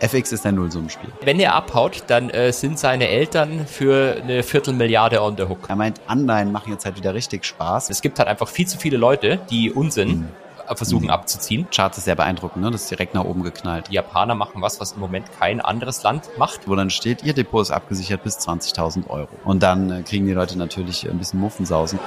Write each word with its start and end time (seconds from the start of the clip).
FX 0.00 0.32
ist 0.32 0.46
ein 0.46 0.54
Nullsummenspiel. 0.54 1.10
Wenn 1.22 1.38
er 1.38 1.54
abhaut, 1.54 2.04
dann 2.06 2.30
äh, 2.30 2.52
sind 2.52 2.78
seine 2.78 3.08
Eltern 3.08 3.66
für 3.66 4.16
eine 4.22 4.42
Viertelmilliarde 4.42 5.22
on 5.22 5.36
the 5.36 5.44
hook. 5.44 5.68
Er 5.68 5.76
meint, 5.76 6.00
Anleihen 6.06 6.52
machen 6.52 6.72
jetzt 6.72 6.86
halt 6.86 6.96
wieder 6.96 7.12
richtig 7.14 7.44
Spaß. 7.44 7.90
Es 7.90 8.00
gibt 8.00 8.18
halt 8.18 8.28
einfach 8.28 8.48
viel 8.48 8.66
zu 8.66 8.78
viele 8.78 8.96
Leute, 8.96 9.38
die 9.50 9.70
Unsinn 9.70 10.08
mhm. 10.08 10.76
versuchen 10.76 11.04
mhm. 11.04 11.10
abzuziehen. 11.10 11.66
Charts 11.70 11.98
ist 11.98 12.04
sehr 12.04 12.14
beeindruckend, 12.14 12.64
ne? 12.64 12.70
Das 12.70 12.82
ist 12.82 12.90
direkt 12.90 13.14
nach 13.14 13.24
oben 13.24 13.42
geknallt. 13.42 13.88
Die 13.90 13.94
Japaner 13.94 14.34
machen 14.34 14.62
was, 14.62 14.80
was 14.80 14.92
im 14.92 15.00
Moment 15.00 15.26
kein 15.38 15.60
anderes 15.60 16.02
Land 16.02 16.30
macht. 16.38 16.66
Wo 16.66 16.74
dann 16.74 16.88
steht, 16.88 17.22
ihr 17.22 17.34
Depot 17.34 17.60
ist 17.60 17.70
abgesichert 17.70 18.22
bis 18.22 18.38
20.000 18.38 19.08
Euro. 19.10 19.28
Und 19.44 19.62
dann 19.62 19.90
äh, 19.90 20.02
kriegen 20.02 20.26
die 20.26 20.32
Leute 20.32 20.56
natürlich 20.56 21.08
ein 21.10 21.18
bisschen 21.18 21.40
Muffensausen. 21.40 21.98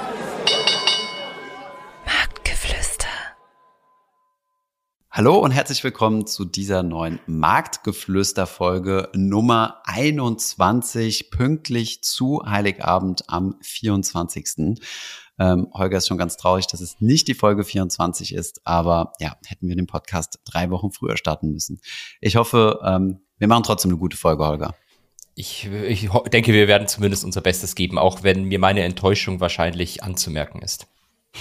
Hallo 5.16 5.38
und 5.38 5.52
herzlich 5.52 5.84
willkommen 5.84 6.26
zu 6.26 6.44
dieser 6.44 6.82
neuen 6.82 7.20
Marktgeflüster-Folge 7.28 9.10
Nummer 9.14 9.80
21, 9.84 11.30
pünktlich 11.30 12.04
zu 12.04 12.42
Heiligabend 12.44 13.30
am 13.30 13.54
24. 13.62 14.80
Ähm, 15.38 15.68
Holger 15.72 16.00
ist 16.00 16.08
schon 16.08 16.18
ganz 16.18 16.36
traurig, 16.36 16.66
dass 16.66 16.82
es 16.82 17.00
nicht 17.00 17.28
die 17.28 17.36
Folge 17.36 17.64
24 17.64 18.34
ist, 18.34 18.62
aber 18.66 19.14
ja, 19.20 19.38
hätten 19.46 19.68
wir 19.70 19.76
den 19.76 19.86
Podcast 19.86 20.40
drei 20.46 20.72
Wochen 20.72 20.90
früher 20.90 21.16
starten 21.16 21.52
müssen. 21.52 21.80
Ich 22.20 22.36
hoffe, 22.36 22.80
ähm, 22.84 23.20
wir 23.38 23.48
machen 23.48 23.66
trotzdem 23.66 23.92
eine 23.92 24.00
gute 24.00 24.18
Folge, 24.18 24.44
Holger. 24.48 24.74
Ich, 25.36 25.68
ich 25.68 26.10
denke, 26.32 26.54
wir 26.54 26.68
werden 26.68 26.88
zumindest 26.88 27.24
unser 27.24 27.42
Bestes 27.42 27.76
geben, 27.76 28.00
auch 28.00 28.24
wenn 28.24 28.46
mir 28.46 28.58
meine 28.58 28.82
Enttäuschung 28.82 29.40
wahrscheinlich 29.40 30.02
anzumerken 30.02 30.64
ist. 30.64 30.88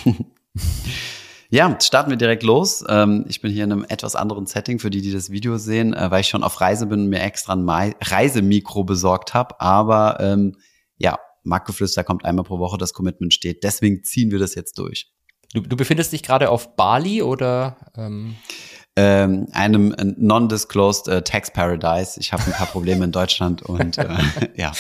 Ja, 1.53 1.79
starten 1.83 2.09
wir 2.09 2.17
direkt 2.17 2.45
los. 2.45 2.83
Ähm, 2.89 3.27
ich 3.29 3.43
bin 3.43 3.53
hier 3.53 3.65
in 3.65 3.73
einem 3.73 3.85
etwas 3.87 4.17
anderen 4.17 4.47
Setting 4.47 4.79
für 4.79 4.89
die, 4.89 5.03
die 5.03 5.13
das 5.13 5.29
Video 5.29 5.59
sehen, 5.59 5.93
äh, 5.93 6.11
weil 6.11 6.23
ich 6.23 6.29
schon 6.29 6.45
auf 6.45 6.63
Reise 6.63 6.87
bin 6.87 7.01
und 7.01 7.09
mir 7.09 7.21
extra 7.21 7.53
ein 7.53 7.69
Reisemikro 7.69 8.85
besorgt 8.85 9.35
habe. 9.35 9.61
Aber 9.61 10.17
ähm, 10.19 10.57
ja, 10.97 11.19
Marktgeflüster 11.43 12.05
kommt 12.05 12.25
einmal 12.25 12.47
pro 12.47 12.59
Woche, 12.59 12.79
das 12.79 12.95
Commitment 12.95 13.35
steht. 13.35 13.65
Deswegen 13.65 14.03
ziehen 14.03 14.31
wir 14.31 14.39
das 14.39 14.55
jetzt 14.55 14.79
durch. 14.79 15.13
Du, 15.53 15.61
du 15.61 15.77
befindest 15.77 16.15
dich 16.15 16.23
gerade 16.23 16.49
auf 16.49 16.75
Bali 16.75 17.21
oder? 17.21 17.77
Ähm 17.99 18.37
ähm, 18.97 19.47
einem 19.53 19.95
non-disclosed 20.17 21.09
äh, 21.09 21.21
Tax 21.21 21.51
Paradise. 21.51 22.19
Ich 22.19 22.33
habe 22.33 22.45
ein 22.47 22.53
paar 22.53 22.67
Probleme 22.67 23.05
in 23.05 23.13
Deutschland 23.13 23.61
und 23.69 23.99
äh, 23.99 24.09
ja. 24.57 24.73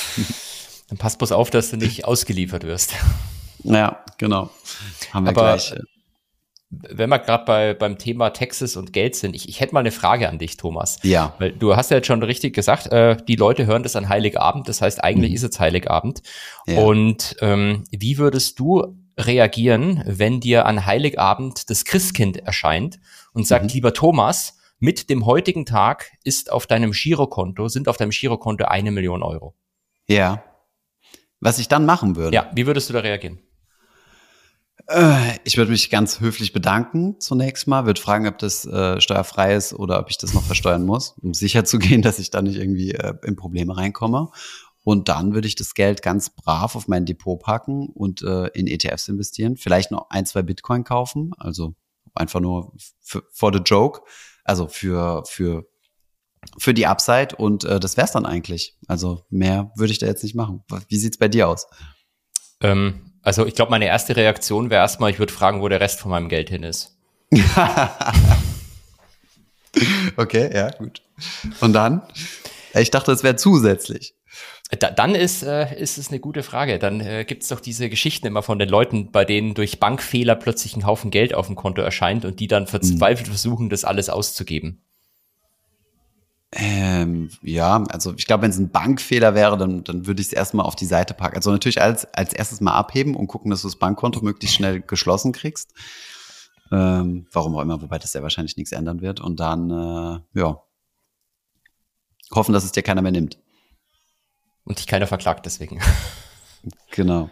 Dann 0.89 0.96
passt 0.96 1.18
bloß 1.18 1.33
auf, 1.33 1.50
dass 1.50 1.68
du 1.68 1.77
nicht 1.77 2.06
ausgeliefert 2.06 2.64
wirst. 2.64 2.94
Ja, 3.62 4.02
genau. 4.16 4.48
Haben 5.12 5.27
wir 5.27 5.30
Aber 5.30 5.42
gleich. 5.42 5.72
Äh, 5.72 5.80
wenn 6.72 7.10
wir 7.10 7.18
gerade 7.18 7.44
bei, 7.44 7.74
beim 7.74 7.98
Thema 7.98 8.30
Texas 8.30 8.76
und 8.76 8.92
Geld 8.92 9.14
sind, 9.14 9.36
ich, 9.36 9.48
ich 9.48 9.60
hätte 9.60 9.74
mal 9.74 9.80
eine 9.80 9.90
Frage 9.90 10.28
an 10.28 10.38
dich, 10.38 10.56
Thomas. 10.56 10.98
Ja. 11.02 11.34
Weil 11.38 11.52
du 11.52 11.76
hast 11.76 11.90
ja 11.90 11.98
jetzt 11.98 12.06
schon 12.06 12.22
richtig 12.22 12.54
gesagt, 12.54 12.86
äh, 12.90 13.16
die 13.28 13.36
Leute 13.36 13.66
hören 13.66 13.82
das 13.82 13.94
an 13.94 14.08
Heiligabend, 14.08 14.68
das 14.68 14.80
heißt, 14.80 15.04
eigentlich 15.04 15.30
mhm. 15.30 15.36
ist 15.36 15.42
es 15.42 15.60
Heiligabend. 15.60 16.22
Ja. 16.66 16.78
Und 16.78 17.36
ähm, 17.40 17.84
wie 17.90 18.16
würdest 18.16 18.58
du 18.58 18.96
reagieren, 19.18 20.02
wenn 20.06 20.40
dir 20.40 20.64
an 20.64 20.86
Heiligabend 20.86 21.68
das 21.68 21.84
Christkind 21.84 22.38
erscheint 22.38 22.98
und 23.34 23.46
sagt, 23.46 23.64
mhm. 23.64 23.70
lieber 23.70 23.92
Thomas, 23.92 24.58
mit 24.78 25.10
dem 25.10 25.26
heutigen 25.26 25.66
Tag 25.66 26.10
ist 26.24 26.50
auf 26.50 26.66
deinem 26.66 26.92
Girokonto, 26.92 27.68
sind 27.68 27.86
auf 27.86 27.98
deinem 27.98 28.10
Girokonto 28.10 28.64
eine 28.64 28.90
Million 28.90 29.22
Euro. 29.22 29.54
Ja. 30.08 30.42
Was 31.38 31.58
ich 31.58 31.68
dann 31.68 31.84
machen 31.84 32.16
würde. 32.16 32.34
Ja, 32.34 32.50
wie 32.54 32.66
würdest 32.66 32.88
du 32.88 32.94
da 32.94 33.00
reagieren? 33.00 33.40
Äh, 34.88 35.38
ich 35.44 35.56
würde 35.56 35.70
mich 35.70 35.91
ganz 35.91 36.20
höflich 36.20 36.52
bedanken 36.52 37.20
zunächst 37.20 37.66
mal, 37.66 37.86
würde 37.86 38.00
fragen, 38.00 38.27
ob 38.27 38.38
das 38.38 38.64
äh, 38.66 39.00
steuerfrei 39.00 39.55
ist 39.55 39.72
oder 39.72 39.98
ob 40.00 40.11
ich 40.11 40.19
das 40.19 40.34
noch 40.34 40.42
versteuern 40.42 40.84
muss, 40.84 41.14
um 41.20 41.34
sicher 41.34 41.64
zu 41.64 41.78
gehen, 41.80 42.02
dass 42.02 42.19
ich 42.19 42.30
da 42.30 42.42
nicht 42.42 42.56
irgendwie 42.56 42.92
äh, 42.92 43.14
in 43.24 43.36
Probleme 43.36 43.77
reinkomme. 43.77 44.30
Und 44.84 45.08
dann 45.08 45.33
würde 45.33 45.47
ich 45.47 45.55
das 45.55 45.74
Geld 45.74 46.02
ganz 46.02 46.30
brav 46.30 46.74
auf 46.74 46.89
mein 46.89 47.06
Depot 47.06 47.41
packen 47.41 47.89
und 47.89 48.22
äh, 48.22 48.48
in 48.48 48.66
ETFs 48.66 49.08
investieren. 49.08 49.56
Vielleicht 49.56 49.92
noch 49.92 50.11
ein, 50.11 50.27
zwei 50.27 50.42
Bitcoin 50.42 50.83
kaufen, 50.83 51.33
also 51.39 51.74
einfach 52.14 52.40
nur 52.40 52.74
for 53.01 53.52
the 53.52 53.61
joke, 53.61 54.01
also 54.45 54.67
für, 54.67 55.23
für, 55.27 55.68
für 56.58 56.74
die 56.74 56.86
Upside. 56.86 57.36
Und 57.36 57.62
äh, 57.62 57.79
das 57.79 57.96
wär's 57.96 58.11
dann 58.11 58.27
eigentlich. 58.27 58.77
Also 58.89 59.24
mehr 59.30 59.70
würde 59.77 59.92
ich 59.92 60.01
da 60.01 60.06
jetzt 60.06 60.24
nicht 60.24 60.35
machen. 60.35 60.64
Wie 60.89 60.98
sieht's 60.98 61.17
bei 61.17 61.29
dir 61.29 61.48
aus? 61.48 61.68
Ähm 62.61 63.11
also 63.22 63.46
ich 63.46 63.55
glaube, 63.55 63.70
meine 63.70 63.86
erste 63.86 64.16
Reaktion 64.16 64.70
wäre 64.70 64.83
erstmal, 64.83 65.10
ich 65.10 65.18
würde 65.18 65.33
fragen, 65.33 65.62
wo 65.62 65.68
der 65.68 65.80
Rest 65.80 66.00
von 66.00 66.10
meinem 66.10 66.28
Geld 66.28 66.50
hin 66.50 66.62
ist. 66.64 66.96
okay, 70.16 70.50
ja, 70.52 70.70
gut. 70.70 71.02
Und 71.61 71.72
dann? 71.72 72.02
Ich 72.74 72.90
dachte, 72.90 73.12
es 73.12 73.22
wäre 73.22 73.36
zusätzlich. 73.36 74.14
Da, 74.78 74.90
dann 74.90 75.14
ist, 75.14 75.42
äh, 75.42 75.78
ist 75.78 75.98
es 75.98 76.08
eine 76.08 76.18
gute 76.18 76.42
Frage. 76.42 76.78
Dann 76.78 77.00
äh, 77.00 77.24
gibt 77.27 77.42
es 77.42 77.48
doch 77.50 77.61
diese 77.61 77.90
Geschichten 77.90 78.27
immer 78.27 78.42
von 78.42 78.58
den 78.58 78.70
Leuten, 78.70 79.12
bei 79.12 79.24
denen 79.24 79.55
durch 79.55 79.78
Bankfehler 79.78 80.34
plötzlich 80.34 80.77
ein 80.77 80.86
Haufen 80.86 81.11
Geld 81.11 81.34
auf 81.34 81.46
dem 81.46 81.56
Konto 81.56 81.82
erscheint 81.82 82.24
und 82.24 82.40
die 82.40 82.48
dann 82.48 82.66
verzweifelt 82.66 83.28
mhm. 83.28 83.32
versuchen, 83.32 83.70
das 83.70 83.84
alles 83.84 84.08
auszugeben. 84.08 84.82
Ähm, 86.55 87.30
ja, 87.40 87.83
also 87.85 88.13
ich 88.14 88.27
glaube, 88.27 88.42
wenn 88.42 88.51
es 88.51 88.58
ein 88.58 88.70
Bankfehler 88.70 89.35
wäre, 89.35 89.57
dann, 89.57 89.85
dann 89.85 90.07
würde 90.07 90.20
ich 90.20 90.29
es 90.29 90.33
erstmal 90.35 90.67
auf 90.67 90.77
die 90.77 90.85
Seite 90.85 91.14
packen. 91.14 91.36
Also 91.36 91.51
natürlich 91.51 91.80
als, 91.80 92.05
als 92.13 92.35
erstes 92.35 92.61
mal 92.61 92.74
abheben 92.74 93.17
und 93.17 93.27
gucken, 93.27 93.51
dass 93.51 93.63
du 93.63 93.68
das 93.68 93.77
Bankkonto 93.77 94.20
möglichst 94.20 94.57
schnell 94.57 94.83
geschlossen 94.83 95.33
kriegst. 95.33 95.73
Ähm, 96.70 97.27
warum 97.33 97.57
auch 97.57 97.62
immer, 97.62 97.80
wobei 97.80 97.98
das 97.98 98.12
ja 98.12 98.23
wahrscheinlich 98.23 98.57
nichts 98.58 98.73
ändern 98.73 99.01
wird. 99.01 99.20
Und 99.20 99.41
dann, 99.41 99.70
äh, 99.70 100.39
ja, 100.39 100.62
hoffen, 102.35 102.52
dass 102.52 102.64
es 102.64 102.73
dir 102.73 102.83
keiner 102.83 103.02
mehr 103.02 103.12
nimmt. 103.12 103.39
Und 104.64 104.79
dich 104.79 104.86
keiner 104.86 105.07
verklagt 105.07 105.46
deswegen. 105.46 105.80
Genau. 106.92 107.29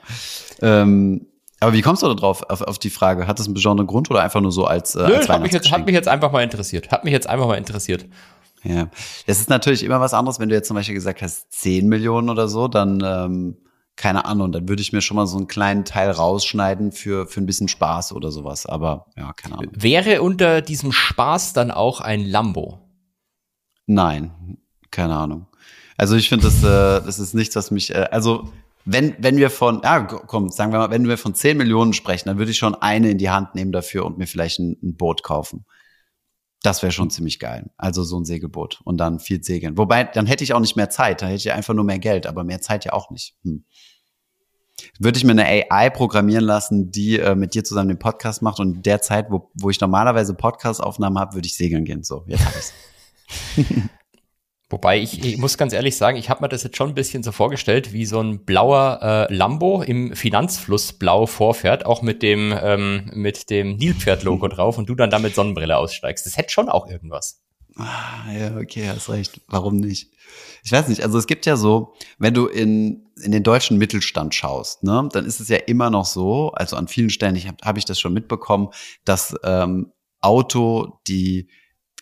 Ähm, 0.60 1.26
aber 1.60 1.72
wie 1.72 1.82
kommst 1.82 2.02
du 2.02 2.08
da 2.08 2.14
drauf, 2.14 2.42
auf, 2.48 2.62
auf 2.62 2.80
die 2.80 2.90
Frage? 2.90 3.26
Hat 3.28 3.38
das 3.38 3.46
einen 3.46 3.54
besonderen 3.54 3.86
Grund 3.86 4.10
oder 4.10 4.22
einfach 4.22 4.40
nur 4.40 4.50
so 4.50 4.64
als, 4.64 4.96
äh, 4.96 5.06
Nö, 5.06 5.14
als 5.14 5.28
hat 5.28 5.40
mich, 5.42 5.52
jetzt, 5.52 5.70
hat 5.70 5.86
mich 5.86 5.94
jetzt 5.94 6.08
einfach 6.08 6.32
mal 6.32 6.42
interessiert. 6.42 6.90
Hat 6.90 7.04
mich 7.04 7.12
jetzt 7.12 7.28
einfach 7.28 7.46
mal 7.46 7.56
interessiert. 7.56 8.06
Ja, 8.62 8.88
das 9.26 9.40
ist 9.40 9.48
natürlich 9.48 9.82
immer 9.82 10.00
was 10.00 10.14
anderes, 10.14 10.38
wenn 10.38 10.48
du 10.48 10.54
jetzt 10.54 10.68
zum 10.68 10.74
Beispiel 10.74 10.94
gesagt 10.94 11.22
hast, 11.22 11.50
10 11.52 11.88
Millionen 11.88 12.28
oder 12.28 12.46
so, 12.48 12.68
dann 12.68 13.02
ähm, 13.04 13.56
keine 14.00 14.24
Ahnung, 14.24 14.50
dann 14.50 14.66
würde 14.66 14.80
ich 14.80 14.94
mir 14.94 15.02
schon 15.02 15.16
mal 15.18 15.26
so 15.26 15.36
einen 15.36 15.46
kleinen 15.46 15.84
Teil 15.84 16.10
rausschneiden 16.10 16.90
für, 16.90 17.26
für 17.26 17.40
ein 17.42 17.44
bisschen 17.44 17.68
Spaß 17.68 18.12
oder 18.14 18.30
sowas. 18.30 18.64
Aber 18.64 19.04
ja, 19.14 19.34
keine 19.34 19.58
Ahnung. 19.58 19.72
Wäre 19.76 20.22
unter 20.22 20.62
diesem 20.62 20.90
Spaß 20.90 21.52
dann 21.52 21.70
auch 21.70 22.00
ein 22.00 22.24
Lambo? 22.24 22.78
Nein, 23.86 24.56
keine 24.90 25.16
Ahnung. 25.16 25.48
Also 25.98 26.16
ich 26.16 26.30
finde, 26.30 26.46
das, 26.46 26.62
äh, 26.62 27.04
das 27.04 27.18
ist 27.18 27.34
nichts, 27.34 27.56
was 27.56 27.70
mich, 27.70 27.94
äh, 27.94 28.08
also 28.10 28.50
wenn, 28.86 29.14
wenn 29.18 29.36
wir 29.36 29.50
von, 29.50 29.82
ja, 29.84 30.00
komm, 30.00 30.48
sagen 30.48 30.72
wir 30.72 30.78
mal, 30.78 30.90
wenn 30.90 31.06
wir 31.06 31.18
von 31.18 31.34
10 31.34 31.58
Millionen 31.58 31.92
sprechen, 31.92 32.30
dann 32.30 32.38
würde 32.38 32.52
ich 32.52 32.58
schon 32.58 32.74
eine 32.76 33.10
in 33.10 33.18
die 33.18 33.28
Hand 33.28 33.54
nehmen 33.54 33.70
dafür 33.70 34.06
und 34.06 34.16
mir 34.16 34.26
vielleicht 34.26 34.60
ein, 34.60 34.78
ein 34.82 34.96
Boot 34.96 35.22
kaufen. 35.22 35.66
Das 36.62 36.82
wäre 36.82 36.92
schon 36.92 37.10
ziemlich 37.10 37.38
geil. 37.38 37.70
Also 37.78 38.02
so 38.02 38.18
ein 38.18 38.24
Segelboot 38.24 38.80
und 38.84 38.98
dann 38.98 39.18
viel 39.18 39.42
segeln. 39.42 39.78
Wobei, 39.78 40.04
dann 40.04 40.26
hätte 40.26 40.44
ich 40.44 40.52
auch 40.52 40.60
nicht 40.60 40.76
mehr 40.76 40.90
Zeit, 40.90 41.22
dann 41.22 41.30
hätte 41.30 41.40
ich 41.40 41.52
einfach 41.52 41.74
nur 41.74 41.84
mehr 41.84 41.98
Geld, 41.98 42.26
aber 42.26 42.44
mehr 42.44 42.60
Zeit 42.60 42.84
ja 42.84 42.92
auch 42.92 43.10
nicht. 43.10 43.34
Hm. 43.44 43.64
Würde 44.98 45.18
ich 45.18 45.24
mir 45.24 45.32
eine 45.32 45.46
AI 45.46 45.90
programmieren 45.90 46.44
lassen, 46.44 46.90
die 46.90 47.18
äh, 47.18 47.34
mit 47.34 47.54
dir 47.54 47.64
zusammen 47.64 47.88
den 47.88 47.98
Podcast 47.98 48.42
macht 48.42 48.60
und 48.60 48.84
der 48.84 49.00
Zeit, 49.00 49.30
wo, 49.30 49.50
wo 49.54 49.70
ich 49.70 49.80
normalerweise 49.80 50.34
Podcast-Aufnahmen 50.34 51.18
habe, 51.18 51.34
würde 51.34 51.46
ich 51.46 51.56
segeln 51.56 51.84
gehen. 51.84 52.02
So, 52.02 52.24
jetzt 52.26 52.44
hab 52.44 52.54
ich's. 52.56 52.72
Wobei 54.70 55.00
ich, 55.00 55.24
ich 55.24 55.36
muss 55.36 55.58
ganz 55.58 55.72
ehrlich 55.72 55.96
sagen, 55.96 56.16
ich 56.16 56.30
habe 56.30 56.42
mir 56.42 56.48
das 56.48 56.62
jetzt 56.62 56.76
schon 56.76 56.90
ein 56.90 56.94
bisschen 56.94 57.24
so 57.24 57.32
vorgestellt, 57.32 57.92
wie 57.92 58.06
so 58.06 58.20
ein 58.20 58.44
blauer 58.44 59.00
äh, 59.28 59.34
Lambo 59.34 59.82
im 59.82 60.14
Finanzfluss 60.14 60.92
blau 60.92 61.26
vorfährt, 61.26 61.84
auch 61.84 62.02
mit 62.02 62.22
dem 62.22 62.54
ähm, 62.62 63.10
mit 63.12 63.50
dem 63.50 63.76
Nilpferd-Logo 63.76 64.46
drauf 64.48 64.78
und 64.78 64.88
du 64.88 64.94
dann 64.94 65.10
damit 65.10 65.34
Sonnenbrille 65.34 65.76
aussteigst. 65.76 66.24
Das 66.24 66.36
hätte 66.36 66.50
schon 66.50 66.68
auch 66.68 66.88
irgendwas. 66.88 67.42
Ah, 67.76 68.32
ja, 68.32 68.56
okay, 68.56 68.88
hast 68.88 69.10
recht. 69.10 69.40
Warum 69.48 69.76
nicht? 69.76 70.12
Ich 70.62 70.70
weiß 70.70 70.86
nicht, 70.88 71.02
also 71.02 71.18
es 71.18 71.26
gibt 71.26 71.46
ja 71.46 71.56
so, 71.56 71.94
wenn 72.18 72.34
du 72.34 72.46
in, 72.46 73.08
in 73.22 73.32
den 73.32 73.42
deutschen 73.42 73.78
Mittelstand 73.78 74.34
schaust, 74.34 74.84
ne, 74.84 75.08
dann 75.12 75.24
ist 75.24 75.40
es 75.40 75.48
ja 75.48 75.56
immer 75.56 75.90
noch 75.90 76.04
so, 76.04 76.52
also 76.52 76.76
an 76.76 76.86
vielen 76.86 77.10
Stellen 77.10 77.36
habe 77.36 77.56
hab 77.62 77.76
ich 77.76 77.86
das 77.86 77.98
schon 77.98 78.12
mitbekommen, 78.12 78.68
dass 79.04 79.34
ähm, 79.42 79.92
Auto 80.20 81.00
die 81.08 81.48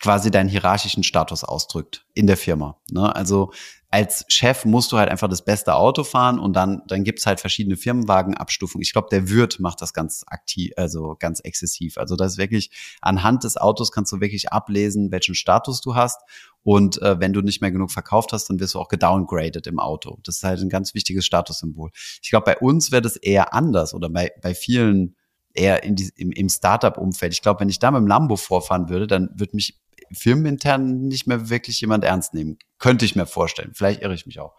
quasi 0.01 0.31
deinen 0.31 0.49
hierarchischen 0.49 1.03
Status 1.03 1.45
ausdrückt 1.45 2.07
in 2.15 2.27
der 2.27 2.37
Firma. 2.37 2.81
Ne? 2.91 3.15
Also 3.15 3.53
als 3.91 4.27
Chef 4.29 4.67
musst 4.67 4.93
du 4.93 4.99
halt 4.99 5.09
einfach 5.09 5.29
das 5.29 5.45
beste 5.45 5.75
Auto 5.75 6.05
fahren 6.05 6.39
und 6.39 6.53
dann, 6.55 6.83
dann 6.87 7.05
gibt's 7.05 7.25
halt 7.25 7.41
verschiedene 7.41 7.77
Firmenwagenabstufungen. 7.77 8.83
Ich 8.83 8.93
glaube, 8.93 9.09
der 9.11 9.31
Wirt 9.31 9.61
macht 9.61 9.81
das 9.81 9.95
ganz 9.95 10.25
aktiv, 10.27 10.73
also 10.77 11.17
ganz 11.19 11.41
exzessiv. 11.41 11.97
Also 11.97 12.15
das 12.15 12.33
ist 12.33 12.39
wirklich, 12.39 12.71
anhand 13.01 13.45
des 13.45 13.57
Autos 13.57 13.91
kannst 13.91 14.13
du 14.13 14.21
wirklich 14.21 14.53
ablesen, 14.53 15.11
welchen 15.11 15.35
Status 15.35 15.81
du 15.81 15.95
hast. 15.95 16.21
Und 16.63 17.01
äh, 17.01 17.19
wenn 17.19 17.33
du 17.33 17.41
nicht 17.41 17.63
mehr 17.63 17.71
genug 17.71 17.91
verkauft 17.91 18.33
hast, 18.33 18.51
dann 18.51 18.61
wirst 18.61 18.75
du 18.75 18.79
auch 18.79 18.89
gedowngraded 18.89 19.67
im 19.67 19.79
Auto. 19.79 20.19
Das 20.23 20.37
ist 20.37 20.45
halt 20.45 20.61
ein 20.61 20.69
ganz 20.69 20.93
wichtiges 20.93 21.25
Statussymbol. 21.25 21.91
Ich 22.23 22.29
glaube, 22.29 22.45
bei 22.45 22.59
uns 22.59 22.93
wäre 22.93 23.03
das 23.03 23.17
eher 23.17 23.55
anders 23.55 23.95
oder 23.95 24.11
bei, 24.11 24.33
bei 24.43 24.55
vielen 24.55 25.17
eher 25.55 25.83
in 25.83 25.97
die, 25.97 26.11
im, 26.17 26.31
im 26.33 26.51
Startup-Umfeld. 26.51 27.33
Ich 27.33 27.41
glaube, 27.41 27.61
wenn 27.61 27.71
ich 27.71 27.79
da 27.79 27.91
mit 27.91 28.01
dem 28.01 28.07
Lambo 28.07 28.37
vorfahren 28.37 28.91
würde, 28.91 29.07
dann 29.07 29.31
würde 29.35 29.57
mich 29.57 29.81
firmenintern 30.13 31.07
nicht 31.09 31.27
mehr 31.27 31.49
wirklich 31.51 31.81
jemand 31.81 32.05
ernst 32.05 32.35
nehmen. 32.35 32.59
Könnte 32.79 33.05
ich 33.05 33.17
mir 33.17 33.27
vorstellen. 33.27 33.73
Vielleicht 33.75 34.03
irre 34.03 34.15
ich 34.15 34.27
mich 34.27 34.41
auch. 34.41 34.55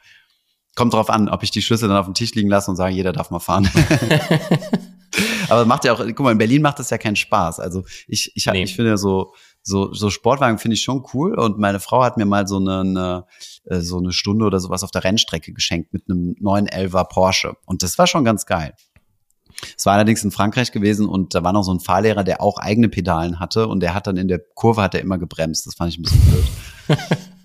Kommt 0.75 0.93
drauf 0.93 1.09
an, 1.09 1.29
ob 1.29 1.43
ich 1.43 1.51
die 1.51 1.61
Schlüssel 1.61 1.89
dann 1.89 1.97
auf 1.97 2.05
dem 2.05 2.13
Tisch 2.13 2.33
liegen 2.35 2.49
lasse 2.49 2.71
und 2.71 2.77
sage, 2.77 2.93
jeder 2.93 3.11
darf 3.11 3.31
mal 3.31 3.39
fahren. 3.39 3.69
Aber 5.49 5.65
macht 5.65 5.83
ja 5.83 5.93
auch, 5.93 5.99
guck 5.99 6.19
mal, 6.19 6.31
in 6.31 6.37
Berlin 6.37 6.61
macht 6.61 6.79
das 6.79 6.89
ja 6.89 6.97
keinen 6.97 7.15
Spaß. 7.15 7.59
Also 7.59 7.83
ich, 8.07 8.31
ich, 8.35 8.45
nee. 8.45 8.63
ich 8.63 8.75
finde 8.75 8.97
so, 8.97 9.33
so, 9.63 9.93
so 9.93 10.09
Sportwagen 10.09 10.59
finde 10.59 10.75
ich 10.75 10.83
schon 10.83 11.03
cool. 11.13 11.37
Und 11.37 11.57
meine 11.57 11.79
Frau 11.79 12.03
hat 12.03 12.17
mir 12.17 12.25
mal 12.25 12.47
so 12.47 12.57
eine, 12.57 12.81
eine, 12.81 13.25
äh, 13.65 13.79
so 13.81 13.97
eine 13.97 14.11
Stunde 14.11 14.45
oder 14.45 14.59
sowas 14.59 14.83
auf 14.83 14.91
der 14.91 15.03
Rennstrecke 15.03 15.53
geschenkt 15.53 15.91
mit 15.93 16.03
einem 16.09 16.35
911er 16.41 17.05
Porsche. 17.05 17.53
Und 17.65 17.83
das 17.83 17.97
war 17.97 18.07
schon 18.07 18.23
ganz 18.23 18.45
geil. 18.45 18.75
Es 19.77 19.85
war 19.85 19.93
allerdings 19.93 20.23
in 20.23 20.31
Frankreich 20.31 20.71
gewesen 20.71 21.07
und 21.07 21.35
da 21.35 21.43
war 21.43 21.53
noch 21.53 21.63
so 21.63 21.73
ein 21.73 21.79
Fahrlehrer, 21.79 22.23
der 22.23 22.41
auch 22.41 22.57
eigene 22.57 22.89
Pedalen 22.89 23.39
hatte 23.39 23.67
und 23.67 23.81
der 23.81 23.93
hat 23.93 24.07
dann 24.07 24.17
in 24.17 24.27
der 24.27 24.39
Kurve 24.39 24.81
hat 24.81 24.93
er 24.93 25.01
immer 25.01 25.17
gebremst. 25.17 25.67
Das 25.67 25.75
fand 25.75 25.91
ich 25.91 25.99
ein 25.99 26.03
bisschen 26.03 26.21
blöd. 26.21 26.99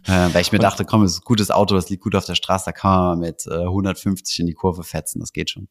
äh, 0.06 0.34
weil 0.34 0.42
ich 0.42 0.52
mir 0.52 0.58
dachte, 0.58 0.84
komm, 0.84 1.02
es 1.02 1.12
ist 1.12 1.20
ein 1.20 1.24
gutes 1.24 1.50
Auto, 1.50 1.74
das 1.74 1.88
liegt 1.90 2.02
gut 2.02 2.14
auf 2.14 2.24
der 2.24 2.34
Straße, 2.34 2.66
da 2.66 2.72
kann 2.72 2.90
man 2.90 3.18
mit 3.20 3.46
äh, 3.46 3.54
150 3.54 4.40
in 4.40 4.46
die 4.46 4.54
Kurve 4.54 4.84
fetzen, 4.84 5.20
das 5.20 5.32
geht 5.32 5.50
schon. 5.50 5.68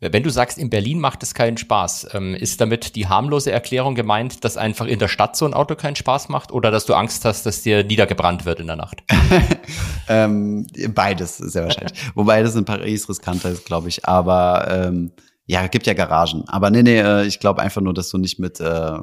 Wenn 0.00 0.22
du 0.22 0.30
sagst, 0.30 0.58
in 0.58 0.70
Berlin 0.70 0.98
macht 0.98 1.22
es 1.22 1.34
keinen 1.34 1.56
Spaß, 1.56 2.08
ähm, 2.12 2.34
ist 2.34 2.60
damit 2.60 2.96
die 2.96 3.06
harmlose 3.06 3.52
Erklärung 3.52 3.94
gemeint, 3.94 4.44
dass 4.44 4.56
einfach 4.56 4.86
in 4.86 4.98
der 4.98 5.08
Stadt 5.08 5.36
so 5.36 5.44
ein 5.44 5.54
Auto 5.54 5.76
keinen 5.76 5.96
Spaß 5.96 6.28
macht 6.28 6.50
oder 6.50 6.70
dass 6.70 6.86
du 6.86 6.94
Angst 6.94 7.24
hast, 7.24 7.46
dass 7.46 7.62
dir 7.62 7.84
niedergebrannt 7.84 8.44
wird 8.44 8.58
in 8.58 8.66
der 8.66 8.76
Nacht? 8.76 9.02
ähm, 10.08 10.66
beides, 10.88 11.36
sehr 11.36 11.64
wahrscheinlich. 11.64 11.98
Wobei 12.14 12.42
das 12.42 12.56
in 12.56 12.64
Paris 12.64 13.08
riskanter 13.08 13.50
ist, 13.50 13.64
glaube 13.64 13.88
ich. 13.88 14.04
Aber 14.04 14.66
ähm, 14.70 15.12
ja, 15.52 15.66
gibt 15.66 15.86
ja 15.86 15.94
Garagen. 15.94 16.44
Aber 16.48 16.70
nee, 16.70 16.82
nee, 16.82 16.98
äh, 16.98 17.26
ich 17.26 17.38
glaube 17.38 17.60
einfach 17.62 17.82
nur, 17.82 17.94
dass 17.94 18.08
du 18.08 18.18
nicht 18.18 18.38
mit, 18.38 18.58
äh, 18.60 18.98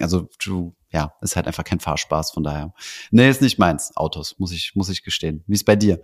also 0.00 0.28
du, 0.44 0.76
ja, 0.90 1.12
ist 1.20 1.36
halt 1.36 1.46
einfach 1.46 1.64
kein 1.64 1.80
Fahrspaß, 1.80 2.30
von 2.30 2.44
daher. 2.44 2.72
Nee, 3.10 3.28
ist 3.28 3.42
nicht 3.42 3.58
meins, 3.58 3.96
Autos, 3.96 4.36
muss 4.38 4.52
ich, 4.52 4.72
muss 4.74 4.88
ich 4.88 5.02
gestehen. 5.02 5.42
Wie 5.46 5.54
ist 5.54 5.64
bei 5.64 5.76
dir? 5.76 6.00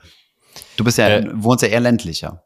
Du 0.77 0.85
bist 0.85 0.99
ja, 0.99 1.09
äh, 1.09 1.31
wohnst 1.35 1.63
ja 1.63 1.69
eher 1.69 1.81
ländlicher 1.81 2.43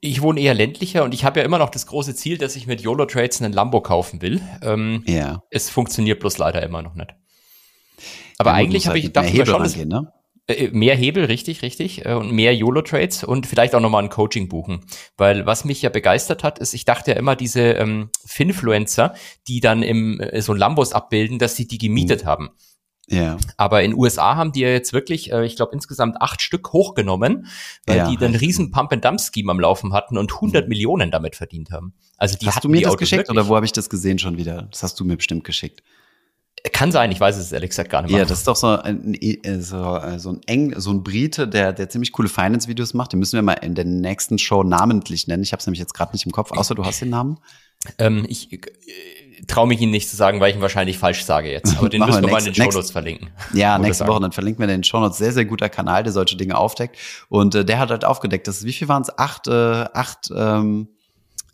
ich 0.00 0.22
wohne 0.22 0.40
eher 0.40 0.54
ländlicher 0.54 1.02
und 1.02 1.12
ich 1.12 1.24
habe 1.24 1.40
ja 1.40 1.46
immer 1.46 1.58
noch 1.58 1.70
das 1.70 1.86
große 1.86 2.14
Ziel, 2.14 2.38
dass 2.38 2.54
ich 2.54 2.66
mit 2.66 2.80
YOLO 2.80 3.06
Trades 3.06 3.42
einen 3.42 3.52
Lambo 3.52 3.80
kaufen 3.80 4.22
will. 4.22 4.40
Ähm, 4.62 5.02
ja. 5.06 5.42
Es 5.50 5.70
funktioniert 5.70 6.20
bloß 6.20 6.38
leider 6.38 6.62
immer 6.62 6.82
noch 6.82 6.94
nicht. 6.94 7.14
Aber 8.38 8.50
ja, 8.50 8.56
eigentlich 8.56 8.86
habe 8.86 8.94
halt 8.94 9.04
ich 9.04 9.12
dachte 9.12 9.46
schon, 9.46 9.60
rangehen, 9.60 9.88
ne? 9.88 10.12
Äh, 10.48 10.70
mehr 10.72 10.96
Hebel, 10.96 11.26
richtig, 11.26 11.60
richtig, 11.62 12.06
äh, 12.06 12.14
und 12.14 12.32
mehr 12.32 12.54
YOLO-Trades 12.54 13.24
und 13.24 13.46
vielleicht 13.46 13.74
auch 13.74 13.80
nochmal 13.80 14.02
ein 14.02 14.08
Coaching 14.08 14.48
buchen. 14.48 14.80
Weil 15.18 15.44
was 15.44 15.66
mich 15.66 15.82
ja 15.82 15.90
begeistert 15.90 16.42
hat, 16.42 16.58
ist, 16.58 16.72
ich 16.72 16.86
dachte 16.86 17.10
ja 17.12 17.18
immer, 17.18 17.36
diese 17.36 17.60
ähm, 17.60 18.10
Finfluencer, 18.24 19.14
die 19.46 19.60
dann 19.60 19.82
im 19.82 20.20
äh, 20.20 20.40
so 20.40 20.54
Lambos 20.54 20.94
abbilden, 20.94 21.38
dass 21.38 21.54
sie 21.54 21.68
die 21.68 21.78
gemietet 21.78 22.24
mhm. 22.24 22.28
haben. 22.28 22.50
Ja. 23.10 23.36
Aber 23.56 23.82
in 23.82 23.94
USA 23.94 24.36
haben 24.36 24.52
die 24.52 24.60
ja 24.60 24.68
jetzt 24.68 24.92
wirklich, 24.92 25.32
äh, 25.32 25.44
ich 25.44 25.56
glaube, 25.56 25.72
insgesamt 25.74 26.20
acht 26.20 26.40
Stück 26.40 26.72
hochgenommen, 26.72 27.46
weil 27.86 27.96
ja, 27.98 28.10
die 28.10 28.16
dann 28.16 28.34
riesen 28.34 28.70
Pump-and-Dump-Scheme 28.70 29.50
am 29.50 29.60
Laufen 29.60 29.92
hatten 29.92 30.16
und 30.16 30.32
100 30.32 30.64
mhm. 30.64 30.68
Millionen 30.68 31.10
damit 31.10 31.36
verdient 31.36 31.70
haben. 31.70 31.94
Also 32.16 32.36
die 32.38 32.46
hast 32.46 32.64
du 32.64 32.68
mir 32.68 32.82
das 32.82 32.96
geschickt 32.96 33.28
wirklich. 33.28 33.38
oder 33.38 33.48
wo 33.48 33.56
habe 33.56 33.66
ich 33.66 33.72
das 33.72 33.90
gesehen 33.90 34.18
schon 34.18 34.38
wieder? 34.38 34.68
Das 34.70 34.82
hast 34.82 34.98
du 34.98 35.04
mir 35.04 35.16
bestimmt 35.16 35.44
geschickt. 35.44 35.82
Kann 36.72 36.92
sein, 36.92 37.12
ich 37.12 37.20
weiß 37.20 37.36
es 37.36 37.52
ehrlich 37.52 37.70
gesagt 37.70 37.90
gar 37.90 38.02
nicht 38.02 38.10
mehr. 38.10 38.20
Ja, 38.20 38.24
das 38.24 38.38
ist 38.38 38.48
doch 38.48 38.56
so 38.56 38.68
ein, 38.68 39.14
äh, 39.14 39.60
so, 39.60 39.96
äh, 39.96 40.18
so 40.18 40.30
ein 40.30 40.40
Eng, 40.46 40.78
so 40.78 40.90
ein 40.90 41.02
Brite, 41.02 41.46
der, 41.46 41.72
der 41.72 41.88
ziemlich 41.88 42.12
coole 42.12 42.28
Finance-Videos 42.28 42.94
macht. 42.94 43.12
Den 43.12 43.20
müssen 43.20 43.36
wir 43.36 43.42
mal 43.42 43.54
in 43.54 43.74
der 43.74 43.84
nächsten 43.84 44.38
Show 44.38 44.62
namentlich 44.62 45.28
nennen. 45.28 45.42
Ich 45.42 45.52
habe 45.52 45.60
es 45.60 45.66
nämlich 45.66 45.80
jetzt 45.80 45.94
gerade 45.94 46.12
nicht 46.12 46.26
im 46.26 46.32
Kopf, 46.32 46.52
außer 46.52 46.74
du 46.74 46.84
hast 46.84 47.00
den 47.00 47.10
Namen. 47.10 47.38
Ähm, 47.98 48.26
ich 48.28 48.52
äh, 48.52 48.58
traue 49.46 49.68
mich 49.68 49.80
Ihnen 49.80 49.92
nicht 49.92 50.08
zu 50.08 50.16
sagen, 50.16 50.40
weil 50.40 50.50
ich 50.50 50.56
ihn 50.56 50.62
wahrscheinlich 50.62 50.98
falsch 50.98 51.24
sage 51.24 51.50
jetzt. 51.50 51.78
Aber 51.78 51.88
den 51.88 52.04
müssen 52.04 52.22
wir, 52.22 52.30
mal 52.30 52.38
in 52.38 52.46
den 52.46 52.54
Shownotes 52.54 52.90
verlinken. 52.90 53.30
Ja, 53.54 53.78
nächste 53.78 54.06
Woche, 54.06 54.20
dann 54.20 54.32
verlinken 54.32 54.60
wir 54.60 54.66
den 54.66 54.82
Shownotes. 54.82 55.18
Sehr, 55.18 55.32
sehr 55.32 55.44
guter 55.44 55.68
Kanal, 55.68 56.02
der 56.02 56.12
solche 56.12 56.36
Dinge 56.36 56.56
aufdeckt. 56.56 56.96
Und 57.28 57.54
äh, 57.54 57.64
der 57.64 57.78
hat 57.78 57.90
halt 57.90 58.04
aufgedeckt, 58.04 58.48
dass, 58.48 58.64
wie 58.64 58.72
viel 58.72 58.88
waren 58.88 59.02
es? 59.02 59.16
Acht, 59.16 59.46
äh, 59.46 59.52
acht, 59.94 60.30
ähm, 60.34 60.88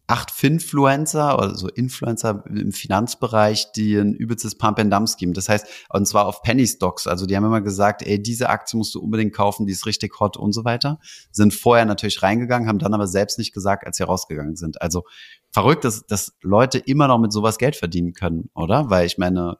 acht 0.06 0.30
Finfluencer 0.30 1.38
oder 1.38 1.54
so 1.54 1.68
Influencer 1.68 2.44
im 2.46 2.72
Finanzbereich, 2.72 3.72
die 3.72 3.96
ein 3.96 4.12
übelstes 4.12 4.56
Pump-and-Dump-Scheme. 4.56 5.32
Das 5.32 5.48
heißt, 5.48 5.66
und 5.88 6.06
zwar 6.06 6.26
auf 6.26 6.42
Penny 6.42 6.66
Stocks. 6.66 7.06
Also 7.06 7.24
die 7.24 7.36
haben 7.36 7.44
immer 7.44 7.62
gesagt, 7.62 8.02
ey, 8.02 8.22
diese 8.22 8.50
Aktie 8.50 8.76
musst 8.76 8.94
du 8.94 9.00
unbedingt 9.00 9.32
kaufen, 9.34 9.66
die 9.66 9.72
ist 9.72 9.86
richtig 9.86 10.20
hot 10.20 10.36
und 10.36 10.52
so 10.52 10.64
weiter. 10.64 10.98
Sind 11.30 11.54
vorher 11.54 11.86
natürlich 11.86 12.22
reingegangen, 12.22 12.68
haben 12.68 12.78
dann 12.78 12.92
aber 12.92 13.06
selbst 13.06 13.38
nicht 13.38 13.52
gesagt, 13.52 13.86
als 13.86 13.96
sie 13.96 14.04
rausgegangen 14.04 14.56
sind. 14.56 14.82
Also 14.82 15.04
verrückt, 15.50 15.84
dass, 15.84 16.04
dass 16.04 16.34
Leute 16.42 16.78
immer 16.78 17.08
noch 17.08 17.18
mit 17.18 17.32
sowas 17.32 17.56
Geld 17.56 17.76
verdienen 17.76 18.12
können, 18.12 18.50
oder? 18.54 18.90
Weil 18.90 19.06
ich 19.06 19.16
meine, 19.16 19.56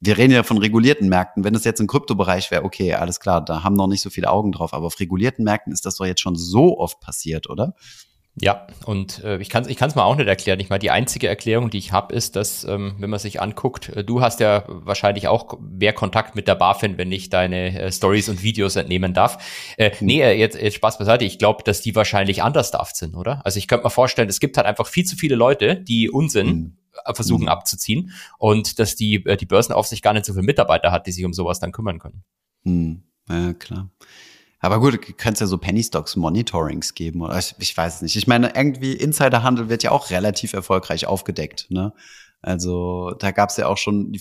wir 0.00 0.18
reden 0.18 0.32
ja 0.32 0.42
von 0.42 0.58
regulierten 0.58 1.08
Märkten. 1.08 1.44
Wenn 1.44 1.54
es 1.54 1.62
jetzt 1.62 1.78
im 1.78 1.86
Kryptobereich 1.86 2.50
wäre, 2.50 2.64
okay, 2.64 2.94
alles 2.94 3.20
klar, 3.20 3.44
da 3.44 3.62
haben 3.62 3.76
noch 3.76 3.86
nicht 3.86 4.02
so 4.02 4.10
viele 4.10 4.30
Augen 4.30 4.50
drauf. 4.50 4.74
Aber 4.74 4.86
auf 4.86 4.98
regulierten 4.98 5.44
Märkten 5.44 5.72
ist 5.72 5.86
das 5.86 5.94
doch 5.94 6.06
jetzt 6.06 6.20
schon 6.20 6.34
so 6.34 6.78
oft 6.78 6.98
passiert, 6.98 7.48
oder? 7.48 7.76
Ja, 8.40 8.66
und 8.86 9.22
äh, 9.24 9.38
ich 9.38 9.50
kann 9.50 9.64
es 9.64 9.68
ich 9.68 9.76
kann's 9.76 9.94
mal 9.94 10.04
auch 10.04 10.16
nicht 10.16 10.26
erklären. 10.26 10.58
Ich 10.58 10.70
meine, 10.70 10.78
die 10.78 10.90
einzige 10.90 11.28
Erklärung, 11.28 11.68
die 11.68 11.76
ich 11.76 11.92
habe, 11.92 12.14
ist, 12.14 12.34
dass, 12.34 12.64
ähm, 12.64 12.94
wenn 12.98 13.10
man 13.10 13.18
sich 13.18 13.42
anguckt, 13.42 13.90
äh, 13.90 14.04
du 14.04 14.22
hast 14.22 14.40
ja 14.40 14.64
wahrscheinlich 14.66 15.28
auch 15.28 15.58
mehr 15.60 15.92
Kontakt 15.92 16.34
mit 16.34 16.48
der 16.48 16.54
BaFin, 16.54 16.96
wenn 16.96 17.12
ich 17.12 17.28
deine 17.28 17.78
äh, 17.78 17.92
Stories 17.92 18.30
und 18.30 18.42
Videos 18.42 18.76
entnehmen 18.76 19.12
darf. 19.12 19.74
Äh, 19.76 19.90
mhm. 20.00 20.06
Nee, 20.06 20.22
äh, 20.22 20.32
jetzt, 20.32 20.56
jetzt 20.58 20.76
Spaß 20.76 20.96
beiseite. 20.96 21.26
Ich 21.26 21.38
glaube, 21.38 21.62
dass 21.62 21.82
die 21.82 21.94
wahrscheinlich 21.94 22.42
anders 22.42 22.70
darf 22.70 22.92
sind, 22.92 23.16
oder? 23.16 23.44
Also 23.44 23.58
ich 23.58 23.68
könnte 23.68 23.84
mir 23.84 23.90
vorstellen, 23.90 24.30
es 24.30 24.40
gibt 24.40 24.56
halt 24.56 24.66
einfach 24.66 24.86
viel 24.86 25.04
zu 25.04 25.14
viele 25.14 25.34
Leute, 25.34 25.76
die 25.76 26.08
Unsinn 26.08 26.46
mhm. 26.46 26.76
versuchen 27.14 27.42
mhm. 27.42 27.48
abzuziehen 27.48 28.12
und 28.38 28.78
dass 28.78 28.96
die, 28.96 29.22
die 29.22 29.46
Börsenaufsicht 29.46 30.02
gar 30.02 30.14
nicht 30.14 30.24
so 30.24 30.32
viele 30.32 30.46
Mitarbeiter 30.46 30.90
hat, 30.90 31.06
die 31.06 31.12
sich 31.12 31.26
um 31.26 31.34
sowas 31.34 31.60
dann 31.60 31.72
kümmern 31.72 31.98
können. 31.98 32.24
Mhm. 32.64 33.02
Ja, 33.28 33.52
klar. 33.52 33.90
Aber 34.62 34.78
gut, 34.78 34.94
du 34.94 34.98
kannst 35.16 35.40
ja 35.40 35.48
so 35.48 35.58
Penny 35.58 35.82
Stocks 35.82 36.14
Monitorings 36.14 36.94
geben 36.94 37.20
oder 37.20 37.36
ich, 37.36 37.54
ich 37.58 37.76
weiß 37.76 37.96
es 37.96 38.02
nicht. 38.02 38.16
Ich 38.16 38.28
meine, 38.28 38.54
irgendwie 38.54 38.92
Insiderhandel 38.92 39.68
wird 39.68 39.82
ja 39.82 39.90
auch 39.90 40.10
relativ 40.10 40.52
erfolgreich 40.52 41.06
aufgedeckt, 41.06 41.66
ne? 41.68 41.92
Also 42.44 43.12
da 43.20 43.30
gab 43.30 43.50
es 43.50 43.56
ja 43.56 43.68
auch 43.68 43.76
schon 43.76 44.10
die 44.10 44.20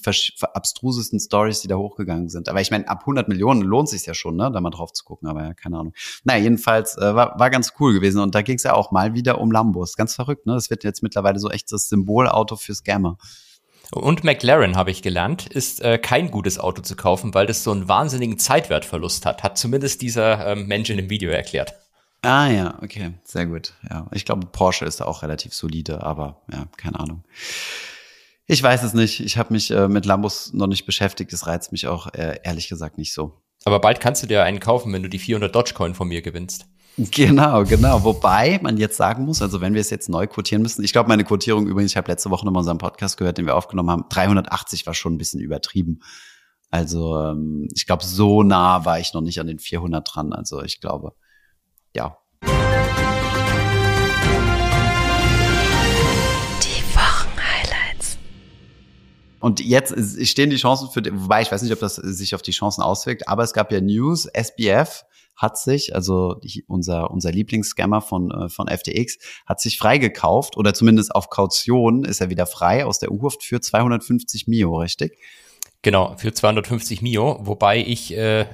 abstrusesten 0.54 1.20
Stories, 1.20 1.62
die 1.62 1.68
da 1.68 1.76
hochgegangen 1.76 2.30
sind. 2.30 2.50
Aber 2.50 2.62
ich 2.62 2.70
meine, 2.70 2.88
ab 2.88 3.00
100 3.02 3.28
Millionen 3.28 3.62
lohnt 3.62 3.90
sich 3.90 4.06
ja 4.06 4.14
schon, 4.14 4.36
ne, 4.36 4.52
da 4.52 4.62
mal 4.62 4.70
drauf 4.70 4.94
zu 4.94 5.04
gucken. 5.04 5.28
Aber 5.28 5.42
ja, 5.42 5.54
keine 5.56 5.80
Ahnung. 5.80 5.94
Naja, 6.24 6.44
jedenfalls 6.44 6.98
äh, 6.98 7.16
war, 7.16 7.40
war 7.40 7.50
ganz 7.50 7.74
cool 7.80 7.94
gewesen. 7.94 8.22
Und 8.22 8.36
da 8.36 8.44
ging 8.44 8.58
es 8.58 8.64
ja 8.64 8.74
auch 8.74 8.92
mal 8.92 9.16
wieder 9.16 9.42
um 9.42 9.52
Lambos. 9.52 9.96
Ganz 9.96 10.14
verrückt, 10.14 10.46
ne? 10.46 10.54
Das 10.54 10.70
wird 10.70 10.84
jetzt 10.84 11.02
mittlerweile 11.02 11.40
so 11.40 11.50
echt 11.50 11.72
das 11.72 11.90
Symbolauto 11.90 12.58
für 12.58 12.76
Scammer. 12.76 13.18
Und 13.94 14.24
McLaren, 14.24 14.78
habe 14.78 14.90
ich 14.90 15.02
gelernt, 15.02 15.48
ist 15.48 15.82
äh, 15.82 15.98
kein 15.98 16.32
gutes 16.32 16.58
Auto 16.58 16.82
zu 16.82 16.96
kaufen, 16.96 17.34
weil 17.34 17.46
das 17.46 17.64
so 17.64 17.72
einen 17.72 17.90
wahnsinnigen 17.90 18.40
Zeitwertverlust 18.40 19.26
hat. 19.26 19.44
Hat 19.44 19.58
zumindest 19.58 20.02
dieser 20.02 20.48
ähm, 20.48 20.68
Mensch 20.68 20.90
in 20.90 20.98
dem 20.98 21.10
Video 21.10 21.30
erklärt. 21.30 21.76
Ah 22.22 22.48
ja, 22.48 22.80
okay, 22.82 23.14
sehr 23.24 23.48
gut. 23.48 23.74
Ja, 23.90 24.08
ich 24.14 24.24
glaube, 24.26 24.48
Porsche 24.48 24.86
ist 24.86 25.02
da 25.02 25.06
auch 25.06 25.24
relativ 25.24 25.54
solide, 25.54 26.04
aber 26.04 26.42
ja, 26.52 26.68
keine 26.78 27.00
Ahnung. 27.00 27.24
Ich 28.46 28.62
weiß 28.64 28.84
es 28.84 28.94
nicht. 28.94 29.20
Ich 29.20 29.38
habe 29.38 29.54
mich 29.54 29.72
äh, 29.72 29.88
mit 29.88 30.06
Lambos 30.06 30.54
noch 30.54 30.68
nicht 30.68 30.86
beschäftigt. 30.86 31.34
Das 31.34 31.48
reizt 31.48 31.72
mich 31.72 31.88
auch 31.88 32.14
äh, 32.14 32.40
ehrlich 32.44 32.70
gesagt 32.70 32.98
nicht 32.98 33.14
so. 33.14 33.42
Aber 33.66 33.80
bald 33.80 34.00
kannst 34.00 34.24
du 34.24 34.28
dir 34.28 34.44
einen 34.44 34.60
kaufen, 34.60 34.94
wenn 34.94 35.04
du 35.04 35.10
die 35.10 35.20
400 35.20 35.54
Dogecoin 35.54 35.96
von 35.96 36.08
mir 36.08 36.22
gewinnst. 36.22 36.66
Genau, 36.98 37.64
genau. 37.64 38.04
Wobei 38.04 38.60
man 38.62 38.78
jetzt 38.78 38.98
sagen 38.98 39.26
muss, 39.26 39.42
also 39.42 39.62
wenn 39.62 39.74
wir 39.74 39.82
es 39.82 39.90
jetzt 39.90 40.10
neu 40.10 40.28
quotieren 40.28 40.62
müssen, 40.62 40.84
ich 40.84 40.92
glaube, 40.92 41.08
meine 41.08 41.24
Quotierung 41.24 41.66
übrigens, 41.68 41.92
ich 41.92 41.98
habe 41.98 42.12
letzte 42.12 42.30
Woche 42.30 42.46
nochmal 42.46 42.60
unseren 42.60 42.80
Podcast 42.80 43.18
gehört, 43.18 43.38
den 43.38 43.46
wir 43.46 43.56
aufgenommen 43.56 43.90
haben, 43.90 44.06
380 44.10 44.86
war 44.86 44.94
schon 44.94 45.14
ein 45.14 45.18
bisschen 45.18 45.40
übertrieben. 45.40 46.02
Also 46.70 47.18
ähm, 47.18 47.70
ich 47.74 47.86
glaube, 47.86 48.04
so 48.04 48.44
nah 48.44 48.84
war 48.86 49.00
ich 49.00 49.14
noch 49.14 49.22
nicht 49.22 49.40
an 49.40 49.48
den 49.48 49.60
400 49.60 50.08
dran. 50.14 50.34
Also 50.34 50.62
ich 50.64 50.82
glaube, 50.82 51.14
ja. 51.96 52.18
Die 52.44 52.48
Wochenhighlights. 56.94 58.18
Und 59.40 59.62
jetzt 59.62 60.28
stehen 60.28 60.50
die 60.50 60.58
Chancen 60.58 60.90
für, 60.90 61.02
wobei 61.22 61.42
ich 61.42 61.52
weiß 61.52 61.62
nicht, 61.62 61.74
ob 61.74 61.80
das 61.80 61.96
sich 61.96 62.36
auf 62.36 62.42
die 62.42 62.52
Chancen 62.52 62.82
auswirkt, 62.82 63.30
aber 63.30 63.44
es 63.44 63.54
gab 63.54 63.72
ja 63.72 63.80
News, 63.80 64.26
SBF 64.26 65.06
hat 65.42 65.58
sich, 65.58 65.96
also 65.96 66.40
unser, 66.68 67.12
unser 67.12 67.32
Lieblingsscammer 67.32 68.02
von, 68.02 68.32
äh, 68.32 68.50
von 68.50 68.68
FTX, 68.68 69.18
hat 69.46 69.60
sich 69.60 69.78
freigekauft 69.78 70.56
oder 70.58 70.74
zumindest 70.74 71.16
auf 71.16 71.30
Kaution 71.30 72.06
ist 72.06 72.22
er 72.22 72.30
wieder 72.30 72.46
frei 72.46 72.86
aus 72.86 73.00
der 73.00 73.12
U-Haft 73.12 73.44
für 73.44 73.60
250 73.60 74.48
Mio, 74.48 74.78
richtig? 74.78 75.18
Genau, 75.82 76.16
für 76.18 76.32
250 76.32 77.02
Mio, 77.02 77.40
wobei 77.42 77.80
ich 77.80 78.16
äh, 78.16 78.46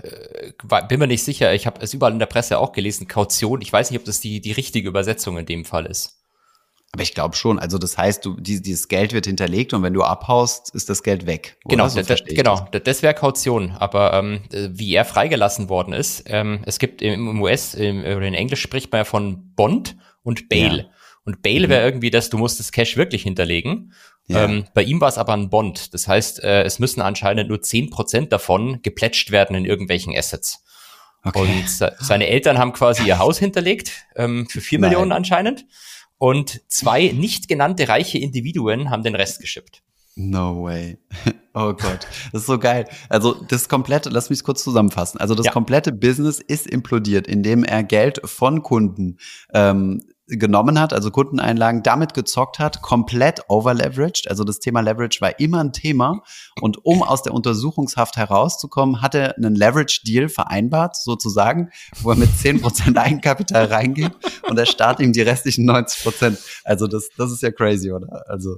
bin 0.88 1.00
mir 1.00 1.08
nicht 1.08 1.24
sicher, 1.24 1.54
ich 1.54 1.68
habe 1.68 1.82
es 1.82 1.94
überall 1.94 2.14
in 2.14 2.20
der 2.20 2.26
Presse 2.26 2.58
auch 2.58 2.72
gelesen, 2.72 3.08
Kaution, 3.08 3.60
ich 3.62 3.74
weiß 3.74 3.92
nicht, 3.92 4.00
ob 4.00 4.06
das 4.06 4.22
die, 4.22 4.40
die 4.40 4.54
richtige 4.54 4.88
Übersetzung 4.88 5.38
in 5.38 5.46
dem 5.46 5.66
Fall 5.66 5.88
ist. 5.88 6.17
Aber 6.94 7.04
ich 7.04 7.14
glaube 7.14 7.36
schon. 7.36 7.60
Also 7.60 7.78
das 7.78 7.98
heißt, 7.98 8.26
du, 8.26 8.40
die, 8.40 8.62
dieses 8.62 8.88
Geld 8.88 9.14
wird 9.14 9.26
hinterlegt 9.26 9.74
und 9.74 9.84
wenn 9.84 9.94
du 9.94 10.04
abhaust, 10.04 10.74
ist 10.74 10.90
das 10.90 11.04
Geld 11.04 11.26
weg. 11.26 11.58
Genau, 11.66 11.88
so 11.88 12.02
das, 12.02 12.24
genau. 12.24 12.68
Das, 12.72 12.84
das 12.84 13.04
wäre 13.04 13.14
Kaution. 13.14 13.72
Aber 13.72 14.14
ähm, 14.14 14.42
wie 14.52 14.94
er 14.96 15.06
freigelassen 15.06 15.70
worden 15.70 15.94
ist, 15.94 16.24
ähm, 16.28 16.62
es 16.66 16.80
gibt 16.80 17.02
im 17.02 17.42
US, 17.42 17.74
im, 17.74 18.00
oder 18.02 18.22
in 18.22 18.34
Englisch 18.34 18.62
spricht 18.62 18.92
man 18.92 19.00
ja 19.00 19.06
von 19.06 19.54
Bond 19.56 19.98
und 20.24 20.50
Bail. 20.50 20.78
Ja. 20.78 20.86
Und 21.26 21.42
Bail 21.42 21.68
wäre 21.68 21.84
irgendwie 21.84 22.10
das, 22.10 22.30
du 22.30 22.38
musst 22.38 22.60
das 22.60 22.72
Cash 22.72 22.96
wirklich 22.96 23.24
hinterlegen. 23.24 23.94
Ja. 24.28 24.46
Ähm, 24.46 24.66
bei 24.74 24.84
ihm 24.84 25.02
war 25.02 25.10
es 25.10 25.18
aber 25.18 25.34
ein 25.34 25.50
Bond. 25.50 25.94
Das 25.94 26.08
heißt, 26.08 26.42
äh, 26.42 26.64
es 26.64 26.80
müssen 26.80 27.02
anscheinend 27.02 27.50
nur 27.50 27.62
zehn 27.62 27.90
Prozent 27.90 28.32
davon 28.32 28.82
geplätscht 28.82 29.32
werden 29.32 29.56
in 29.56 29.66
irgendwelchen 29.66 30.16
Assets. 30.18 30.64
Okay. 31.24 31.40
Und 31.40 31.70
se 31.70 31.96
seine 32.00 32.28
Eltern 32.28 32.58
haben 32.58 32.72
quasi 32.74 33.06
ihr 33.06 33.20
Haus 33.20 33.40
hinterlegt, 33.40 33.92
ähm, 34.16 34.48
für 34.50 34.62
vier 34.62 34.80
Nein. 34.80 34.92
Millionen 34.92 35.12
anscheinend. 35.12 35.66
Und 36.18 36.62
zwei 36.68 37.10
nicht 37.12 37.48
genannte 37.48 37.88
reiche 37.88 38.18
Individuen 38.18 38.90
haben 38.90 39.04
den 39.04 39.16
Rest 39.16 39.40
geschippt. 39.40 39.84
No 40.16 40.64
way. 40.64 40.98
Oh 41.60 41.74
Gott, 41.74 42.06
das 42.32 42.42
ist 42.42 42.46
so 42.46 42.60
geil. 42.60 42.86
Also 43.10 43.34
das 43.34 43.68
komplette, 43.68 44.10
lass 44.10 44.30
mich 44.30 44.44
kurz 44.44 44.64
zusammenfassen. 44.64 45.20
Also 45.20 45.34
das 45.34 45.48
Ja. 45.48 45.52
komplette 45.52 45.92
Business 45.92 46.40
ist 46.40 46.68
implodiert, 46.68 47.26
indem 47.26 47.64
er 47.64 47.82
Geld 47.82 48.22
von 48.26 48.62
Kunden 48.62 49.18
ähm, 49.56 50.04
genommen 50.28 50.80
hat, 50.80 50.92
also 50.94 51.10
Kundeneinlagen, 51.10 51.84
damit 51.84 52.14
gezockt 52.14 52.60
hat, 52.60 52.82
komplett 52.82 53.42
overleveraged. 53.48 54.30
Also 54.30 54.44
das 54.44 54.60
Thema 54.60 54.82
Leverage 54.82 55.22
war 55.22 55.40
immer 55.40 55.62
ein 55.62 55.72
Thema. 55.74 56.22
Und 56.62 56.84
um 56.86 57.02
aus 57.02 57.24
der 57.24 57.34
Untersuchungshaft 57.34 58.18
herauszukommen, 58.18 59.02
hat 59.02 59.16
er 59.16 59.38
einen 59.38 59.56
Leverage-Deal 59.56 60.28
vereinbart, 60.30 60.98
sozusagen, 60.98 61.70
wo 62.02 62.10
er 62.12 62.18
mit 62.18 62.30
10% 62.30 62.98
Eigenkapital 62.98 63.66
reingeht 63.66 64.12
und 64.50 64.58
der 64.58 64.66
Staat 64.66 65.00
ihm 65.00 65.14
die 65.14 65.22
restlichen 65.22 65.70
90%. 65.70 66.38
Also 66.66 66.88
das, 66.88 67.10
das 67.18 67.32
ist 67.32 67.42
ja 67.42 67.52
crazy, 67.52 67.92
oder? 67.92 68.24
Also 68.28 68.58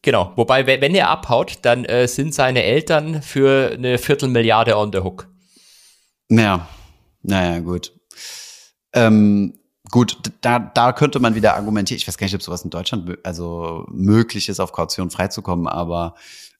Genau. 0.00 0.32
Wobei, 0.36 0.66
we- 0.66 0.80
wenn 0.80 0.94
er 0.94 1.10
abhaut, 1.10 1.58
dann 1.62 1.84
äh, 1.84 2.06
sind 2.06 2.32
seine 2.32 2.62
Eltern 2.62 3.20
für 3.20 3.72
eine 3.72 3.98
Viertelmilliarde 3.98 4.76
on 4.78 4.92
the 4.92 5.00
hook. 5.00 5.28
Ja, 6.30 6.68
naja, 7.22 7.58
gut. 7.58 7.92
Ähm, 8.92 9.57
gut, 9.90 10.18
da, 10.40 10.58
da 10.58 10.92
könnte 10.92 11.20
man 11.20 11.34
wieder 11.34 11.54
argumentieren. 11.54 11.98
Ich 11.98 12.08
weiß 12.08 12.18
gar 12.18 12.26
nicht, 12.26 12.34
ob 12.34 12.42
sowas 12.42 12.62
in 12.62 12.70
Deutschland 12.70 13.18
also 13.24 13.86
möglich 13.90 14.48
ist, 14.48 14.60
auf 14.60 14.72
Kaution 14.72 15.10
freizukommen, 15.10 15.66
aber 15.66 16.14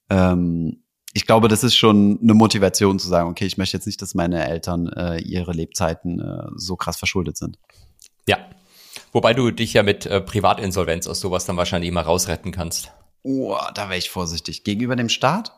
ähm, 0.09 0.83
ich 1.13 1.25
glaube, 1.25 1.47
das 1.47 1.63
ist 1.63 1.75
schon 1.75 2.19
eine 2.21 2.33
Motivation 2.33 2.99
zu 2.99 3.07
sagen, 3.07 3.29
okay, 3.29 3.45
ich 3.45 3.57
möchte 3.57 3.77
jetzt 3.77 3.87
nicht, 3.87 4.01
dass 4.01 4.13
meine 4.13 4.47
Eltern 4.47 4.87
äh, 4.87 5.19
ihre 5.19 5.53
Lebzeiten 5.53 6.19
äh, 6.19 6.47
so 6.55 6.75
krass 6.75 6.97
verschuldet 6.97 7.37
sind. 7.37 7.57
Ja. 8.27 8.37
Wobei 9.11 9.33
du 9.33 9.49
dich 9.49 9.73
ja 9.73 9.81
mit 9.81 10.05
äh, 10.05 10.21
Privatinsolvenz 10.21 11.07
aus 11.07 11.19
sowas 11.19 11.45
dann 11.45 11.57
wahrscheinlich 11.57 11.89
immer 11.89 12.01
rausretten 12.01 12.51
kannst. 12.51 12.91
Oh, 13.23 13.57
da 13.73 13.89
wäre 13.89 13.97
ich 13.97 14.09
vorsichtig. 14.09 14.63
Gegenüber 14.63 14.95
dem 14.95 15.09
Staat? 15.09 15.53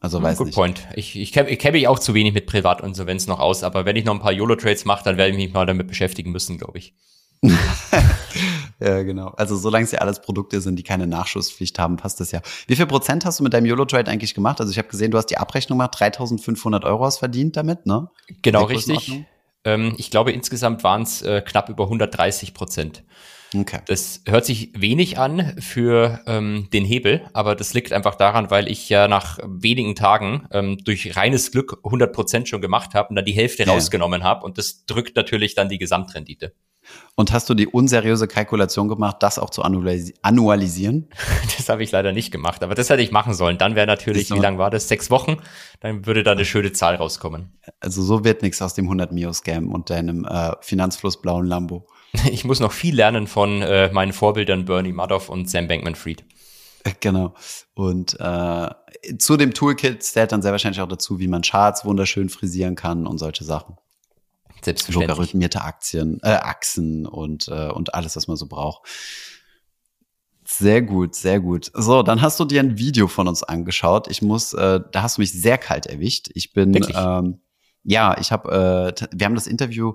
Also 0.00 0.22
weiß 0.22 0.38
Good 0.38 0.48
nicht. 0.48 0.54
point. 0.54 0.88
Ich, 0.94 1.16
ich 1.16 1.32
kenne 1.32 1.48
ich 1.48 1.58
kenn 1.58 1.72
mich 1.72 1.88
auch 1.88 1.98
zu 1.98 2.14
wenig 2.14 2.34
mit 2.34 2.46
Privatinsolvenz 2.46 3.26
noch 3.26 3.40
aus, 3.40 3.62
aber 3.62 3.84
wenn 3.84 3.96
ich 3.96 4.04
noch 4.04 4.14
ein 4.14 4.20
paar 4.20 4.32
YOLO-Trades 4.32 4.84
mache, 4.84 5.04
dann 5.04 5.16
werde 5.16 5.32
ich 5.32 5.36
mich 5.36 5.52
mal 5.52 5.66
damit 5.66 5.88
beschäftigen 5.88 6.32
müssen, 6.32 6.58
glaube 6.58 6.78
ich. 6.78 6.94
Ja, 8.78 9.02
genau. 9.02 9.28
Also 9.28 9.56
solange 9.56 9.84
es 9.84 9.92
ja 9.92 10.00
alles 10.00 10.20
Produkte 10.20 10.60
sind, 10.60 10.76
die 10.76 10.82
keine 10.82 11.06
Nachschusspflicht 11.06 11.78
haben, 11.78 11.96
passt 11.96 12.20
das 12.20 12.30
ja. 12.30 12.42
Wie 12.66 12.76
viel 12.76 12.86
Prozent 12.86 13.24
hast 13.24 13.40
du 13.40 13.44
mit 13.44 13.54
deinem 13.54 13.64
YOLO-Trade 13.66 14.10
eigentlich 14.10 14.34
gemacht? 14.34 14.60
Also 14.60 14.70
ich 14.70 14.78
habe 14.78 14.88
gesehen, 14.88 15.10
du 15.10 15.18
hast 15.18 15.26
die 15.26 15.38
Abrechnung 15.38 15.78
gemacht, 15.78 15.94
3.500 15.96 16.84
Euro 16.84 17.06
hast 17.06 17.18
verdient 17.18 17.56
damit, 17.56 17.86
ne? 17.86 18.10
Genau 18.42 18.64
richtig. 18.64 19.24
Ähm, 19.66 19.94
ich 19.98 20.10
glaube, 20.10 20.32
insgesamt 20.32 20.82
waren 20.84 21.02
es 21.02 21.20
äh, 21.20 21.42
knapp 21.44 21.68
über 21.68 21.84
130 21.84 22.54
Prozent. 22.54 23.02
Okay. 23.54 23.80
Das 23.86 24.22
hört 24.26 24.44
sich 24.44 24.70
wenig 24.76 25.18
an 25.18 25.54
für 25.60 26.20
ähm, 26.26 26.68
den 26.72 26.84
Hebel, 26.84 27.22
aber 27.32 27.54
das 27.54 27.74
liegt 27.74 27.92
einfach 27.92 28.16
daran, 28.16 28.50
weil 28.50 28.68
ich 28.68 28.88
ja 28.88 29.08
nach 29.08 29.38
wenigen 29.44 29.94
Tagen 29.94 30.46
ähm, 30.50 30.78
durch 30.84 31.16
reines 31.16 31.52
Glück 31.52 31.78
100 31.84 32.12
Prozent 32.12 32.48
schon 32.48 32.60
gemacht 32.60 32.94
habe 32.94 33.10
und 33.10 33.16
dann 33.16 33.24
die 33.24 33.32
Hälfte 33.32 33.64
Ja. 33.64 33.72
rausgenommen 33.72 34.24
habe 34.24 34.44
und 34.44 34.58
das 34.58 34.84
drückt 34.86 35.16
natürlich 35.16 35.54
dann 35.54 35.68
die 35.68 35.78
Gesamtrendite. 35.78 36.52
Und 37.14 37.32
hast 37.32 37.48
du 37.48 37.54
die 37.54 37.66
unseriöse 37.66 38.28
Kalkulation 38.28 38.88
gemacht, 38.88 39.16
das 39.20 39.38
auch 39.38 39.50
zu 39.50 39.62
annualis 39.62 40.12
annualisieren? 40.22 41.08
Das 41.56 41.68
habe 41.68 41.82
ich 41.82 41.90
leider 41.90 42.12
nicht 42.12 42.30
gemacht, 42.30 42.62
aber 42.62 42.74
das 42.74 42.90
hätte 42.90 43.02
ich 43.02 43.10
machen 43.10 43.34
sollen. 43.34 43.58
Dann 43.58 43.74
wäre 43.74 43.86
natürlich, 43.86 44.30
wie 44.30 44.34
mal. 44.34 44.42
lang 44.42 44.58
war 44.58 44.70
das? 44.70 44.88
Sechs 44.88 45.10
Wochen. 45.10 45.38
Dann 45.80 46.06
würde 46.06 46.22
da 46.22 46.32
eine 46.32 46.44
schöne 46.44 46.72
Zahl 46.72 46.96
rauskommen. 46.96 47.58
Also 47.80 48.02
so 48.02 48.24
wird 48.24 48.42
nichts 48.42 48.62
aus 48.62 48.74
dem 48.74 48.84
100 48.84 49.12
Mio 49.12 49.32
Scam 49.32 49.72
und 49.72 49.90
deinem 49.90 50.24
äh, 50.24 50.52
finanzflussblauen 50.60 51.46
Lambo. 51.46 51.86
Ich 52.30 52.44
muss 52.44 52.60
noch 52.60 52.72
viel 52.72 52.94
lernen 52.94 53.26
von 53.26 53.62
äh, 53.62 53.90
meinen 53.92 54.12
Vorbildern 54.12 54.64
Bernie 54.64 54.92
Madoff 54.92 55.28
und 55.28 55.50
Sam 55.50 55.68
Bankman-Fried. 55.68 56.24
Äh, 56.84 56.92
Genau. 57.00 57.34
Und 57.74 58.18
äh, 58.20 58.68
zu 59.18 59.36
dem 59.36 59.52
Toolkit 59.52 60.02
zählt 60.02 60.32
dann 60.32 60.42
sehr 60.42 60.52
wahrscheinlich 60.52 60.80
auch 60.80 60.88
dazu, 60.88 61.18
wie 61.18 61.28
man 61.28 61.42
Charts 61.42 61.84
wunderschön 61.84 62.28
frisieren 62.28 62.74
kann 62.74 63.06
und 63.06 63.18
solche 63.18 63.44
Sachen. 63.44 63.76
Selbstverständlich. 64.66 65.08
logarithmierte 65.08 65.62
Aktien, 65.62 66.20
äh, 66.22 66.30
Achsen 66.30 67.06
und, 67.06 67.48
äh, 67.48 67.70
und 67.70 67.94
alles, 67.94 68.16
was 68.16 68.28
man 68.28 68.36
so 68.36 68.46
braucht. 68.46 68.88
Sehr 70.46 70.82
gut, 70.82 71.14
sehr 71.14 71.40
gut. 71.40 71.70
So, 71.74 72.02
dann 72.02 72.22
hast 72.22 72.38
du 72.38 72.44
dir 72.44 72.60
ein 72.60 72.78
Video 72.78 73.08
von 73.08 73.26
uns 73.26 73.42
angeschaut. 73.42 74.08
Ich 74.08 74.22
muss, 74.22 74.52
äh, 74.52 74.80
da 74.92 75.02
hast 75.02 75.16
du 75.16 75.22
mich 75.22 75.32
sehr 75.32 75.58
kalt 75.58 75.86
erwischt. 75.86 76.28
Ich 76.34 76.52
bin, 76.52 76.74
Wirklich? 76.74 76.96
ähm, 76.96 77.40
ja, 77.82 78.16
ich 78.20 78.32
habe, 78.32 78.94
äh, 78.96 79.06
wir 79.12 79.26
haben 79.26 79.34
das 79.34 79.46
Interview 79.46 79.94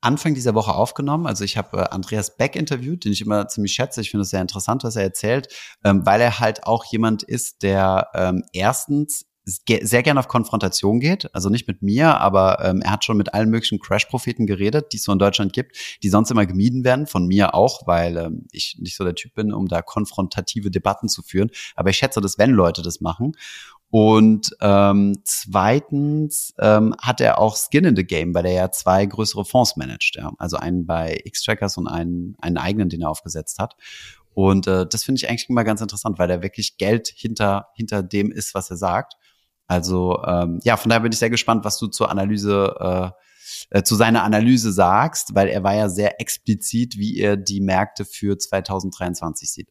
Anfang 0.00 0.34
dieser 0.34 0.54
Woche 0.54 0.74
aufgenommen. 0.74 1.26
Also 1.26 1.44
ich 1.44 1.56
habe 1.56 1.78
äh, 1.78 1.88
Andreas 1.90 2.36
Beck 2.36 2.56
interviewt, 2.56 3.04
den 3.04 3.12
ich 3.12 3.22
immer 3.22 3.48
ziemlich 3.48 3.72
schätze. 3.72 4.02
Ich 4.02 4.10
finde 4.10 4.22
es 4.22 4.30
sehr 4.30 4.42
interessant, 4.42 4.84
was 4.84 4.96
er 4.96 5.02
erzählt, 5.02 5.48
ähm, 5.82 6.04
weil 6.04 6.20
er 6.20 6.40
halt 6.40 6.66
auch 6.66 6.84
jemand 6.84 7.22
ist, 7.22 7.62
der 7.62 8.08
ähm, 8.14 8.44
erstens 8.52 9.24
sehr 9.44 10.02
gerne 10.02 10.20
auf 10.20 10.28
Konfrontation 10.28 11.00
geht. 11.00 11.34
Also 11.34 11.50
nicht 11.50 11.68
mit 11.68 11.82
mir, 11.82 12.18
aber 12.20 12.64
ähm, 12.64 12.80
er 12.82 12.92
hat 12.92 13.04
schon 13.04 13.16
mit 13.16 13.34
allen 13.34 13.50
möglichen 13.50 13.78
Crash-Propheten 13.78 14.46
geredet, 14.46 14.92
die 14.92 14.96
es 14.96 15.04
so 15.04 15.12
in 15.12 15.18
Deutschland 15.18 15.52
gibt, 15.52 15.76
die 16.02 16.08
sonst 16.08 16.30
immer 16.30 16.46
gemieden 16.46 16.84
werden, 16.84 17.06
von 17.06 17.26
mir 17.26 17.54
auch, 17.54 17.86
weil 17.86 18.16
ähm, 18.16 18.46
ich 18.52 18.76
nicht 18.80 18.96
so 18.96 19.04
der 19.04 19.14
Typ 19.14 19.34
bin, 19.34 19.52
um 19.52 19.68
da 19.68 19.82
konfrontative 19.82 20.70
Debatten 20.70 21.08
zu 21.08 21.22
führen. 21.22 21.50
Aber 21.74 21.90
ich 21.90 21.96
schätze 21.96 22.20
das, 22.20 22.38
wenn 22.38 22.50
Leute 22.50 22.82
das 22.82 23.00
machen. 23.00 23.32
Und 23.90 24.56
ähm, 24.60 25.20
zweitens 25.24 26.52
ähm, 26.58 26.96
hat 27.00 27.20
er 27.20 27.38
auch 27.38 27.56
Skin 27.56 27.84
in 27.84 27.94
the 27.94 28.04
Game, 28.04 28.34
weil 28.34 28.46
er 28.46 28.52
ja 28.52 28.72
zwei 28.72 29.06
größere 29.06 29.44
Fonds 29.44 29.76
managt. 29.76 30.16
Ja. 30.16 30.32
Also 30.38 30.56
einen 30.56 30.84
bei 30.86 31.20
X-Trackers 31.22 31.76
und 31.76 31.86
einen, 31.86 32.34
einen 32.40 32.56
eigenen, 32.56 32.88
den 32.88 33.02
er 33.02 33.10
aufgesetzt 33.10 33.58
hat. 33.60 33.76
Und 34.32 34.66
äh, 34.66 34.84
das 34.84 35.04
finde 35.04 35.20
ich 35.20 35.28
eigentlich 35.28 35.48
immer 35.48 35.62
ganz 35.62 35.80
interessant, 35.80 36.18
weil 36.18 36.28
er 36.28 36.42
wirklich 36.42 36.76
Geld 36.76 37.06
hinter, 37.14 37.68
hinter 37.76 38.02
dem 38.02 38.32
ist, 38.32 38.54
was 38.54 38.68
er 38.68 38.76
sagt. 38.76 39.14
Also 39.66 40.22
ähm, 40.26 40.60
ja, 40.62 40.76
von 40.76 40.90
daher 40.90 41.00
bin 41.00 41.12
ich 41.12 41.18
sehr 41.18 41.30
gespannt, 41.30 41.64
was 41.64 41.78
du 41.78 41.86
zur 41.86 42.10
Analyse, 42.10 43.12
äh, 43.70 43.78
äh, 43.78 43.82
zu 43.82 43.94
seiner 43.94 44.22
Analyse 44.22 44.72
sagst, 44.72 45.34
weil 45.34 45.48
er 45.48 45.62
war 45.62 45.74
ja 45.74 45.88
sehr 45.88 46.20
explizit, 46.20 46.98
wie 46.98 47.18
er 47.18 47.36
die 47.36 47.60
Märkte 47.60 48.04
für 48.04 48.38
2023 48.38 49.50
sieht. 49.50 49.68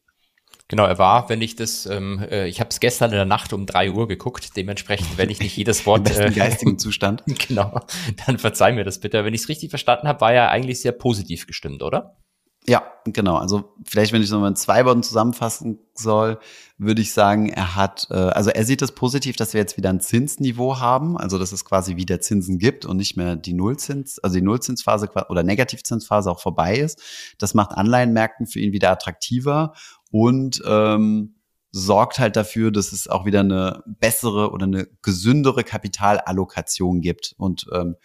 Genau, 0.68 0.86
er 0.86 0.98
war, 0.98 1.28
wenn 1.28 1.42
ich 1.42 1.56
das, 1.56 1.84
ähm, 1.84 2.24
äh, 2.30 2.48
ich 2.48 2.58
habe 2.58 2.70
es 2.70 2.80
gestern 2.80 3.10
in 3.10 3.16
der 3.16 3.26
Nacht 3.26 3.52
um 3.52 3.66
drei 3.66 3.90
Uhr 3.90 4.08
geguckt, 4.08 4.56
dementsprechend, 4.56 5.18
wenn 5.18 5.28
ich 5.28 5.38
nicht 5.40 5.56
jedes 5.56 5.80
Im 5.80 5.86
Wort, 5.86 6.04
besten 6.04 6.22
äh, 6.22 6.30
geistigen 6.30 6.78
Zustand. 6.78 7.22
genau, 7.26 7.80
dann 8.26 8.38
verzeih 8.38 8.72
mir 8.72 8.84
das 8.84 8.98
bitte. 8.98 9.24
Wenn 9.24 9.34
ich 9.34 9.42
es 9.42 9.48
richtig 9.48 9.68
verstanden 9.70 10.08
habe, 10.08 10.22
war 10.22 10.32
er 10.32 10.50
eigentlich 10.50 10.80
sehr 10.80 10.92
positiv 10.92 11.46
gestimmt, 11.46 11.82
oder? 11.82 12.16
Ja, 12.66 12.82
genau. 13.04 13.36
Also 13.36 13.74
vielleicht, 13.84 14.12
wenn 14.12 14.22
ich 14.22 14.28
es 14.28 14.32
nochmal 14.32 14.48
in 14.48 14.56
zwei 14.56 14.86
Worten 14.86 15.02
zusammenfassen 15.02 15.80
soll, 15.92 16.38
würde 16.78 17.02
ich 17.02 17.12
sagen, 17.12 17.50
er 17.50 17.76
hat, 17.76 18.06
äh, 18.10 18.14
also 18.14 18.48
er 18.48 18.64
sieht 18.64 18.80
es 18.80 18.92
positiv, 18.92 19.36
dass 19.36 19.52
wir 19.52 19.60
jetzt 19.60 19.76
wieder 19.76 19.90
ein 19.90 20.00
Zinsniveau 20.00 20.78
haben, 20.80 21.18
also 21.18 21.38
dass 21.38 21.52
es 21.52 21.66
quasi 21.66 21.96
wieder 21.96 22.22
Zinsen 22.22 22.58
gibt 22.58 22.86
und 22.86 22.96
nicht 22.96 23.18
mehr 23.18 23.36
die 23.36 23.52
Nullzins, 23.52 24.18
also 24.18 24.36
die 24.36 24.42
Nullzinsphase 24.42 25.10
oder 25.28 25.42
Negativzinsphase 25.42 26.30
auch 26.30 26.40
vorbei 26.40 26.78
ist. 26.78 27.02
Das 27.38 27.52
macht 27.52 27.72
Anleihenmärkten 27.72 28.46
für 28.46 28.60
ihn 28.60 28.72
wieder 28.72 28.90
attraktiver 28.90 29.74
und 30.10 30.62
ähm, 30.66 31.34
sorgt 31.70 32.18
halt 32.18 32.36
dafür, 32.36 32.70
dass 32.70 32.92
es 32.92 33.08
auch 33.08 33.26
wieder 33.26 33.40
eine 33.40 33.82
bessere 33.84 34.52
oder 34.52 34.64
eine 34.64 34.86
gesündere 35.02 35.64
Kapitalallokation 35.64 37.02
gibt 37.02 37.34
und 37.36 37.66
ähm, 37.72 37.96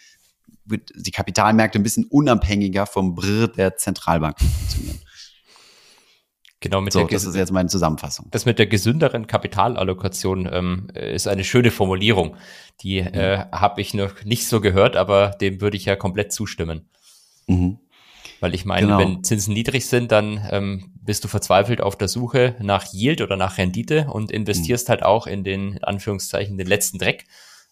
wird 0.70 0.92
die 0.96 1.12
Kapitalmärkte 1.12 1.80
ein 1.80 1.84
bisschen 1.84 2.06
unabhängiger 2.06 2.86
vom 2.86 3.16
Brr 3.16 3.48
der 3.48 3.78
Zentralbanken 3.78 4.48
funktionieren. 4.48 5.00
Genau, 6.62 6.82
mit 6.82 6.92
So, 6.92 7.00
der 7.00 7.08
das 7.08 7.24
ist 7.24 7.36
jetzt 7.36 7.52
meine 7.54 7.70
Zusammenfassung. 7.70 8.28
das 8.32 8.46
mit 8.46 8.60
der 8.60 8.68
gesünderen 8.68 9.28
Kapitalallokation 9.28 10.50
ähm, 10.52 10.90
ist 10.94 11.28
eine 11.28 11.46
schöne 11.46 11.72
Formulierung. 11.72 12.36
Die 12.82 12.98
äh, 13.00 13.46
habe 13.52 13.80
ich 13.80 13.94
noch 13.94 14.26
nicht 14.26 14.46
so 14.48 14.60
gehört, 14.60 14.98
aber 14.98 15.30
dem 15.40 15.62
würde 15.62 15.78
ich 15.78 15.86
ja 15.86 15.96
komplett 15.96 16.34
zustimmen. 16.34 16.90
Mhm. 17.48 17.80
Weil 18.42 18.54
ich 18.54 18.66
meine, 18.66 18.88
Genau. 18.88 19.00
wenn 19.00 19.24
Zinsen 19.24 19.54
niedrig 19.54 19.86
sind, 19.88 20.12
dann 20.12 20.46
ähm, 20.52 20.92
bist 21.02 21.24
du 21.24 21.30
verzweifelt 21.30 21.80
auf 21.82 21.98
der 21.98 22.08
Suche 22.10 22.56
nach 22.60 22.94
Yield 22.94 23.22
oder 23.22 23.38
nach 23.38 23.58
Rendite 23.58 24.08
und 24.12 24.30
investierst 24.32 24.90
halt 24.90 25.04
auch 25.04 25.28
in 25.28 25.44
den, 25.46 25.74
in 25.74 25.84
Anführungszeichen, 25.84 26.58
den 26.58 26.68
letzten 26.68 27.00
Dreck, 27.00 27.26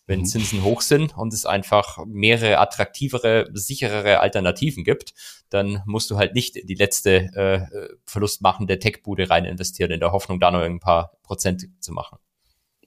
wenn 0.08 0.22
Mhm. 0.22 0.26
Zinsen 0.26 0.64
hoch 0.64 0.82
sind 0.82 1.16
und 1.16 1.34
es 1.34 1.46
einfach 1.46 2.04
mehrere 2.06 2.58
attraktivere, 2.58 3.50
sicherere 3.54 4.20
Alternativen 4.22 4.84
gibt, 4.84 5.14
dann 5.50 5.84
musst 5.86 6.10
du 6.10 6.18
halt 6.18 6.34
nicht 6.34 6.56
in 6.56 6.66
die 6.66 6.76
letzte 6.76 7.30
äh, 7.36 7.56
äh, 7.56 7.90
verlustmachende 8.06 8.80
Tech-Bude 8.80 9.30
rein 9.30 9.46
investieren, 9.46 9.92
in 9.92 10.00
der 10.00 10.12
Hoffnung, 10.12 10.40
da 10.40 10.50
noch 10.50 10.62
ein 10.62 10.80
paar 10.80 11.12
Prozent 11.24 11.68
zu 11.80 11.92
machen. 11.92 12.18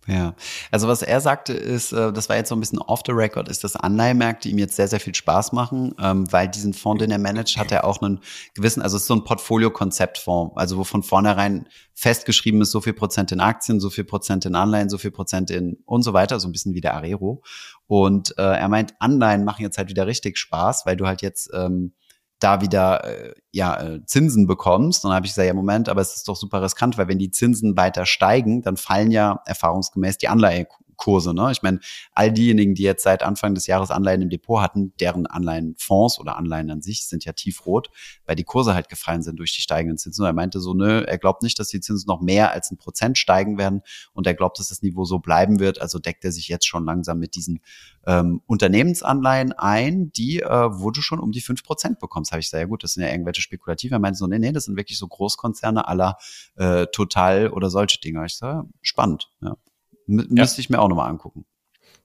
Ja, 0.06 0.34
also 0.70 0.88
was 0.88 1.02
er 1.02 1.20
sagte 1.20 1.52
ist, 1.52 1.92
äh, 1.92 2.12
das 2.12 2.28
war 2.28 2.36
jetzt 2.36 2.48
so 2.48 2.56
ein 2.56 2.60
bisschen 2.60 2.78
off 2.78 3.02
the 3.04 3.12
record, 3.12 3.48
ist, 3.48 3.64
dass 3.64 3.76
Anleihmärkte 3.76 4.48
ihm 4.48 4.56
jetzt 4.56 4.74
sehr, 4.74 4.88
sehr 4.88 4.98
viel 4.98 5.14
Spaß 5.14 5.52
machen, 5.52 5.94
ähm, 6.00 6.30
weil 6.32 6.48
diesen 6.48 6.72
Fonds, 6.72 7.02
den 7.02 7.10
er 7.10 7.18
managt, 7.18 7.58
hat 7.58 7.70
er 7.70 7.84
auch 7.84 8.00
einen 8.00 8.20
gewissen, 8.54 8.80
also 8.80 8.96
es 8.96 9.02
ist 9.02 9.08
so 9.08 9.14
ein 9.14 9.24
Portfolio-Konzeptfonds, 9.24 10.56
also 10.56 10.78
wo 10.78 10.84
von 10.84 11.02
vornherein 11.02 11.68
festgeschrieben 11.92 12.62
ist, 12.62 12.70
so 12.70 12.80
viel 12.80 12.94
Prozent 12.94 13.30
in 13.30 13.40
Aktien, 13.40 13.78
so 13.78 13.90
viel 13.90 14.04
Prozent 14.04 14.46
in 14.46 14.54
Anleihen, 14.54 14.88
so 14.88 14.96
viel 14.96 15.10
Prozent 15.10 15.50
in 15.50 15.76
und 15.84 16.02
so 16.02 16.14
weiter, 16.14 16.40
so 16.40 16.48
ein 16.48 16.52
bisschen 16.52 16.72
wie 16.72 16.80
der 16.80 16.94
Arero. 16.94 17.42
Und 17.86 18.36
äh, 18.38 18.42
er 18.42 18.68
meint, 18.68 18.94
Anleihen 19.00 19.44
machen 19.44 19.62
jetzt 19.62 19.76
halt 19.76 19.90
wieder 19.90 20.06
richtig 20.06 20.38
Spaß, 20.38 20.86
weil 20.86 20.96
du 20.96 21.06
halt 21.06 21.20
jetzt 21.20 21.50
ähm, 21.52 21.92
da 22.40 22.60
wieder 22.60 23.04
äh, 23.04 23.34
ja 23.52 23.80
äh, 23.80 24.04
Zinsen 24.06 24.46
bekommst. 24.46 25.04
Dann 25.04 25.12
habe 25.12 25.26
ich 25.26 25.32
gesagt, 25.32 25.46
ja 25.46 25.54
Moment, 25.54 25.88
aber 25.88 26.00
es 26.00 26.16
ist 26.16 26.28
doch 26.28 26.36
super 26.36 26.62
riskant, 26.62 26.98
weil 26.98 27.08
wenn 27.08 27.18
die 27.18 27.30
Zinsen 27.30 27.76
weiter 27.76 28.06
steigen, 28.06 28.62
dann 28.62 28.76
fallen 28.76 29.10
ja 29.10 29.40
erfahrungsgemäß 29.46 30.18
die 30.18 30.28
Anleihe 30.28 30.66
Kurse. 31.00 31.34
Ne? 31.34 31.50
Ich 31.50 31.62
meine, 31.62 31.80
all 32.12 32.30
diejenigen, 32.30 32.74
die 32.74 32.82
jetzt 32.82 33.02
seit 33.02 33.22
Anfang 33.22 33.54
des 33.54 33.66
Jahres 33.66 33.90
Anleihen 33.90 34.20
im 34.22 34.28
Depot 34.28 34.60
hatten, 34.60 34.92
deren 35.00 35.26
Anleihenfonds 35.26 36.20
oder 36.20 36.36
Anleihen 36.36 36.70
an 36.70 36.82
sich 36.82 37.06
sind 37.06 37.24
ja 37.24 37.32
tiefrot, 37.32 37.90
weil 38.26 38.36
die 38.36 38.44
Kurse 38.44 38.74
halt 38.74 38.88
gefallen 38.88 39.22
sind 39.22 39.38
durch 39.38 39.54
die 39.54 39.62
steigenden 39.62 39.96
Zinsen. 39.96 40.22
Und 40.22 40.28
er 40.28 40.34
meinte 40.34 40.60
so, 40.60 40.74
nö, 40.74 41.00
er 41.00 41.18
glaubt 41.18 41.42
nicht, 41.42 41.58
dass 41.58 41.68
die 41.68 41.80
Zinsen 41.80 42.06
noch 42.06 42.20
mehr 42.20 42.52
als 42.52 42.70
ein 42.70 42.76
Prozent 42.76 43.16
steigen 43.16 43.56
werden 43.56 43.80
und 44.12 44.26
er 44.26 44.34
glaubt, 44.34 44.58
dass 44.58 44.68
das 44.68 44.82
Niveau 44.82 45.04
so 45.06 45.18
bleiben 45.18 45.58
wird. 45.58 45.80
Also 45.80 45.98
deckt 45.98 46.24
er 46.24 46.32
sich 46.32 46.48
jetzt 46.48 46.66
schon 46.66 46.84
langsam 46.84 47.18
mit 47.18 47.34
diesen 47.34 47.60
ähm, 48.06 48.42
Unternehmensanleihen 48.46 49.52
ein, 49.52 50.12
die, 50.12 50.40
äh, 50.40 50.68
wo 50.70 50.90
du 50.90 51.00
schon 51.00 51.18
um 51.18 51.32
die 51.32 51.40
fünf 51.40 51.64
Prozent 51.64 51.98
bekommst. 51.98 52.30
Habe 52.30 52.40
ich 52.40 52.46
gesagt, 52.46 52.60
ja 52.60 52.66
gut, 52.66 52.84
das 52.84 52.92
sind 52.92 53.02
ja 53.02 53.10
irgendwelche 53.10 53.40
Spekulative. 53.40 53.94
Er 53.94 54.00
meinte 54.00 54.18
so, 54.18 54.26
nee, 54.26 54.38
nee, 54.38 54.52
das 54.52 54.66
sind 54.66 54.76
wirklich 54.76 54.98
so 54.98 55.08
Großkonzerne 55.08 55.88
aller 55.88 56.18
äh, 56.56 56.86
Total 56.92 57.48
oder 57.48 57.70
solche 57.70 57.98
Dinge. 58.00 58.26
Ich 58.26 58.36
sage, 58.36 58.68
spannend, 58.82 59.30
ja. 59.40 59.56
M 60.10 60.18
ja. 60.18 60.42
Müsste 60.42 60.60
ich 60.60 60.70
mir 60.70 60.80
auch 60.80 60.88
nochmal 60.88 61.08
angucken. 61.08 61.44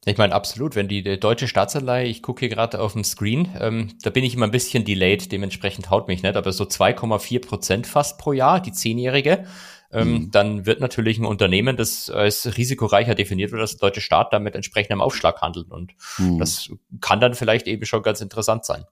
Ich 0.05 0.17
meine, 0.17 0.35
absolut. 0.35 0.75
Wenn 0.75 0.88
die, 0.88 1.01
die 1.01 1.19
deutsche 1.19 1.47
Staatsanleihe, 1.47 2.07
ich 2.07 2.21
gucke 2.21 2.41
hier 2.41 2.50
gerade 2.50 2.79
auf 2.79 2.93
dem 2.93 3.03
Screen, 3.03 3.50
ähm, 3.59 3.97
da 4.03 4.12
bin 4.12 4.24
ich 4.24 4.35
immer 4.35 4.45
ein 4.45 4.51
bisschen 4.51 4.85
delayed, 4.85 5.31
dementsprechend 5.31 5.89
haut 5.89 6.07
mich 6.07 6.21
nicht, 6.21 6.35
aber 6.35 6.51
so 6.51 6.63
2,4 6.65 7.41
Prozent 7.41 7.88
fast 7.88 8.19
pro 8.19 8.31
Jahr, 8.31 8.59
die 8.59 8.71
zehnjährige, 8.71 9.45
ähm, 9.91 10.12
mhm. 10.12 10.31
dann 10.31 10.65
wird 10.67 10.79
natürlich 10.79 11.17
ein 11.17 11.25
Unternehmen, 11.25 11.75
das 11.75 12.09
als 12.12 12.57
risikoreicher 12.57 13.15
definiert 13.15 13.51
wird, 13.51 13.63
dass 13.63 13.77
der 13.77 13.89
deutsche 13.89 14.01
Staat 14.01 14.31
damit 14.31 14.53
entsprechend 14.53 14.91
am 14.91 15.01
Aufschlag 15.01 15.41
handelt. 15.41 15.71
Und 15.71 15.93
mhm. 16.19 16.38
das 16.38 16.69
kann 17.01 17.19
dann 17.19 17.33
vielleicht 17.33 17.65
eben 17.65 17.85
schon 17.85 18.03
ganz 18.03 18.21
interessant 18.21 18.63
sein. 18.63 18.85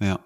Ja. 0.00 0.20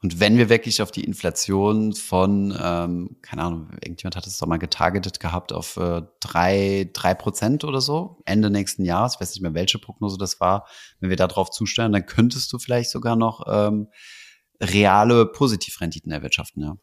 Und 0.00 0.20
wenn 0.20 0.38
wir 0.38 0.48
wirklich 0.48 0.80
auf 0.80 0.92
die 0.92 1.02
Inflation 1.02 1.92
von, 1.92 2.56
ähm, 2.60 3.16
keine 3.20 3.42
Ahnung, 3.42 3.70
irgendjemand 3.82 4.14
hat 4.14 4.26
es 4.28 4.38
doch 4.38 4.46
mal 4.46 4.58
getargetet 4.58 5.18
gehabt 5.18 5.52
auf 5.52 5.76
äh, 5.76 6.02
drei, 6.20 6.88
drei 6.92 7.14
Prozent 7.14 7.64
oder 7.64 7.80
so, 7.80 8.22
Ende 8.24 8.48
nächsten 8.48 8.84
Jahres, 8.84 9.14
ich 9.14 9.20
weiß 9.20 9.34
nicht 9.34 9.42
mehr, 9.42 9.54
welche 9.54 9.80
Prognose 9.80 10.16
das 10.16 10.38
war, 10.38 10.68
wenn 11.00 11.10
wir 11.10 11.16
darauf 11.16 11.50
zusteuern, 11.50 11.92
dann 11.92 12.06
könntest 12.06 12.52
du 12.52 12.58
vielleicht 12.60 12.90
sogar 12.90 13.16
noch 13.16 13.42
ähm, 13.48 13.88
reale 14.60 15.26
Positivrenditen 15.26 16.12
erwirtschaften, 16.12 16.62
ja. 16.62 16.76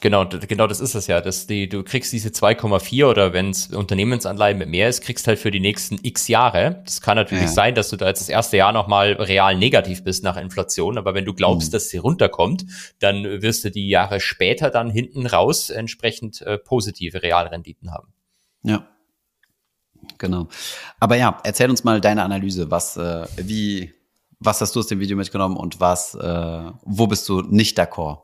Genau, 0.00 0.26
genau 0.26 0.66
das 0.66 0.80
ist 0.80 0.94
es 0.94 1.06
ja. 1.08 1.20
Dass 1.20 1.46
die, 1.46 1.68
du 1.68 1.82
kriegst 1.82 2.12
diese 2.12 2.28
2,4 2.28 3.06
oder 3.06 3.32
wenn 3.32 3.50
es 3.50 3.68
Unternehmensanleihen 3.68 4.58
mit 4.58 4.68
mehr 4.68 4.88
ist, 4.88 5.02
kriegst 5.02 5.26
halt 5.26 5.38
für 5.38 5.50
die 5.50 5.60
nächsten 5.60 5.98
x 6.02 6.28
Jahre. 6.28 6.82
Das 6.84 7.00
kann 7.00 7.16
natürlich 7.16 7.44
ja. 7.44 7.50
sein, 7.50 7.74
dass 7.74 7.88
du 7.90 7.96
da 7.96 8.06
jetzt 8.06 8.20
das 8.20 8.28
erste 8.28 8.56
Jahr 8.56 8.72
nochmal 8.72 9.12
real 9.14 9.56
negativ 9.56 10.04
bist 10.04 10.22
nach 10.22 10.36
Inflation, 10.36 10.98
aber 10.98 11.14
wenn 11.14 11.24
du 11.24 11.34
glaubst, 11.34 11.68
mhm. 11.68 11.72
dass 11.72 11.88
sie 11.88 11.98
runterkommt, 11.98 12.64
dann 13.00 13.24
wirst 13.42 13.64
du 13.64 13.70
die 13.70 13.88
Jahre 13.88 14.20
später 14.20 14.70
dann 14.70 14.90
hinten 14.90 15.26
raus 15.26 15.70
entsprechend 15.70 16.42
äh, 16.42 16.58
positive 16.58 17.22
Realrenditen 17.22 17.90
haben. 17.92 18.12
Ja. 18.62 18.86
Genau. 20.18 20.48
Aber 21.00 21.16
ja, 21.16 21.38
erzähl 21.44 21.68
uns 21.70 21.84
mal 21.84 22.00
deine 22.00 22.22
Analyse. 22.22 22.70
Was, 22.70 22.96
äh, 22.96 23.26
wie, 23.36 23.92
was 24.38 24.60
hast 24.60 24.76
du 24.76 24.80
aus 24.80 24.86
dem 24.86 25.00
Video 25.00 25.16
mitgenommen 25.16 25.56
und 25.56 25.80
was, 25.80 26.14
äh, 26.14 26.70
wo 26.84 27.06
bist 27.06 27.28
du 27.28 27.42
nicht 27.42 27.78
d'accord? 27.78 28.22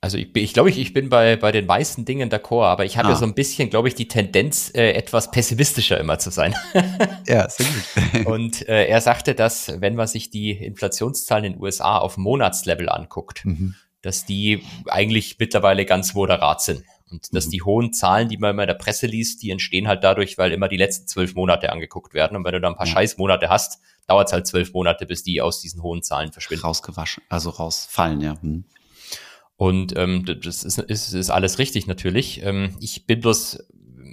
Also 0.00 0.16
ich, 0.16 0.34
ich 0.36 0.52
glaube, 0.52 0.70
ich, 0.70 0.78
ich 0.78 0.92
bin 0.92 1.08
bei, 1.08 1.34
bei 1.36 1.50
den 1.50 1.66
meisten 1.66 2.04
Dingen 2.04 2.30
d'accord, 2.30 2.66
aber 2.66 2.84
ich 2.84 2.96
habe 2.96 3.08
ah. 3.08 3.12
ja 3.12 3.16
so 3.16 3.24
ein 3.24 3.34
bisschen, 3.34 3.68
glaube 3.68 3.88
ich, 3.88 3.96
die 3.96 4.06
Tendenz, 4.06 4.70
äh, 4.74 4.92
etwas 4.92 5.30
pessimistischer 5.32 5.98
immer 5.98 6.20
zu 6.20 6.30
sein. 6.30 6.54
ja, 7.26 7.48
sehr 7.48 7.66
gut. 7.66 8.26
Und 8.26 8.68
äh, 8.68 8.86
er 8.86 9.00
sagte, 9.00 9.34
dass, 9.34 9.80
wenn 9.80 9.96
man 9.96 10.06
sich 10.06 10.30
die 10.30 10.52
Inflationszahlen 10.52 11.44
in 11.44 11.52
den 11.54 11.62
USA 11.62 11.98
auf 11.98 12.16
Monatslevel 12.16 12.88
anguckt, 12.88 13.44
mhm. 13.44 13.74
dass 14.02 14.24
die 14.24 14.62
eigentlich 14.86 15.36
mittlerweile 15.40 15.84
ganz 15.84 16.14
moderat 16.14 16.62
sind. 16.62 16.84
Und 17.10 17.34
dass 17.34 17.46
mhm. 17.46 17.50
die 17.50 17.62
hohen 17.62 17.92
Zahlen, 17.92 18.28
die 18.28 18.36
man 18.36 18.52
immer 18.52 18.62
in 18.62 18.68
der 18.68 18.74
Presse 18.74 19.08
liest, 19.08 19.42
die 19.42 19.50
entstehen 19.50 19.88
halt 19.88 20.04
dadurch, 20.04 20.38
weil 20.38 20.52
immer 20.52 20.68
die 20.68 20.76
letzten 20.76 21.08
zwölf 21.08 21.34
Monate 21.34 21.72
angeguckt 21.72 22.14
werden. 22.14 22.36
Und 22.36 22.44
wenn 22.44 22.52
du 22.52 22.60
da 22.60 22.68
ein 22.68 22.76
paar 22.76 22.86
ja. 22.86 22.92
Scheißmonate 22.92 23.48
hast, 23.48 23.80
dauert 24.06 24.28
es 24.28 24.32
halt 24.32 24.46
zwölf 24.46 24.72
Monate, 24.72 25.06
bis 25.06 25.24
die 25.24 25.42
aus 25.42 25.60
diesen 25.60 25.82
hohen 25.82 26.02
Zahlen 26.02 26.30
verschwinden. 26.30 26.64
Rausgewaschen, 26.64 27.24
also 27.28 27.50
rausfallen, 27.50 28.20
ja. 28.20 28.40
Hm. 28.40 28.64
Und 29.58 29.98
ähm, 29.98 30.24
das 30.24 30.62
ist, 30.62 30.78
ist, 30.78 31.12
ist 31.12 31.30
alles 31.30 31.58
richtig 31.58 31.88
natürlich. 31.88 32.44
Ähm, 32.44 32.76
ich 32.78 33.06
bin 33.06 33.20
bloß 33.20 33.58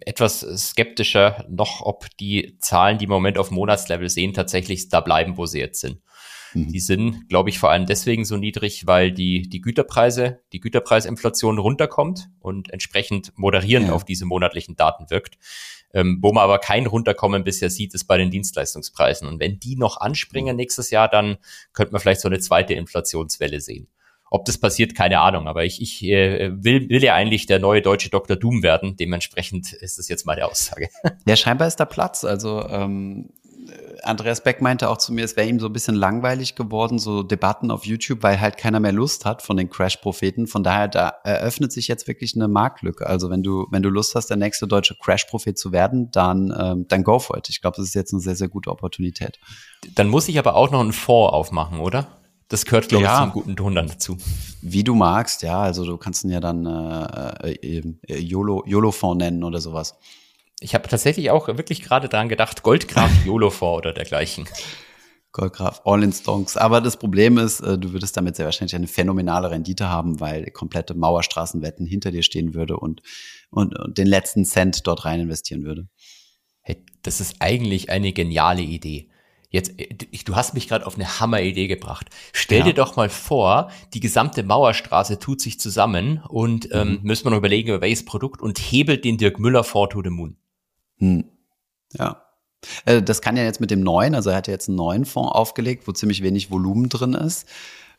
etwas 0.04 0.40
skeptischer 0.40 1.46
noch, 1.48 1.82
ob 1.82 2.08
die 2.18 2.58
Zahlen, 2.58 2.98
die 2.98 3.06
im 3.06 3.12
Moment 3.12 3.38
auf 3.38 3.52
Monatslevel 3.52 4.10
sehen, 4.10 4.34
tatsächlich 4.34 4.90
da 4.90 5.02
bleiben, 5.02 5.38
wo 5.38 5.46
sie 5.46 5.60
jetzt 5.60 5.82
sind. 5.82 6.02
Mhm. 6.56 6.72
Die 6.72 6.80
sind, 6.80 7.30
glaube 7.30 7.52
ich, 7.52 7.60
vor 7.60 7.70
allem 7.70 7.86
deswegen 7.86 8.26
so 8.26 8.38
niedrig, 8.38 8.88
weil 8.88 9.12
die, 9.12 9.48
die 9.48 9.62
Güterpreise, 9.62 10.40
die 10.52 10.62
Güterpreisinflation 10.62 11.60
runterkommt 11.60 12.28
und 12.40 12.72
entsprechend 12.72 13.32
moderierend 13.36 13.90
ja. 13.90 13.94
auf 13.94 14.04
diese 14.04 14.26
monatlichen 14.26 14.76
Daten 14.76 15.12
wirkt. 15.12 15.38
Ähm, 15.94 16.18
wo 16.24 16.34
man 16.34 16.44
aber 16.44 16.58
kein 16.58 16.88
Runterkommen 16.88 17.44
bisher 17.44 17.70
sieht, 17.70 17.94
ist 17.94 18.06
bei 18.06 18.18
den 18.18 18.32
Dienstleistungspreisen. 18.32 19.28
Und 19.28 19.40
wenn 19.40 19.60
die 19.60 19.76
noch 19.76 19.98
anspringen 19.98 20.56
nächstes 20.56 20.90
Jahr, 20.90 21.08
dann 21.08 21.38
könnte 21.72 21.94
man 21.94 22.02
vielleicht 22.02 22.22
so 22.22 22.30
eine 22.30 22.40
zweite 22.40 22.74
Inflationswelle 22.74 23.62
sehen. 23.62 23.88
Ob 24.32 24.46
das 24.46 24.58
passiert, 24.58 24.96
keine 24.96 25.20
Ahnung. 25.20 25.48
Aber 25.48 25.66
ich, 25.66 25.82
ich 25.82 26.04
äh, 26.04 26.52
will, 26.52 26.90
will 26.90 27.04
ja 27.04 27.14
eigentlich 27.14 27.46
der 27.46 27.60
neue 27.60 27.82
deutsche 27.82 28.10
Dr. 28.10 28.36
Doom 28.36 28.64
werden. 28.64 28.96
Dementsprechend 28.98 29.72
ist 29.74 29.98
das 29.98 30.08
jetzt 30.08 30.26
meine 30.26 30.46
Aussage. 30.46 30.90
Ja, 31.28 31.36
scheinbar 31.36 31.68
ist 31.68 31.78
da 31.78 31.86
Platz. 31.86 32.24
Also 32.24 32.68
ähm, 32.68 33.30
Andreas 34.04 34.44
Beck 34.44 34.62
meinte 34.62 34.90
auch 34.90 34.98
zu 34.98 35.14
mir, 35.14 35.26
es 35.26 35.36
wäre 35.36 35.48
ihm 35.48 35.60
so 35.60 35.68
ein 35.68 35.74
bisschen 35.74 35.96
langweilig 35.96 36.56
geworden, 36.56 37.00
so 37.00 37.24
Debatten 37.24 37.72
auf 37.72 37.86
YouTube, 37.86 38.22
weil 38.22 38.40
halt 38.40 38.58
keiner 38.58 38.80
mehr 38.80 38.92
Lust 38.92 39.26
hat 39.26 39.42
von 39.42 39.58
den 39.58 39.70
Crash-Propheten. 39.70 40.48
Von 40.48 40.64
daher, 40.64 40.88
da 40.88 41.10
eröffnet 41.24 41.72
sich 41.72 41.88
jetzt 41.88 42.08
wirklich 42.08 42.36
eine 42.36 42.48
Marktlücke. 42.48 43.08
Also 43.08 43.30
wenn 43.30 43.44
du, 43.44 43.68
wenn 43.72 43.82
du 43.82 43.90
Lust 43.90 44.16
hast, 44.16 44.28
der 44.28 44.38
nächste 44.38 44.68
deutsche 44.68 44.96
Crash-Prophet 44.96 45.58
zu 45.58 45.72
werden, 45.72 46.12
dann, 46.12 46.54
ähm, 46.58 46.86
dann 46.88 47.04
go 47.04 47.20
for 47.20 47.38
it. 47.38 47.50
Ich 47.50 47.62
glaube, 47.62 47.78
das 47.78 47.88
ist 47.88 47.96
jetzt 47.96 48.14
eine 48.14 48.22
sehr, 48.22 48.36
sehr 48.36 48.48
gute 48.48 48.70
Opportunität. 48.70 49.40
Dann 49.96 50.08
muss 50.08 50.28
ich 50.28 50.38
aber 50.38 50.56
auch 50.56 50.72
noch 50.72 50.82
einen 50.82 50.94
Fonds 50.94 51.34
aufmachen, 51.34 51.80
oder? 51.80 52.08
Das 52.48 52.66
gehört, 52.66 52.90
glaube 52.90 53.04
ja, 53.04 53.14
ich, 53.14 53.24
zum 53.24 53.32
guten 53.32 53.56
Ton 53.56 53.76
dann 53.76 53.88
dazu. 53.88 54.18
Wie 54.62 54.84
du 54.84 54.94
magst, 54.94 55.42
ja. 55.42 55.62
Also 55.62 55.86
du 55.86 55.98
kannst 55.98 56.24
ihn 56.24 56.30
ja 56.30 56.40
dann 56.40 56.66
äh, 56.66 57.52
äh, 57.54 57.84
äh 58.08 58.18
YOLO, 58.20 58.64
YOLO-Fonds 58.68 59.24
nennen 59.24 59.44
oder 59.44 59.60
sowas. 59.60 59.98
Ich 60.60 60.76
habe 60.76 60.88
tatsächlich 60.88 61.32
auch 61.32 61.48
wirklich 61.48 61.82
gerade 61.82 62.08
dran 62.08 62.30
gedacht, 62.30 62.64
Goldgraf 62.64 63.12
YOLO-Fonds 63.26 63.80
oder 63.80 63.94
dergleichen. 63.94 64.48
Goldgraf, 65.32 65.82
All 65.84 66.02
in 66.02 66.14
Stonks. 66.14 66.56
Aber 66.56 66.80
das 66.80 66.98
Problem 66.98 67.38
ist, 67.38 67.60
äh, 67.60 67.78
du 67.78 67.92
würdest 67.92 68.16
damit 68.16 68.36
sehr 68.36 68.46
wahrscheinlich 68.46 68.76
eine 68.76 68.88
phänomenale 68.88 69.52
Rendite 69.52 69.90
haben, 69.90 70.20
weil 70.22 70.50
komplette 70.52 70.94
Mauerstraßenwetten 70.94 71.86
hinter 71.86 72.12
dir 72.12 72.24
stehen 72.24 72.54
würde 72.54 72.78
und, 72.78 73.02
und, 73.50 73.78
und 73.78 73.98
den 73.98 74.08
letzten 74.08 74.46
Cent 74.46 74.88
dort 74.88 75.04
rein 75.04 75.20
investieren 75.20 75.64
würde. 75.64 75.90
Hey, 76.62 76.86
das 77.02 77.20
ist 77.20 77.36
eigentlich 77.40 77.90
eine 77.90 78.14
geniale 78.14 78.62
Idee. 78.62 79.10
Jetzt, 79.56 79.80
äh, 79.80 79.88
du 80.26 80.36
hast 80.36 80.54
mich 80.54 80.68
gerade 80.68 80.86
auf 80.86 80.96
eine 80.96 81.20
Hammeridee 81.20 81.68
gebracht. 81.68 82.10
Stell 82.34 82.60
ja. 82.60 82.65
dir 82.65 82.74
doch 82.74 82.96
mal 82.96 83.10
vor, 83.10 83.72
die 83.94 84.02
gesamte 84.02 84.44
Mauerstraße 84.44 85.18
tut 85.18 85.41
sich 85.41 85.60
zusammen 85.60 86.22
und 86.28 86.70
ähm, 86.74 86.89
mhm. 86.89 87.00
müssen 87.04 87.26
wir 87.26 87.32
noch 87.32 87.38
überlegen, 87.38 87.70
über 87.70 87.82
welches 87.82 88.04
Produkt 88.04 88.41
und 88.41 88.60
hebelt 88.60 89.06
den 89.06 89.18
Dirk 89.18 89.39
Müller 89.39 89.63
vor 89.63 89.89
to 89.89 90.04
the 90.04 90.10
Moon. 90.10 90.36
Hm. 90.98 91.26
Ja. 91.94 92.22
Äh, 92.86 93.02
das 93.02 93.22
kann 93.22 93.38
ja 93.38 93.44
jetzt 93.44 93.62
mit 93.62 93.72
dem 93.72 93.82
neuen, 93.82 94.13
also 94.13 94.30
er 94.30 94.38
hat 94.38 94.48
ja 94.48 94.54
jetzt 94.54 94.68
einen 94.68 94.78
neuen 94.78 95.06
Fonds 95.06 95.32
aufgelegt, 95.32 95.88
wo 95.88 95.94
ziemlich 95.94 96.22
wenig 96.22 96.52
Volumen 96.52 96.89
drin 96.89 97.13
ist 97.13 97.48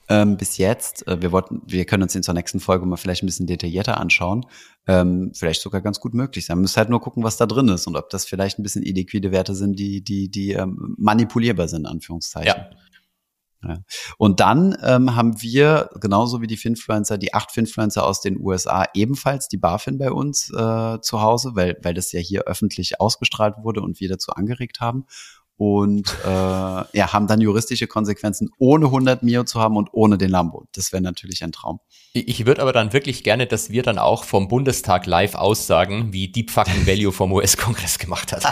ähm, 0.09 0.37
bis 0.37 0.57
jetzt. 0.59 1.07
Äh, 1.07 1.21
wir 1.23 1.33
wollten, 1.33 1.62
wir 1.66 1.85
können 1.85 2.03
uns 2.03 2.14
in 2.14 2.23
zur 2.23 2.35
nächsten 2.35 2.61
Folge 2.61 2.87
mal 2.87 2.97
vielleicht 2.97 3.23
ein 3.23 3.27
bisschen 3.27 3.47
detaillierter 3.47 3.99
anschauen. 3.99 4.47
Ähm, 4.87 5.33
vielleicht 5.35 5.62
sogar 5.62 5.81
ganz 5.81 6.01
gut 6.01 6.14
möglich 6.14 6.47
sein. 6.47 6.59
Man 6.59 6.62
muss 6.62 6.77
halt 6.77 6.90
nur 6.90 7.01
gucken, 7.01 7.25
was 7.25 7.37
da 7.37 7.47
drin 7.47 7.69
ist 7.69 7.87
und 7.87 7.97
ob 7.97 8.11
das 8.11 8.25
vielleicht 8.25 8.59
ein 8.59 8.62
bisschen 8.62 8.85
illiquide 8.85 9.33
Werte 9.33 9.55
sind, 9.55 9.79
die, 9.79 10.03
die, 10.03 10.31
die 10.31 10.53
ähm, 10.53 10.95
manipulierbar 10.99 11.69
sind, 11.69 11.87
Anführungszeichen. 11.87 12.47
Ja. 12.47 12.71
Ja. 13.66 13.79
Und 14.19 14.40
dann 14.40 14.77
ähm, 14.83 15.16
haben 15.16 15.40
wir, 15.42 15.90
genauso 16.01 16.40
wie 16.40 16.47
die 16.47 16.57
Finfluencer, 16.59 17.19
die 17.19 17.35
acht 17.35 17.51
Finfluencer 17.51 18.07
aus 18.07 18.21
den 18.21 18.38
USA, 18.38 18.85
ebenfalls 18.95 19.49
die 19.49 19.57
BaFin 19.57 19.99
bei 19.99 20.12
uns 20.12 20.51
äh, 20.51 21.01
zu 21.01 21.21
Hause, 21.21 21.53
weil, 21.55 21.77
weil 21.83 21.95
das 21.95 22.12
ja 22.12 22.21
hier 22.21 22.42
öffentlich 22.42 23.01
ausgestrahlt 23.01 23.57
wurde 23.62 23.81
und 23.81 23.99
wir 23.99 24.09
dazu 24.09 24.33
angeregt 24.33 24.81
haben 24.81 25.07
und 25.57 26.14
äh, 26.25 26.29
ja, 26.29 27.12
haben 27.12 27.27
dann 27.27 27.40
juristische 27.40 27.87
Konsequenzen, 27.87 28.51
ohne 28.59 28.87
100 28.87 29.23
Mio 29.23 29.45
zu 29.45 29.61
haben 29.61 29.77
und 29.77 29.88
ohne 29.92 30.19
den 30.19 30.31
Lambo. 30.31 30.66
Das 30.75 30.92
wäre 30.92 31.03
natürlich 31.03 31.42
ein 31.42 31.53
Traum. 31.53 31.81
Ich 32.12 32.47
würde 32.47 32.62
aber 32.62 32.73
dann 32.73 32.92
wirklich 32.92 33.25
gerne, 33.25 33.47
dass 33.47 33.71
wir 33.71 33.83
dann 33.83 33.99
auch 33.99 34.25
vom 34.25 34.49
Bundestag 34.49 35.07
live 35.07 35.35
aussagen, 35.35 36.12
wie 36.12 36.29
Deep 36.29 36.51
Fucking 36.51 36.87
Value 36.87 37.12
vom 37.12 37.33
US-Kongress 37.33 37.99
gemacht 37.99 38.33
hat. 38.33 38.45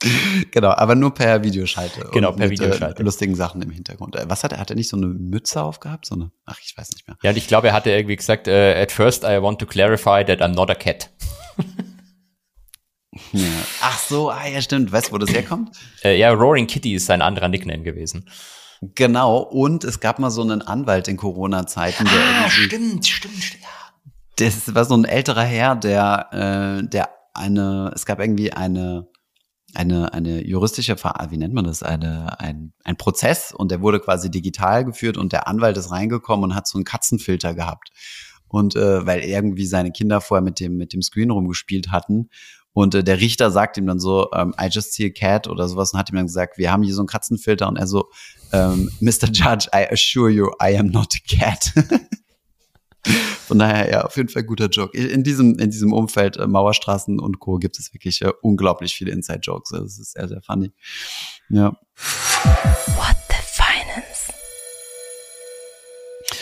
genau, 0.50 0.70
aber 0.70 0.94
nur 0.94 1.12
per 1.12 1.42
Videoschalte. 1.42 2.08
Genau, 2.12 2.32
per 2.32 2.48
mit, 2.48 2.58
Videoschalte. 2.58 3.00
Äh, 3.00 3.04
lustigen 3.04 3.34
Sachen 3.34 3.60
im 3.62 3.70
Hintergrund. 3.70 4.16
Äh, 4.16 4.24
was 4.28 4.44
hat 4.44 4.52
er? 4.52 4.60
Hat 4.60 4.70
er 4.70 4.76
nicht 4.76 4.88
so 4.88 4.96
eine 4.96 5.06
Mütze 5.06 5.62
aufgehabt? 5.62 6.06
So 6.06 6.14
eine, 6.14 6.30
ach, 6.46 6.58
ich 6.62 6.76
weiß 6.76 6.90
nicht 6.92 7.06
mehr. 7.06 7.16
Ja, 7.22 7.30
und 7.30 7.36
ich 7.36 7.48
glaube, 7.48 7.68
er 7.68 7.72
hatte 7.74 7.90
irgendwie 7.90 8.16
gesagt, 8.16 8.48
uh, 8.48 8.50
at 8.50 8.92
first 8.92 9.24
I 9.24 9.42
want 9.42 9.58
to 9.58 9.66
clarify 9.66 10.24
that 10.24 10.40
I'm 10.40 10.54
not 10.54 10.70
a 10.70 10.74
cat. 10.74 11.10
Ja. 13.32 13.46
Ach 13.80 13.98
so, 13.98 14.30
ah 14.30 14.46
ja, 14.46 14.60
stimmt. 14.60 14.92
Weißt 14.92 15.08
du, 15.08 15.12
wo 15.12 15.18
das 15.18 15.30
herkommt? 15.30 15.76
Äh, 16.04 16.16
ja, 16.16 16.30
Roaring 16.30 16.68
Kitty 16.68 16.94
ist 16.94 17.06
sein 17.06 17.22
anderer 17.22 17.48
Nickname 17.48 17.82
gewesen. 17.82 18.30
Genau, 18.80 19.38
und 19.38 19.82
es 19.82 19.98
gab 19.98 20.20
mal 20.20 20.30
so 20.30 20.42
einen 20.42 20.62
Anwalt 20.62 21.08
in 21.08 21.16
Corona-Zeiten. 21.16 22.06
Ah, 22.06 22.48
stimmt, 22.48 23.04
stimmt, 23.04 23.42
stimmt. 23.42 23.64
Das 24.36 24.72
war 24.72 24.84
so 24.84 24.94
ein 24.94 25.04
älterer 25.04 25.42
Herr, 25.42 25.74
der, 25.74 26.78
äh, 26.82 26.88
der 26.88 27.08
eine, 27.34 27.90
es 27.94 28.06
gab 28.06 28.20
irgendwie 28.20 28.52
eine 28.52 29.08
eine, 29.74 30.12
eine 30.12 30.46
juristische, 30.46 30.96
wie 30.96 31.36
nennt 31.36 31.54
man 31.54 31.64
das, 31.64 31.82
eine, 31.82 32.40
ein, 32.40 32.72
ein 32.84 32.96
Prozess 32.96 33.52
und 33.52 33.70
der 33.70 33.80
wurde 33.80 34.00
quasi 34.00 34.30
digital 34.30 34.84
geführt 34.84 35.16
und 35.16 35.32
der 35.32 35.46
Anwalt 35.46 35.76
ist 35.76 35.90
reingekommen 35.90 36.50
und 36.50 36.54
hat 36.54 36.66
so 36.66 36.78
einen 36.78 36.84
Katzenfilter 36.84 37.54
gehabt. 37.54 37.90
Und 38.48 38.76
äh, 38.76 39.04
weil 39.04 39.20
irgendwie 39.20 39.66
seine 39.66 39.92
Kinder 39.92 40.22
vorher 40.22 40.42
mit 40.42 40.58
dem, 40.58 40.76
mit 40.76 40.94
dem 40.94 41.02
Screen 41.02 41.30
rumgespielt 41.30 41.90
hatten. 41.90 42.30
Und 42.72 42.94
äh, 42.94 43.02
der 43.02 43.20
Richter 43.20 43.50
sagt 43.50 43.76
ihm 43.76 43.86
dann 43.86 43.98
so, 43.98 44.30
ähm, 44.32 44.54
I 44.60 44.68
just 44.70 44.92
see 44.92 45.06
a 45.06 45.10
cat 45.10 45.48
oder 45.48 45.68
sowas 45.68 45.92
und 45.92 45.98
hat 45.98 46.10
ihm 46.10 46.16
dann 46.16 46.26
gesagt, 46.26 46.58
wir 46.58 46.70
haben 46.70 46.82
hier 46.82 46.94
so 46.94 47.00
einen 47.00 47.08
Katzenfilter 47.08 47.68
und 47.68 47.76
er 47.76 47.86
so, 47.86 48.08
ähm, 48.52 48.90
Mr. 49.00 49.28
Judge, 49.32 49.68
I 49.74 49.86
assure 49.90 50.30
you, 50.30 50.50
I 50.62 50.76
am 50.76 50.86
not 50.86 51.14
a 51.14 51.36
cat. 51.36 51.72
Von 53.46 53.58
daher, 53.58 53.90
ja, 53.90 54.04
auf 54.04 54.16
jeden 54.16 54.28
Fall 54.28 54.44
guter 54.44 54.68
Joke. 54.68 54.96
In 54.96 55.22
diesem, 55.22 55.58
in 55.58 55.70
diesem 55.70 55.92
Umfeld 55.92 56.36
äh, 56.36 56.46
Mauerstraßen 56.46 57.18
und 57.18 57.38
Co. 57.38 57.56
gibt 57.56 57.78
es 57.78 57.94
wirklich 57.94 58.20
äh, 58.22 58.32
unglaublich 58.42 58.94
viele 58.94 59.12
Inside-Jokes. 59.12 59.72
Also, 59.72 59.84
das 59.84 59.98
ist 59.98 60.12
sehr, 60.12 60.28
sehr 60.28 60.42
funny. 60.42 60.72
Ja. 61.48 61.76
What 62.96 63.27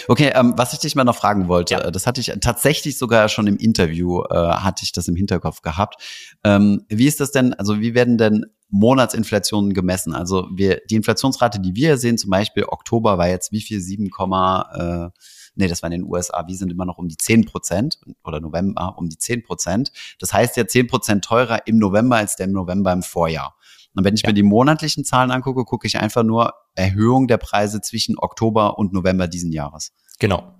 Okay, 0.09 0.31
ähm, 0.35 0.55
was 0.57 0.73
ich 0.73 0.79
dich 0.79 0.95
mal 0.95 1.05
noch 1.05 1.17
fragen 1.17 1.49
wollte, 1.49 1.75
ja. 1.75 1.91
Das 1.91 2.07
hatte 2.07 2.21
ich 2.21 2.33
tatsächlich 2.41 2.99
sogar 2.99 3.29
schon 3.29 3.47
im 3.47 3.57
Interview, 3.57 4.23
äh, 4.31 4.35
hatte 4.35 4.85
ich 4.85 4.93
das 4.93 5.09
im 5.09 5.17
Hinterkopf 5.17 5.63
gehabt. 5.63 6.03
Ähm, 6.45 6.85
wie 6.89 7.07
ist 7.07 7.21
das 7.21 7.33
denn, 7.33 7.55
also 7.55 7.81
wie 7.81 7.95
werden 7.95 8.19
denn 8.19 8.47
Monatsinflationen 8.69 9.75
gemessen? 9.75 10.15
Also 10.15 10.49
wir, 10.55 10.81
die 10.91 10.97
Inflationsrate, 10.97 11.61
die 11.61 11.75
wir 11.75 11.99
sehen, 11.99 12.19
zum 12.19 12.31
Beispiel 12.31 12.65
Oktober 12.65 13.19
war 13.19 13.29
jetzt 13.29 13.53
wie 13.53 13.61
viel? 13.61 13.81
7, 13.81 14.07
äh, 14.07 15.09
nee, 15.55 15.69
das 15.69 15.83
war 15.83 15.91
in 15.91 16.01
den 16.01 16.11
USA, 16.11 16.45
wir 16.47 16.57
sind 16.57 16.73
immer 16.73 16.85
noch 16.85 16.99
um 16.99 17.09
die 17.09 17.17
10 17.17 17.45
Prozent 17.45 17.99
oder 18.25 18.41
November 18.41 18.95
um 18.99 19.09
die 19.09 19.19
10 19.19 19.43
Prozent. 19.43 19.93
Das 20.19 20.33
heißt 20.33 20.57
ja 20.57 20.67
10 20.67 20.87
Prozent 20.89 21.25
teurer 21.25 21.67
im 21.67 21.79
November 21.79 22.17
als 22.17 22.37
der 22.37 22.47
im 22.47 22.53
November 22.53 22.93
im 22.93 23.03
Vorjahr. 23.03 23.57
Und 23.97 24.05
wenn 24.05 24.15
ich 24.15 24.23
ja. 24.23 24.29
mir 24.29 24.35
die 24.35 24.43
monatlichen 24.43 25.05
Zahlen 25.05 25.31
angucke, 25.31 25.65
gucke 25.65 25.87
ich 25.87 25.99
einfach 25.99 26.23
nur 26.23 26.53
Erhöhung 26.75 27.27
der 27.27 27.39
Preise 27.39 27.81
zwischen 27.81 28.19
Oktober 28.19 28.79
und 28.79 28.93
November 28.93 29.27
diesen 29.27 29.53
Jahres. 29.53 29.93
Genau. 30.19 30.55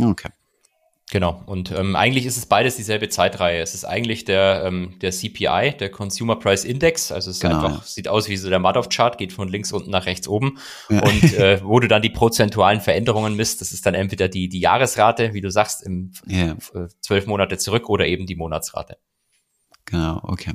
Okay. 0.00 0.28
Genau. 1.10 1.42
Und 1.46 1.70
ähm, 1.70 1.96
eigentlich 1.96 2.26
ist 2.26 2.36
es 2.36 2.46
beides 2.46 2.76
dieselbe 2.76 3.08
Zeitreihe. 3.08 3.60
Es 3.60 3.74
ist 3.74 3.84
eigentlich 3.84 4.24
der, 4.24 4.64
ähm, 4.66 4.98
der 5.00 5.12
CPI, 5.12 5.76
der 5.78 5.90
Consumer 5.90 6.36
Price 6.36 6.64
Index. 6.64 7.12
Also 7.12 7.30
es 7.30 7.40
genau, 7.40 7.64
einfach, 7.64 7.84
sieht 7.84 8.08
aus 8.08 8.28
wie 8.28 8.36
so 8.36 8.48
der 8.48 8.58
Madoff-Chart, 8.58 9.16
geht 9.18 9.32
von 9.32 9.48
links 9.48 9.70
unten 9.70 9.90
nach 9.90 10.06
rechts 10.06 10.26
oben. 10.26 10.58
Ja. 10.88 11.02
Und 11.02 11.34
äh, 11.38 11.62
wo 11.62 11.78
du 11.78 11.88
dann 11.88 12.02
die 12.02 12.10
prozentualen 12.10 12.80
Veränderungen 12.80 13.36
misst, 13.36 13.60
das 13.60 13.72
ist 13.72 13.84
dann 13.86 13.94
entweder 13.94 14.28
die, 14.28 14.48
die 14.48 14.60
Jahresrate, 14.60 15.34
wie 15.34 15.40
du 15.40 15.50
sagst, 15.50 15.82
im 15.82 16.12
ja. 16.26 16.56
zwölf 17.00 17.26
Monate 17.26 17.58
zurück 17.58 17.88
oder 17.88 18.06
eben 18.06 18.26
die 18.26 18.34
Monatsrate. 18.36 18.96
Genau, 19.84 20.20
okay. 20.22 20.54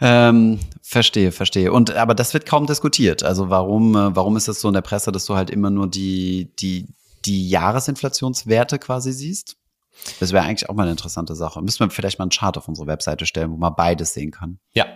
Ähm, 0.00 0.58
verstehe, 0.82 1.30
verstehe. 1.30 1.72
Und 1.72 1.90
aber 1.92 2.14
das 2.14 2.32
wird 2.32 2.46
kaum 2.46 2.66
diskutiert. 2.66 3.22
Also 3.22 3.50
warum, 3.50 3.94
äh, 3.94 4.16
warum 4.16 4.36
ist 4.36 4.48
das 4.48 4.60
so 4.60 4.68
in 4.68 4.74
der 4.74 4.80
Presse, 4.80 5.12
dass 5.12 5.26
du 5.26 5.36
halt 5.36 5.50
immer 5.50 5.70
nur 5.70 5.88
die, 5.88 6.50
die, 6.58 6.86
die 7.24 7.48
Jahresinflationswerte 7.48 8.78
quasi 8.78 9.12
siehst. 9.12 9.56
Das 10.18 10.32
wäre 10.32 10.44
eigentlich 10.44 10.70
auch 10.70 10.74
mal 10.74 10.84
eine 10.84 10.92
interessante 10.92 11.34
Sache. 11.34 11.60
Müssen 11.60 11.80
wir 11.80 11.90
vielleicht 11.90 12.18
mal 12.18 12.24
einen 12.24 12.30
Chart 12.30 12.56
auf 12.56 12.68
unsere 12.68 12.86
Webseite 12.86 13.26
stellen, 13.26 13.50
wo 13.50 13.56
man 13.56 13.74
beides 13.76 14.14
sehen 14.14 14.30
kann. 14.30 14.58
Ja. 14.72 14.86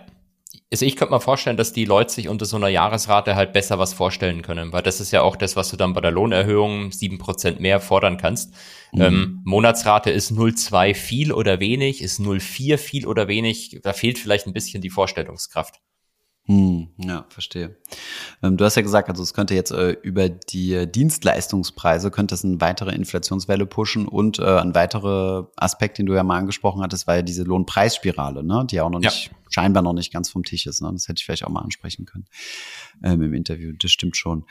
Also 0.71 0.85
ich 0.85 0.95
könnte 0.95 1.13
mir 1.13 1.21
vorstellen, 1.21 1.57
dass 1.57 1.73
die 1.73 1.85
Leute 1.85 2.11
sich 2.11 2.27
unter 2.27 2.45
so 2.45 2.57
einer 2.57 2.67
Jahresrate 2.67 3.35
halt 3.35 3.53
besser 3.53 3.77
was 3.77 3.93
vorstellen 3.93 4.41
können, 4.41 4.73
weil 4.73 4.81
das 4.81 4.99
ist 4.99 5.11
ja 5.11 5.21
auch 5.21 5.35
das, 5.35 5.55
was 5.55 5.69
du 5.69 5.77
dann 5.77 5.93
bei 5.93 6.01
der 6.01 6.11
Lohnerhöhung 6.11 6.91
sieben 6.91 7.17
Prozent 7.17 7.59
mehr 7.59 7.79
fordern 7.79 8.17
kannst. 8.17 8.53
Mhm. 8.91 9.01
Ähm, 9.01 9.41
Monatsrate 9.45 10.09
ist 10.09 10.31
0,2 10.31 10.95
viel 10.95 11.31
oder 11.31 11.59
wenig, 11.59 12.01
ist 12.01 12.19
0,4 12.19 12.77
viel 12.77 13.05
oder 13.05 13.27
wenig. 13.27 13.79
Da 13.83 13.93
fehlt 13.93 14.17
vielleicht 14.17 14.47
ein 14.47 14.53
bisschen 14.53 14.81
die 14.81 14.89
Vorstellungskraft. 14.89 15.81
Hm, 16.47 16.89
ja, 16.97 17.25
verstehe. 17.29 17.75
Ähm, 18.43 18.55
du 18.57 18.65
hast 18.65 18.75
ja 18.75 18.83
gesagt, 18.83 19.09
also 19.09 19.23
es 19.23 19.33
könnte 19.33 19.55
jetzt 19.55 19.71
äh, 19.71 19.91
über 20.03 20.29
die 20.29 20.85
Dienstleistungspreise 20.85 22.11
könnte 22.11 22.35
es 22.35 22.45
eine 22.45 22.61
weitere 22.61 22.93
Inflationswelle 22.93 23.65
pushen 23.65 24.07
und 24.07 24.37
äh, 24.37 24.59
ein 24.59 24.75
weiterer 24.75 25.49
Aspekt, 25.55 25.97
den 25.97 26.05
du 26.05 26.13
ja 26.13 26.23
mal 26.23 26.37
angesprochen 26.37 26.83
hattest, 26.83 27.07
war 27.07 27.15
ja 27.15 27.21
diese 27.23 27.43
Lohnpreisspirale, 27.43 28.43
ne, 28.43 28.63
die 28.69 28.75
ja 28.75 28.83
auch 28.83 28.91
noch 28.91 29.01
ja. 29.01 29.09
nicht 29.09 29.31
scheinbar 29.49 29.81
noch 29.81 29.93
nicht 29.93 30.13
ganz 30.13 30.29
vom 30.29 30.43
Tisch 30.43 30.67
ist. 30.67 30.81
Ne? 30.81 30.89
Das 30.93 31.07
hätte 31.07 31.19
ich 31.19 31.25
vielleicht 31.25 31.45
auch 31.45 31.49
mal 31.49 31.61
ansprechen 31.61 32.05
können 32.05 32.25
ähm, 33.03 33.23
im 33.23 33.33
Interview. 33.33 33.73
Das 33.79 33.91
stimmt 33.91 34.15
schon. 34.15 34.45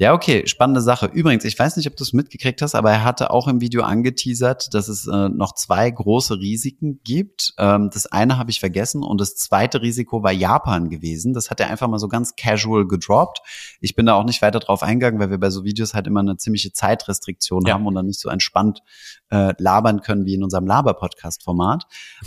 Ja, 0.00 0.14
okay, 0.14 0.46
spannende 0.46 0.80
Sache. 0.80 1.06
Übrigens, 1.06 1.44
ich 1.44 1.58
weiß 1.58 1.76
nicht, 1.76 1.88
ob 1.88 1.96
du 1.96 2.04
es 2.04 2.12
mitgekriegt 2.12 2.62
hast, 2.62 2.76
aber 2.76 2.92
er 2.92 3.02
hatte 3.02 3.32
auch 3.32 3.48
im 3.48 3.60
Video 3.60 3.82
angeteasert, 3.82 4.72
dass 4.72 4.86
es 4.86 5.08
äh, 5.08 5.28
noch 5.28 5.56
zwei 5.56 5.90
große 5.90 6.38
Risiken 6.38 7.00
gibt. 7.02 7.52
Ähm, 7.58 7.90
das 7.92 8.06
eine 8.06 8.38
habe 8.38 8.52
ich 8.52 8.60
vergessen 8.60 9.02
und 9.02 9.20
das 9.20 9.34
zweite 9.34 9.82
Risiko 9.82 10.22
war 10.22 10.30
Japan 10.30 10.88
gewesen. 10.88 11.34
Das 11.34 11.50
hat 11.50 11.58
er 11.58 11.68
einfach 11.68 11.88
mal 11.88 11.98
so 11.98 12.06
ganz 12.06 12.36
casual 12.36 12.86
gedroppt. 12.86 13.40
Ich 13.80 13.96
bin 13.96 14.06
da 14.06 14.14
auch 14.14 14.24
nicht 14.24 14.40
weiter 14.40 14.60
drauf 14.60 14.84
eingegangen, 14.84 15.18
weil 15.18 15.30
wir 15.30 15.38
bei 15.38 15.50
so 15.50 15.64
Videos 15.64 15.94
halt 15.94 16.06
immer 16.06 16.20
eine 16.20 16.36
ziemliche 16.36 16.72
Zeitrestriktion 16.72 17.64
ja. 17.66 17.74
haben 17.74 17.84
und 17.84 17.96
dann 17.96 18.06
nicht 18.06 18.20
so 18.20 18.28
entspannt 18.28 18.82
äh, 19.30 19.52
labern 19.58 20.00
können 20.00 20.26
wie 20.26 20.34
in 20.34 20.44
unserem 20.44 20.66
Laber-Podcast-Format. 20.66 21.86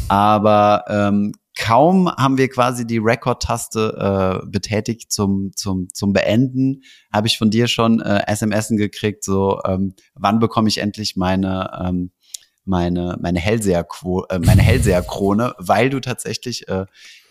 Aber 0.10 0.84
ähm, 0.90 1.32
kaum 1.58 2.10
haben 2.10 2.38
wir 2.38 2.50
quasi 2.50 2.86
die 2.86 2.98
Record-Taste 2.98 4.42
äh, 4.44 4.46
betätigt 4.48 5.12
zum, 5.12 5.52
zum, 5.56 5.94
zum 5.94 6.14
Beenden, 6.14 6.84
habe 7.12 7.28
ich 7.28 7.38
von 7.38 7.50
dir 7.50 7.68
schon 7.68 8.02
äh, 8.02 8.24
SMSen 8.34 8.78
gekriegt, 8.78 9.24
so 9.24 9.60
ähm, 9.66 9.94
wann 10.16 10.40
bekomme 10.40 10.70
ich 10.70 10.78
endlich 10.80 11.16
meine 11.16 11.72
ähm, 11.84 12.12
meine 12.64 13.18
meine 13.20 13.40
Hellseher 13.40 13.88
äh, 14.30 14.40
meine 14.40 14.62
Hellseher 14.62 15.02
Krone, 15.02 15.56
weil 15.58 15.90
du 15.90 16.00
tatsächlich 16.00 16.68
äh, 16.68 16.86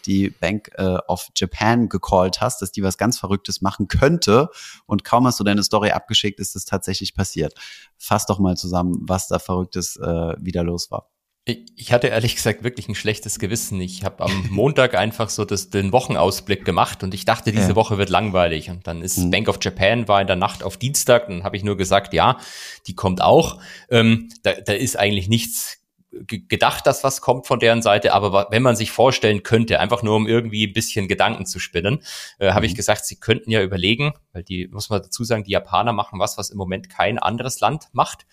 die 0.06 0.30
Bank 0.30 0.70
äh, 0.76 0.98
of 1.09 1.28
Japan 1.37 1.88
gecallt 1.88 2.40
hast, 2.40 2.62
dass 2.62 2.72
die 2.72 2.83
was 2.83 2.98
ganz 2.98 3.18
Verrücktes 3.18 3.61
machen 3.61 3.88
könnte 3.88 4.48
und 4.87 5.04
kaum 5.04 5.26
hast 5.26 5.38
du 5.38 5.44
deine 5.44 5.62
Story 5.62 5.90
abgeschickt, 5.90 6.40
ist 6.40 6.56
es 6.56 6.64
tatsächlich 6.64 7.14
passiert. 7.14 7.54
Fass 7.96 8.26
doch 8.26 8.38
mal 8.38 8.56
zusammen, 8.56 8.96
was 9.02 9.28
da 9.28 9.38
Verrücktes 9.38 9.96
äh, 9.96 10.35
wieder 10.38 10.64
los 10.64 10.90
war. 10.90 11.11
Ich 11.46 11.92
hatte 11.92 12.09
ehrlich 12.09 12.37
gesagt 12.37 12.62
wirklich 12.62 12.88
ein 12.88 12.94
schlechtes 12.94 13.38
Gewissen. 13.38 13.81
Ich 13.81 14.05
habe 14.05 14.22
am 14.22 14.46
Montag 14.50 14.94
einfach 14.94 15.31
so 15.31 15.44
das, 15.44 15.70
den 15.70 15.92
Wochenausblick 15.92 16.64
gemacht 16.64 17.03
und 17.03 17.14
ich 17.14 17.24
dachte, 17.24 17.50
diese 17.50 17.70
ja. 17.70 17.76
Woche 17.76 17.98
wird 17.98 18.11
langweilig. 18.11 18.70
Und 18.70 18.87
dann 18.87 19.03
ist 19.03 19.18
mhm. 19.18 19.31
Bank 19.31 19.48
of 19.48 19.59
Japan 19.61 20.07
war 20.07 20.20
in 20.20 20.26
der 20.26 20.37
Nacht 20.37 20.62
auf 20.62 20.76
Dienstag, 20.76 21.29
dann 21.29 21.42
habe 21.42 21.57
ich 21.57 21.64
nur 21.64 21.76
gesagt, 21.76 22.12
ja, 22.12 22.38
die 22.87 22.94
kommt 22.94 23.22
auch. 23.22 23.61
Ähm, 23.90 24.29
da, 24.42 24.53
da 24.53 24.72
ist 24.74 24.98
eigentlich 24.98 25.29
nichts 25.29 25.81
gedacht, 26.26 26.87
dass 26.87 27.05
was 27.05 27.20
kommt 27.20 27.46
von 27.46 27.61
deren 27.61 27.83
Seite, 27.83 28.12
aber 28.12 28.48
wenn 28.50 28.62
man 28.62 28.76
sich 28.76 28.90
vorstellen 28.90 29.42
könnte, 29.42 29.79
einfach 29.81 30.03
nur 30.03 30.16
um 30.16 30.26
irgendwie 30.26 30.66
ein 30.66 30.72
bisschen 30.72 31.09
Gedanken 31.09 31.46
zu 31.46 31.59
spinnen, 31.59 32.03
äh, 32.38 32.53
habe 32.53 32.66
ich 32.66 32.72
mhm. 32.72 32.76
gesagt, 32.76 33.07
sie 33.07 33.16
könnten 33.16 33.50
ja 33.50 33.62
überlegen, 33.62 34.12
weil 34.33 34.42
die, 34.42 34.68
muss 34.68 34.90
man 34.90 35.03
dazu 35.03 35.24
sagen, 35.24 35.44
die 35.44 35.53
Japaner 35.53 35.92
machen 35.92 36.18
was, 36.18 36.37
was 36.37 36.50
im 36.50 36.59
Moment 36.59 36.90
kein 36.90 37.18
anderes 37.18 37.61
Land 37.61 37.88
macht 37.92 38.26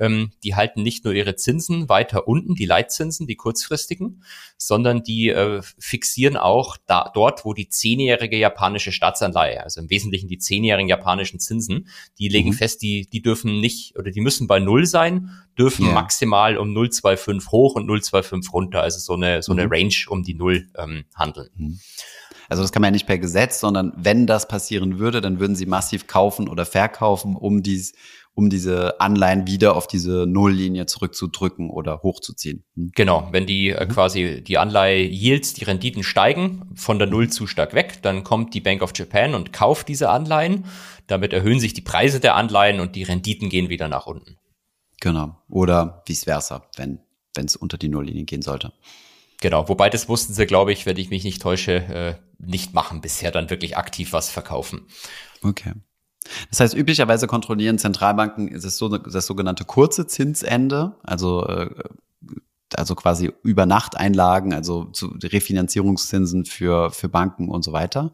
ähm, 0.00 0.32
die 0.42 0.56
halten 0.56 0.82
nicht 0.82 1.04
nur 1.04 1.14
ihre 1.14 1.36
Zinsen 1.36 1.88
weiter 1.88 2.26
unten, 2.26 2.54
die 2.54 2.64
Leitzinsen, 2.64 3.26
die 3.26 3.36
kurzfristigen, 3.36 4.24
sondern 4.56 5.02
die 5.02 5.28
äh, 5.28 5.60
fixieren 5.78 6.36
auch 6.36 6.76
da, 6.86 7.10
dort, 7.14 7.44
wo 7.44 7.54
die 7.54 7.68
zehnjährige 7.68 8.36
japanische 8.36 8.92
Staatsanleihe, 8.92 9.62
also 9.62 9.80
im 9.80 9.90
Wesentlichen 9.90 10.28
die 10.28 10.38
zehnjährigen 10.38 10.88
japanischen 10.88 11.38
Zinsen, 11.38 11.88
die 12.18 12.28
legen 12.28 12.50
mhm. 12.50 12.54
fest, 12.54 12.82
die, 12.82 13.06
die 13.06 13.22
dürfen 13.22 13.60
nicht 13.60 13.96
oder 13.98 14.10
die 14.10 14.22
müssen 14.22 14.46
bei 14.46 14.58
Null 14.58 14.86
sein, 14.86 15.30
dürfen 15.58 15.84
yeah. 15.84 15.94
maximal 15.94 16.56
um 16.56 16.74
0,25 16.74 17.50
hoch 17.50 17.74
und 17.74 17.88
0,25 17.88 18.50
runter, 18.52 18.82
also 18.82 18.98
so 18.98 19.14
eine, 19.14 19.42
so 19.42 19.52
eine 19.52 19.66
mhm. 19.66 19.72
Range 19.72 19.94
um 20.08 20.22
die 20.22 20.34
Null 20.34 20.68
ähm, 20.76 21.04
handeln. 21.14 21.50
Mhm. 21.56 21.80
Also 22.48 22.62
das 22.62 22.72
kann 22.72 22.80
man 22.80 22.88
ja 22.88 22.92
nicht 22.92 23.06
per 23.06 23.18
Gesetz, 23.18 23.60
sondern 23.60 23.92
wenn 23.96 24.26
das 24.26 24.48
passieren 24.48 24.98
würde, 24.98 25.20
dann 25.20 25.38
würden 25.38 25.54
sie 25.54 25.66
massiv 25.66 26.08
kaufen 26.08 26.48
oder 26.48 26.66
verkaufen, 26.66 27.36
um 27.36 27.62
dies 27.62 27.92
um 28.34 28.48
diese 28.48 29.00
Anleihen 29.00 29.46
wieder 29.46 29.76
auf 29.76 29.86
diese 29.86 30.26
Nulllinie 30.26 30.86
zurückzudrücken 30.86 31.68
oder 31.70 32.02
hochzuziehen. 32.02 32.64
Hm. 32.74 32.90
Genau, 32.94 33.28
wenn 33.32 33.46
die 33.46 33.70
äh, 33.70 33.84
mhm. 33.84 33.90
quasi 33.90 34.42
die 34.42 34.58
Anleihe 34.58 35.04
Yields, 35.04 35.54
die 35.54 35.64
Renditen 35.64 36.02
steigen, 36.02 36.70
von 36.74 36.98
der 36.98 37.08
Null 37.08 37.28
zu 37.28 37.46
stark 37.46 37.74
weg, 37.74 38.02
dann 38.02 38.24
kommt 38.24 38.54
die 38.54 38.60
Bank 38.60 38.82
of 38.82 38.92
Japan 38.94 39.34
und 39.34 39.52
kauft 39.52 39.88
diese 39.88 40.10
Anleihen. 40.10 40.64
Damit 41.06 41.32
erhöhen 41.32 41.60
sich 41.60 41.74
die 41.74 41.80
Preise 41.80 42.20
der 42.20 42.36
Anleihen 42.36 42.80
und 42.80 42.96
die 42.96 43.02
Renditen 43.02 43.48
gehen 43.48 43.68
wieder 43.68 43.88
nach 43.88 44.06
unten. 44.06 44.36
Genau. 45.00 45.36
Oder 45.48 46.02
vice 46.06 46.24
versa, 46.24 46.62
wenn 46.76 47.00
wenn 47.34 47.46
es 47.46 47.56
unter 47.56 47.78
die 47.78 47.88
Nulllinie 47.88 48.24
gehen 48.24 48.42
sollte. 48.42 48.72
Genau, 49.40 49.68
wobei 49.68 49.88
das 49.88 50.08
wussten 50.08 50.34
sie, 50.34 50.46
glaube 50.46 50.72
ich, 50.72 50.84
wenn 50.84 50.98
ich 50.98 51.10
mich 51.10 51.24
nicht 51.24 51.40
täusche, 51.40 51.72
äh, 51.72 52.14
nicht 52.38 52.74
machen 52.74 53.00
bisher 53.00 53.30
dann 53.30 53.48
wirklich 53.50 53.76
aktiv 53.76 54.12
was 54.12 54.28
verkaufen. 54.28 54.86
Okay. 55.42 55.72
Das 56.50 56.60
heißt, 56.60 56.76
üblicherweise 56.76 57.26
kontrollieren 57.26 57.78
Zentralbanken 57.78 58.52
das, 58.52 58.76
so, 58.76 58.88
das 58.88 59.26
sogenannte 59.26 59.64
kurze 59.64 60.06
Zinsende, 60.06 60.96
also 61.02 61.46
äh, 61.46 61.70
also 62.76 62.94
quasi 62.94 63.32
über 63.42 63.66
Nachteinlagen, 63.66 64.54
also 64.54 64.84
zu 64.84 65.14
Refinanzierungszinsen 65.22 66.44
für, 66.44 66.90
für 66.90 67.08
Banken 67.08 67.48
und 67.48 67.64
so 67.64 67.72
weiter. 67.72 68.12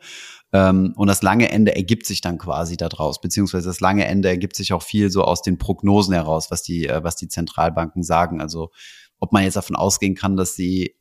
Ähm, 0.53 0.95
und 0.97 1.09
das 1.09 1.23
lange 1.23 1.51
Ende 1.51 1.75
ergibt 1.75 2.07
sich 2.07 2.21
dann 2.21 2.39
quasi 2.39 2.77
daraus, 2.77 3.21
beziehungsweise 3.21 3.69
das 3.69 3.81
lange 3.81 4.07
Ende 4.07 4.29
ergibt 4.29 4.57
sich 4.57 4.73
auch 4.73 4.83
viel 4.83 5.11
so 5.11 5.23
aus 5.23 5.43
den 5.43 5.59
Prognosen 5.59 6.15
heraus, 6.15 6.51
was 6.51 6.63
die, 6.63 6.87
äh, 6.87 7.03
was 7.03 7.17
die 7.17 7.29
Zentralbanken 7.29 8.03
sagen. 8.03 8.41
Also 8.41 8.71
ob 9.19 9.33
man 9.33 9.45
jetzt 9.45 9.57
davon 9.57 9.77
ausgehen 9.77 10.15
kann, 10.15 10.37
dass 10.37 10.55
sie 10.55 10.95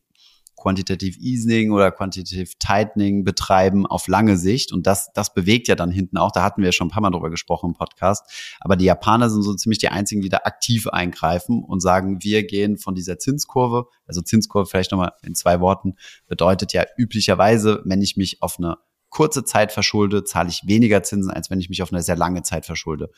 Quantitative 0.66 1.20
Easing 1.20 1.72
oder 1.72 1.92
Quantitative 1.92 2.50
Tightening 2.58 3.24
betreiben 3.24 3.86
auf 3.86 4.08
lange 4.08 4.36
Sicht. 4.36 4.72
Und 4.72 4.88
das, 4.88 5.12
das 5.14 5.32
bewegt 5.32 5.68
ja 5.68 5.76
dann 5.76 5.92
hinten 5.92 6.18
auch. 6.18 6.32
Da 6.32 6.42
hatten 6.42 6.64
wir 6.64 6.72
schon 6.72 6.88
ein 6.88 6.90
paar 6.90 7.04
Mal 7.04 7.12
drüber 7.12 7.30
gesprochen 7.30 7.68
im 7.68 7.74
Podcast. 7.76 8.58
Aber 8.62 8.76
die 8.76 8.86
Japaner 8.86 9.30
sind 9.30 9.44
so 9.44 9.54
ziemlich 9.54 9.78
die 9.78 9.90
einzigen, 9.90 10.22
die 10.22 10.30
da 10.30 10.38
aktiv 10.44 10.88
eingreifen 10.88 11.64
und 11.64 11.82
sagen, 11.82 12.24
wir 12.24 12.48
gehen 12.48 12.78
von 12.78 12.96
dieser 12.96 13.20
Zinskurve, 13.20 13.86
also 14.08 14.22
Zinskurve 14.22 14.68
vielleicht 14.68 14.92
nochmal 14.92 15.12
in 15.22 15.36
zwei 15.36 15.60
Worten, 15.60 15.98
bedeutet 16.26 16.74
ja 16.74 16.84
üblicherweise, 16.98 17.84
wenn 17.86 18.02
ich 18.02 18.18
mich 18.18 18.42
auf 18.42 18.58
eine 18.58 18.78
kurze 19.16 19.46
Zeit 19.46 19.72
verschulde, 19.72 20.26
zahle 20.26 20.50
ich 20.50 20.64
weniger 20.68 21.02
Zinsen, 21.02 21.32
als 21.32 21.50
wenn 21.50 21.62
ich 21.62 21.70
mich 21.70 21.82
auf 21.82 21.94
eine 21.94 22.02
sehr 22.04 22.18
lange 22.18 22.44
Zeit 22.44 22.66
verschulde. 22.66 23.10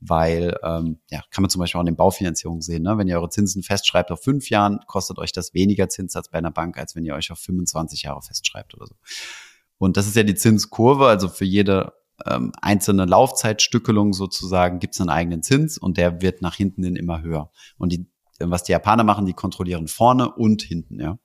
Weil, 0.00 0.56
ähm, 0.64 1.00
ja, 1.10 1.22
kann 1.30 1.42
man 1.42 1.50
zum 1.50 1.60
Beispiel 1.60 1.78
auch 1.78 1.82
in 1.82 1.88
den 1.88 1.96
Baufinanzierungen 1.96 2.62
sehen, 2.62 2.82
ne? 2.82 2.96
wenn 2.96 3.06
ihr 3.06 3.18
eure 3.18 3.28
Zinsen 3.28 3.62
festschreibt 3.62 4.10
auf 4.10 4.22
fünf 4.22 4.48
Jahren, 4.48 4.80
kostet 4.86 5.18
euch 5.18 5.30
das 5.30 5.52
weniger 5.52 5.90
Zinssatz 5.90 6.30
bei 6.30 6.38
einer 6.38 6.50
Bank, 6.50 6.78
als 6.78 6.96
wenn 6.96 7.04
ihr 7.04 7.14
euch 7.14 7.30
auf 7.30 7.38
25 7.38 8.04
Jahre 8.04 8.22
festschreibt 8.22 8.74
oder 8.74 8.86
so. 8.86 8.94
Und 9.76 9.98
das 9.98 10.06
ist 10.06 10.16
ja 10.16 10.22
die 10.22 10.34
Zinskurve, 10.34 11.06
also 11.06 11.28
für 11.28 11.44
jede 11.44 11.92
ähm, 12.24 12.52
einzelne 12.62 13.04
Laufzeitstückelung 13.04 14.14
sozusagen 14.14 14.78
gibt 14.78 14.94
es 14.94 15.02
einen 15.02 15.10
eigenen 15.10 15.42
Zins 15.42 15.76
und 15.76 15.98
der 15.98 16.22
wird 16.22 16.40
nach 16.40 16.54
hinten 16.54 16.82
hin 16.82 16.96
immer 16.96 17.20
höher. 17.20 17.50
Und 17.76 17.92
die, 17.92 18.06
was 18.38 18.62
die 18.62 18.72
Japaner 18.72 19.04
machen, 19.04 19.26
die 19.26 19.34
kontrollieren 19.34 19.86
vorne 19.86 20.32
und 20.32 20.62
hinten, 20.62 20.98
ja. 20.98 21.18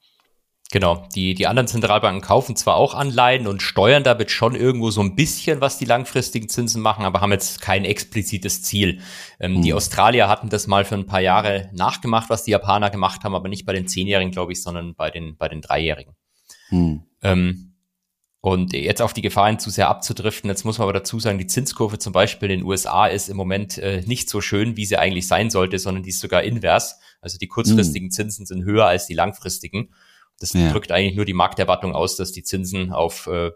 Genau, 0.70 1.08
die, 1.16 1.34
die 1.34 1.48
anderen 1.48 1.68
Zentralbanken 1.68 2.22
kaufen 2.22 2.58
zwar 2.58 2.76
auch 2.76 2.94
Anleihen 2.94 3.48
und 3.48 3.62
steuern 3.62 4.04
damit 4.04 4.32
schon 4.32 4.54
irgendwo 4.54 4.92
so 4.92 5.00
ein 5.00 5.16
bisschen, 5.16 5.62
was 5.62 5.78
die 5.78 5.86
langfristigen 5.86 6.50
Zinsen 6.50 6.82
machen, 6.82 7.06
aber 7.06 7.22
haben 7.22 7.32
jetzt 7.32 7.62
kein 7.62 7.86
explizites 7.86 8.64
Ziel. 8.64 9.00
Ähm, 9.40 9.56
hm. 9.56 9.62
Die 9.62 9.74
Australier 9.74 10.28
hatten 10.28 10.50
das 10.50 10.68
mal 10.68 10.84
für 10.84 10.96
ein 10.96 11.06
paar 11.06 11.22
Jahre 11.22 11.70
nachgemacht, 11.72 12.30
was 12.30 12.44
die 12.44 12.52
Japaner 12.52 12.90
gemacht 12.90 13.24
haben, 13.24 13.34
aber 13.34 13.48
nicht 13.48 13.66
bei 13.66 13.72
den 13.72 13.88
Zehnjährigen, 13.88 14.32
glaube 14.32 14.52
ich, 14.52 14.62
sondern 14.62 14.94
bei 14.94 15.10
den, 15.10 15.38
bei 15.38 15.48
den 15.48 15.62
Dreijährigen. 15.62 16.16
Hm. 16.68 17.04
Ähm, 17.22 17.74
und 18.42 18.74
jetzt 18.74 19.02
auf 19.02 19.14
die 19.14 19.22
Gefahr 19.22 19.48
hin, 19.48 19.60
zu 19.60 19.70
sehr 19.70 19.88
abzudriften, 19.88 20.50
jetzt 20.50 20.66
muss 20.66 20.80
man 20.80 20.86
aber 20.86 20.94
dazu 20.94 21.18
sagen, 21.20 21.38
die 21.38 21.48
Zinskurve 21.48 21.98
zum 21.98 22.12
Beispiel 22.12 22.52
in 22.52 22.60
den 22.60 22.68
USA 22.68 23.08
ist 23.08 23.30
im 23.30 23.38
Moment 23.38 23.78
äh, 23.78 24.02
nicht 24.06 24.30
so 24.30 24.42
schön, 24.42 24.76
wie 24.76 24.86
sie 24.86 24.98
eigentlich 24.98 25.28
sein 25.28 25.50
sollte, 25.50 25.80
sondern 25.80 26.04
die 26.04 26.10
ist 26.10 26.20
sogar 26.20 26.44
invers. 26.44 27.00
Also 27.22 27.38
die 27.38 27.48
kurzfristigen 27.48 28.08
hm. 28.08 28.12
Zinsen 28.12 28.46
sind 28.46 28.66
höher 28.66 28.86
als 28.86 29.08
die 29.08 29.14
langfristigen. 29.14 29.94
Das 30.40 30.54
ja. 30.54 30.72
drückt 30.72 30.92
eigentlich 30.92 31.16
nur 31.16 31.26
die 31.26 31.34
Markterwartung 31.34 31.94
aus, 31.96 32.16
dass 32.16 32.32
die 32.32 32.44
Zinsen 32.44 32.92
auf 32.92 33.28
äh, 33.28 33.52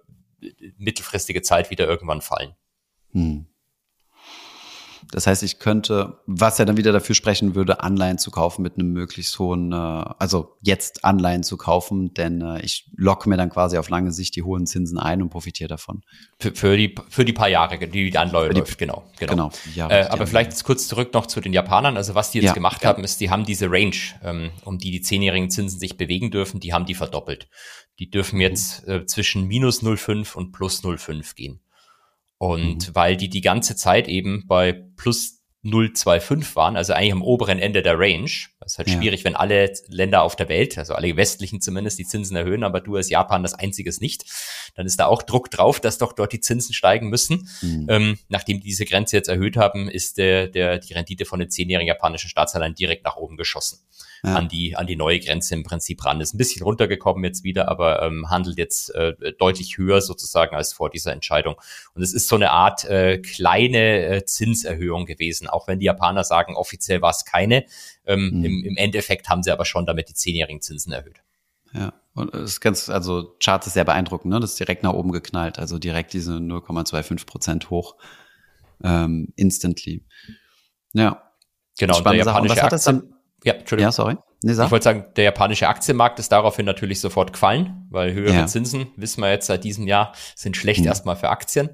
mittelfristige 0.78 1.42
Zeit 1.42 1.70
wieder 1.70 1.88
irgendwann 1.88 2.22
fallen. 2.22 2.56
Hm. 3.12 3.46
Das 5.12 5.28
heißt, 5.28 5.44
ich 5.44 5.60
könnte, 5.60 6.20
was 6.26 6.58
ja 6.58 6.66
dann 6.66 6.78
wieder 6.78 6.92
dafür 6.92 7.16
sprechen 7.16 7.54
würde, 7.54 7.84
Anleihen 7.84 8.18
zu 8.18 8.32
kaufen 8.32 8.62
mit 8.62 8.76
einem 8.76 8.94
möglichst 8.94 9.38
hohen, 9.40 9.72
äh, 9.72 9.76
also 9.76 10.56
jetzt 10.62 11.04
Anleihen 11.04 11.44
zu 11.44 11.58
kaufen, 11.58 12.14
denn 12.14 12.42
äh, 12.42 12.62
ich 12.62 12.90
locke 12.96 13.30
mir 13.30 13.38
dann 13.38 13.50
quasi 13.50 13.78
auf 13.78 13.90
lange 13.90 14.12
Sicht 14.12 14.36
die 14.36 14.44
hohen 14.44 14.66
Zinsen 14.66 14.98
ein 14.98 15.22
und 15.22 15.30
profitiere 15.30 15.68
davon. 15.68 16.02
Für, 16.40 16.54
für, 16.54 16.78
die, 16.78 16.96
für 17.10 17.26
die 17.26 17.34
paar 17.34 17.50
Jahre, 17.50 17.78
die 17.78 18.10
die 18.10 18.18
Anleihe 18.18 18.50
läuft, 18.50 18.78
genau. 18.78 19.04
genau. 19.20 19.52
genau 19.76 19.90
äh, 19.90 20.08
aber 20.08 20.26
vielleicht 20.26 20.64
kurz 20.64 20.88
zurück 20.88 21.14
noch 21.14 21.26
zu 21.26 21.42
den 21.42 21.54
Japanern. 21.54 21.98
Also 21.98 22.16
was 22.16 22.32
die 22.32 22.40
jetzt 22.40 22.48
ja, 22.48 22.54
gemacht 22.54 22.84
ja. 22.84 22.90
haben, 22.90 23.04
ist, 23.04 23.20
die 23.20 23.30
haben 23.30 23.46
diese 23.46 23.70
Range, 23.70 23.96
ähm, 24.24 24.52
um 24.64 24.78
die 24.78 24.92
die 24.92 25.02
zehnjährigen 25.02 25.50
Zinsen 25.50 25.80
sich 25.80 25.98
bewegen 25.98 26.32
dürfen, 26.32 26.60
die 26.60 26.74
haben 26.74 26.86
die 26.86 26.96
verdoppelt. 26.96 27.50
Die 28.00 28.10
dürfen 28.10 28.40
jetzt 28.40 28.88
äh, 28.88 29.06
zwischen 29.06 29.48
minus 29.48 29.84
0,5 29.84 30.36
und 30.36 30.52
plus 30.54 30.84
0,5 30.84 31.36
gehen. 31.36 31.60
Und 32.42 32.88
mhm. 32.88 32.96
weil 32.96 33.18
die 33.18 33.30
die 33.30 33.42
ganze 33.42 33.76
Zeit 33.76 34.08
eben 34.08 34.46
bei 34.48 34.72
plus 34.72 35.44
0,25 35.64 36.56
waren, 36.56 36.76
also 36.76 36.92
eigentlich 36.92 37.12
am 37.12 37.22
oberen 37.22 37.60
Ende 37.60 37.84
der 37.84 38.00
Range. 38.00 38.32
Das 38.60 38.72
ist 38.72 38.78
halt 38.80 38.88
ja. 38.88 38.98
schwierig, 38.98 39.24
wenn 39.24 39.36
alle 39.36 39.72
Länder 39.90 40.24
auf 40.24 40.36
der 40.36 40.50
Welt, 40.50 40.76
also 40.80 40.96
alle 40.96 41.16
westlichen 41.16 41.62
zumindest, 41.62 42.00
die 42.00 42.06
Zinsen 42.08 42.36
erhöhen, 42.36 42.64
aber 42.64 42.82
du 42.82 42.96
als 42.96 43.12
Japan 43.12 43.44
das 43.44 43.54
einziges 43.54 44.02
nicht. 44.02 44.24
Dann 44.74 44.88
ist 44.88 45.00
da 45.00 45.06
auch 45.06 45.22
Druck 45.22 45.52
drauf, 45.52 45.80
dass 45.80 46.00
doch 46.00 46.14
dort 46.14 46.34
die 46.34 46.40
Zinsen 46.40 46.74
steigen 46.74 47.10
müssen. 47.10 47.48
Mhm. 47.62 47.86
Ähm, 47.88 48.20
nachdem 48.28 48.60
die 48.60 48.70
diese 48.70 48.86
Grenze 48.86 49.18
jetzt 49.18 49.30
erhöht 49.30 49.56
haben, 49.56 49.88
ist 49.88 50.18
der, 50.18 50.48
der, 50.48 50.80
die 50.80 50.94
Rendite 50.94 51.26
von 51.26 51.40
den 51.40 51.52
zehnjährigen 51.52 51.90
japanischen 51.90 52.30
Staatsanleihen 52.32 52.74
direkt 52.74 53.06
nach 53.06 53.18
oben 53.18 53.38
geschossen 53.38 53.86
ja. 54.24 54.36
an 54.36 54.48
die 54.48 54.76
an 54.76 54.88
die 54.88 54.96
neue 54.96 55.20
Grenze 55.20 55.56
im 55.56 55.64
Prinzip 55.64 56.04
ran. 56.06 56.22
Ist 56.22 56.34
ein 56.34 56.38
bisschen 56.38 56.64
runtergekommen 56.64 57.24
jetzt 57.24 57.44
wieder, 57.44 57.70
aber 57.70 58.02
ähm, 58.04 58.30
handelt 58.30 58.58
jetzt 58.58 58.94
äh, 58.94 59.14
deutlich 59.40 59.78
höher 59.78 60.02
sozusagen 60.02 60.56
als 60.56 60.74
vor 60.74 60.90
dieser 60.90 61.12
Entscheidung. 61.12 61.56
Und 61.94 62.02
es 62.02 62.14
ist 62.14 62.28
so 62.28 62.36
eine 62.36 62.52
Art 62.52 62.86
äh, 62.86 63.20
kleine 63.20 64.06
äh, 64.06 64.26
Zinserhöhung 64.26 65.06
gewesen, 65.06 65.48
auch 65.48 65.68
wenn 65.68 65.80
die 65.80 65.86
Japaner 65.86 66.24
sagen, 66.24 66.56
offiziell 66.56 67.02
war 67.02 67.12
es 67.12 67.26
keine. 67.26 67.66
Ähm, 68.06 68.32
mhm. 68.32 68.46
im, 68.46 68.64
Im 68.66 68.78
Endeffekt 68.78 69.30
haben 69.30 69.44
sie 69.44 69.52
aber 69.52 69.66
schon 69.66 69.86
damit 69.86 70.10
die 70.10 70.14
zehnjährigen 70.14 70.62
Zinsen 70.62 70.94
erhöht. 70.94 71.22
Ja, 71.74 71.94
und 72.14 72.34
es 72.36 72.52
ist 72.52 72.62
ganz, 72.62 72.90
also 72.90 73.36
Chart 73.42 73.66
ist 73.66 73.74
sehr 73.74 73.86
beeindruckend, 73.86 74.34
ne? 74.34 74.40
Das 74.40 74.52
ist 74.52 74.60
direkt 74.60 74.84
nach 74.84 74.94
oben 74.94 75.12
geknallt, 75.12 75.58
also 75.58 75.80
direkt 75.80 76.14
diese 76.14 76.34
0,25 76.34 77.26
Prozent 77.26 77.70
hoch, 77.70 77.96
ähm, 78.84 79.32
instantly. 79.38 80.06
Ja. 80.94 81.32
Genau, 81.80 81.98
und 81.98 82.06
der 82.06 82.16
japanische 82.16 82.56
was 82.56 82.64
hat 82.64 82.72
das 82.74 82.84
dann, 82.84 83.14
ja, 83.44 83.54
Entschuldigung. 83.54 83.88
Ja, 83.88 83.92
sorry. 83.92 84.18
Nee, 84.44 84.54
ich 84.54 84.72
wollte 84.72 84.84
sagen, 84.84 85.06
der 85.16 85.26
japanische 85.26 85.68
Aktienmarkt 85.68 86.18
ist 86.18 86.32
daraufhin 86.32 86.66
natürlich 86.66 87.00
sofort 87.00 87.32
gefallen, 87.32 87.86
weil 87.92 88.14
höhere 88.14 88.34
ja. 88.34 88.48
Zinsen, 88.48 88.88
wissen 88.96 89.22
wir 89.22 89.30
jetzt 89.30 89.46
seit 89.46 89.64
diesem 89.64 89.86
Jahr, 89.88 90.14
sind 90.36 90.58
schlecht 90.58 90.82
mhm. 90.82 90.88
erstmal 90.88 91.16
für 91.16 91.30
Aktien. 91.30 91.70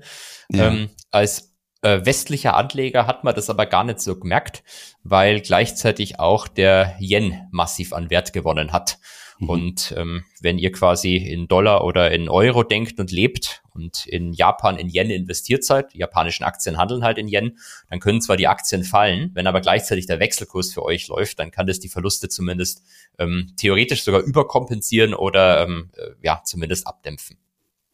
Ja. 0.51 0.67
Ähm, 0.67 0.89
als 1.11 1.55
äh, 1.81 2.01
westlicher 2.03 2.55
Anleger 2.55 3.07
hat 3.07 3.23
man 3.23 3.35
das 3.35 3.49
aber 3.49 3.65
gar 3.65 3.85
nicht 3.85 4.01
so 4.01 4.19
gemerkt, 4.19 4.63
weil 5.03 5.39
gleichzeitig 5.39 6.19
auch 6.19 6.47
der 6.47 6.95
Yen 6.99 7.47
massiv 7.51 7.93
an 7.93 8.09
Wert 8.09 8.33
gewonnen 8.33 8.73
hat. 8.73 8.99
Mhm. 9.39 9.49
Und 9.49 9.93
ähm, 9.97 10.23
wenn 10.41 10.57
ihr 10.57 10.71
quasi 10.71 11.15
in 11.15 11.47
Dollar 11.47 11.83
oder 11.83 12.11
in 12.11 12.29
Euro 12.29 12.63
denkt 12.63 12.99
und 12.99 13.11
lebt 13.11 13.61
und 13.73 14.05
in 14.07 14.33
Japan 14.33 14.77
in 14.77 14.89
Yen 14.89 15.09
investiert 15.09 15.63
seid, 15.63 15.93
die 15.93 15.99
japanischen 15.99 16.43
Aktien 16.43 16.77
handeln 16.77 17.03
halt 17.03 17.17
in 17.17 17.27
Yen, 17.27 17.57
dann 17.89 17.99
können 17.99 18.21
zwar 18.21 18.37
die 18.37 18.47
Aktien 18.47 18.83
fallen, 18.83 19.31
wenn 19.33 19.47
aber 19.47 19.61
gleichzeitig 19.61 20.07
der 20.07 20.19
Wechselkurs 20.19 20.73
für 20.73 20.83
euch 20.83 21.07
läuft, 21.07 21.39
dann 21.39 21.51
kann 21.51 21.67
das 21.67 21.79
die 21.79 21.89
Verluste 21.89 22.29
zumindest 22.29 22.83
ähm, 23.19 23.53
theoretisch 23.57 24.03
sogar 24.03 24.21
überkompensieren 24.21 25.13
oder 25.13 25.63
ähm, 25.63 25.91
äh, 25.97 26.11
ja 26.23 26.41
zumindest 26.43 26.87
abdämpfen. 26.87 27.37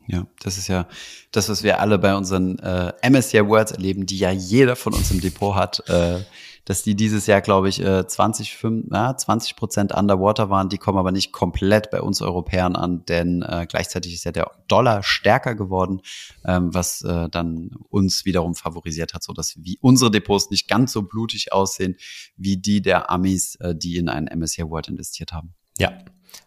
Ja, 0.07 0.27
das 0.41 0.57
ist 0.57 0.67
ja 0.67 0.87
das, 1.31 1.47
was 1.47 1.63
wir 1.63 1.79
alle 1.79 1.97
bei 1.97 2.13
unseren 2.15 2.59
äh, 2.59 2.91
MSCI 3.09 3.47
Words 3.47 3.71
erleben, 3.71 4.05
die 4.05 4.17
ja 4.17 4.31
jeder 4.31 4.75
von 4.75 4.93
uns 4.93 5.11
im 5.11 5.21
Depot 5.21 5.55
hat. 5.55 5.87
Äh, 5.87 6.19
dass 6.65 6.83
die 6.83 6.95
dieses 6.95 7.27
Jahr, 7.27 7.41
glaube 7.41 7.69
ich, 7.69 7.83
20, 7.83 8.55
5, 8.55 8.85
ja, 8.91 9.15
20 9.15 9.55
Prozent 9.55 9.93
underwater 9.93 10.49
waren. 10.49 10.69
Die 10.69 10.77
kommen 10.77 10.97
aber 10.97 11.11
nicht 11.11 11.31
komplett 11.31 11.91
bei 11.91 12.01
uns 12.01 12.21
Europäern 12.21 12.75
an, 12.75 13.05
denn 13.05 13.41
äh, 13.41 13.65
gleichzeitig 13.67 14.13
ist 14.13 14.23
ja 14.23 14.31
der 14.31 14.51
Dollar 14.67 15.03
stärker 15.03 15.55
geworden, 15.55 16.01
ähm, 16.45 16.73
was 16.73 17.01
äh, 17.01 17.29
dann 17.29 17.71
uns 17.89 18.25
wiederum 18.25 18.55
favorisiert 18.55 19.13
hat, 19.13 19.23
so 19.23 19.33
dass 19.33 19.55
wie 19.57 19.77
unsere 19.81 20.11
Depots 20.11 20.49
nicht 20.49 20.67
ganz 20.67 20.93
so 20.93 21.01
blutig 21.01 21.51
aussehen 21.51 21.97
wie 22.37 22.57
die 22.57 22.81
der 22.81 23.09
Amis, 23.09 23.55
äh, 23.55 23.75
die 23.75 23.97
in 23.97 24.09
einen 24.09 24.27
MSCI 24.27 24.69
World 24.69 24.87
investiert 24.87 25.33
haben. 25.33 25.53
Ja, 25.77 25.91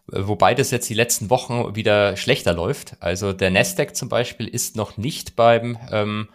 Wobei 0.07 0.53
das 0.53 0.71
jetzt 0.71 0.89
die 0.89 0.93
letzten 0.93 1.29
Wochen 1.29 1.75
wieder 1.75 2.15
schlechter 2.15 2.53
läuft. 2.53 2.95
Also 3.01 3.33
der 3.33 3.51
Nasdaq 3.51 3.95
zum 3.95 4.09
Beispiel 4.09 4.47
ist 4.47 4.75
noch 4.75 4.97
nicht 4.97 5.35
beim 5.35 5.77
ähm, 5.91 6.29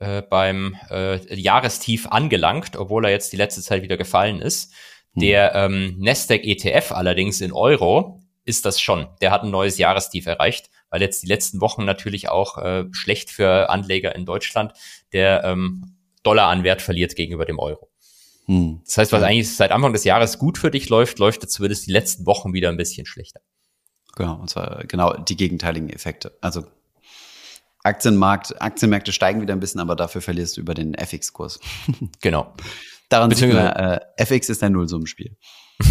äh, 0.00 0.22
beim 0.22 0.76
äh, 0.90 1.34
Jahrestief 1.34 2.06
angelangt, 2.06 2.76
obwohl 2.76 3.04
er 3.04 3.10
jetzt 3.10 3.32
die 3.32 3.36
letzte 3.36 3.62
Zeit 3.62 3.82
wieder 3.82 3.96
gefallen 3.96 4.40
ist. 4.40 4.72
Hm. 5.12 5.20
Der 5.20 5.54
ähm, 5.54 5.96
Nasdaq 5.98 6.44
ETF 6.44 6.92
allerdings 6.92 7.40
in 7.40 7.52
Euro 7.52 8.22
ist 8.44 8.64
das 8.64 8.80
schon. 8.80 9.06
Der 9.20 9.30
hat 9.30 9.42
ein 9.42 9.50
neues 9.50 9.78
Jahrestief 9.78 10.26
erreicht, 10.26 10.70
weil 10.88 11.02
jetzt 11.02 11.22
die 11.22 11.26
letzten 11.26 11.60
Wochen 11.60 11.84
natürlich 11.84 12.28
auch 12.28 12.58
äh, 12.58 12.86
schlecht 12.92 13.30
für 13.30 13.70
Anleger 13.70 14.14
in 14.14 14.24
Deutschland 14.24 14.72
der 15.12 15.44
ähm, 15.44 15.96
Dollar 16.22 16.48
an 16.48 16.64
Wert 16.64 16.82
verliert 16.82 17.14
gegenüber 17.14 17.44
dem 17.44 17.58
Euro. 17.58 17.90
Hm. 18.46 18.80
Das 18.84 18.98
heißt, 18.98 19.12
was 19.12 19.22
eigentlich 19.22 19.54
seit 19.54 19.70
Anfang 19.70 19.92
des 19.92 20.04
Jahres 20.04 20.38
gut 20.38 20.58
für 20.58 20.70
dich 20.70 20.88
läuft, 20.88 21.18
läuft 21.18 21.42
jetzt 21.42 21.52
zumindest 21.52 21.86
die 21.86 21.92
letzten 21.92 22.26
Wochen 22.26 22.52
wieder 22.52 22.68
ein 22.68 22.76
bisschen 22.76 23.06
schlechter. 23.06 23.40
Genau, 24.16 24.40
und 24.40 24.50
zwar 24.50 24.84
genau 24.86 25.14
die 25.14 25.36
gegenteiligen 25.36 25.90
Effekte. 25.90 26.36
Also 26.40 26.64
Aktienmarkt, 27.82 28.60
Aktienmärkte 28.60 29.12
steigen 29.12 29.40
wieder 29.40 29.54
ein 29.54 29.60
bisschen, 29.60 29.80
aber 29.80 29.96
dafür 29.96 30.20
verlierst 30.20 30.56
du 30.56 30.60
über 30.60 30.74
den 30.74 30.94
FX-Kurs. 30.94 31.60
Genau. 32.20 32.54
Daran 33.08 33.30
sieht 33.34 33.52
man, 33.52 33.66
äh, 33.66 34.00
FX 34.16 34.50
ist 34.50 34.62
ein 34.62 34.72
Nullsummenspiel. 34.72 35.36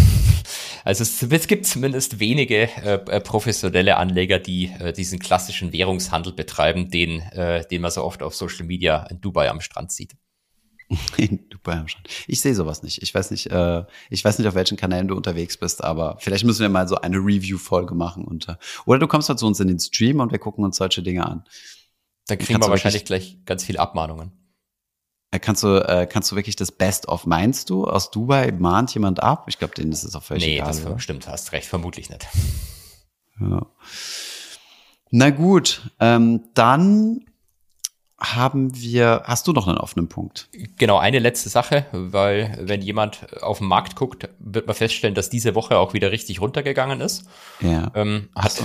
Also 0.82 1.02
es, 1.02 1.22
es 1.22 1.46
gibt 1.46 1.66
zumindest 1.66 2.20
wenige 2.20 2.62
äh, 2.62 2.94
äh, 2.94 3.20
professionelle 3.20 3.98
Anleger, 3.98 4.38
die 4.38 4.72
äh, 4.78 4.94
diesen 4.94 5.18
klassischen 5.18 5.74
Währungshandel 5.74 6.32
betreiben, 6.32 6.90
den, 6.90 7.20
äh, 7.20 7.66
den 7.66 7.82
man 7.82 7.90
so 7.90 8.02
oft 8.02 8.22
auf 8.22 8.34
Social 8.34 8.64
Media 8.64 9.06
in 9.10 9.20
Dubai 9.20 9.50
am 9.50 9.60
Strand 9.60 9.92
sieht. 9.92 10.16
In 11.16 11.48
Dubai 11.50 11.74
am 11.74 11.86
Strand. 11.86 12.08
Ich 12.26 12.40
sehe 12.40 12.54
sowas 12.54 12.82
nicht. 12.82 13.02
Ich 13.02 13.14
weiß 13.14 13.30
nicht, 13.30 13.46
äh, 13.48 13.84
ich 14.08 14.24
weiß 14.24 14.38
nicht, 14.38 14.48
auf 14.48 14.54
welchen 14.54 14.76
Kanälen 14.76 15.06
du 15.06 15.14
unterwegs 15.14 15.56
bist, 15.56 15.84
aber 15.84 16.16
vielleicht 16.18 16.44
müssen 16.44 16.62
wir 16.62 16.68
mal 16.68 16.88
so 16.88 16.96
eine 16.96 17.18
Review-Folge 17.18 17.94
machen. 17.94 18.24
Und, 18.24 18.48
äh, 18.48 18.56
oder 18.86 18.98
du 18.98 19.06
kommst 19.06 19.28
halt 19.28 19.38
zu 19.38 19.46
uns 19.46 19.60
in 19.60 19.68
den 19.68 19.78
Stream 19.78 20.18
und 20.18 20.32
wir 20.32 20.40
gucken 20.40 20.64
uns 20.64 20.78
solche 20.78 21.02
Dinge 21.02 21.26
an. 21.26 21.44
Dann 22.30 22.38
kriegen 22.38 22.60
wir 22.60 22.68
wahrscheinlich 22.68 23.04
gleich 23.04 23.38
ganz 23.44 23.64
viele 23.64 23.80
Abmahnungen. 23.80 24.32
Äh, 25.32 25.38
kannst 25.38 25.62
du, 25.62 25.76
äh, 25.76 26.06
kannst 26.06 26.30
du 26.30 26.36
wirklich 26.36 26.56
das 26.56 26.72
Best 26.72 27.08
of 27.08 27.26
meinst 27.26 27.70
du 27.70 27.86
aus 27.86 28.10
Dubai? 28.10 28.52
Mahnt 28.52 28.94
jemand 28.94 29.22
ab? 29.22 29.44
Ich 29.48 29.58
glaube, 29.58 29.74
denen 29.74 29.92
ist 29.92 30.04
es 30.04 30.14
auch 30.14 30.22
völlig 30.22 30.44
nee, 30.44 30.56
egal. 30.56 30.74
Nee, 30.74 30.84
das 30.84 31.02
stimmt, 31.02 31.28
hast 31.28 31.52
recht, 31.52 31.66
vermutlich 31.66 32.10
nicht. 32.10 32.26
Ja. 33.40 33.66
Na 35.10 35.30
gut, 35.30 35.90
ähm, 35.98 36.44
dann 36.54 37.24
haben 38.20 38.76
wir, 38.76 39.22
hast 39.24 39.46
du 39.46 39.52
noch 39.52 39.66
einen 39.66 39.78
offenen 39.78 40.08
Punkt? 40.08 40.48
Genau, 40.76 40.98
eine 40.98 41.18
letzte 41.18 41.48
Sache, 41.48 41.86
weil 41.92 42.58
wenn 42.60 42.82
jemand 42.82 43.42
auf 43.42 43.58
den 43.58 43.66
Markt 43.66 43.96
guckt, 43.96 44.28
wird 44.38 44.66
man 44.66 44.76
feststellen, 44.76 45.14
dass 45.14 45.30
diese 45.30 45.54
Woche 45.54 45.78
auch 45.78 45.94
wieder 45.94 46.12
richtig 46.12 46.40
runtergegangen 46.40 47.00
ist. 47.00 47.24
Ja. 47.60 47.90
Ähm, 47.94 48.28
hat 48.36 48.52
so 48.52 48.64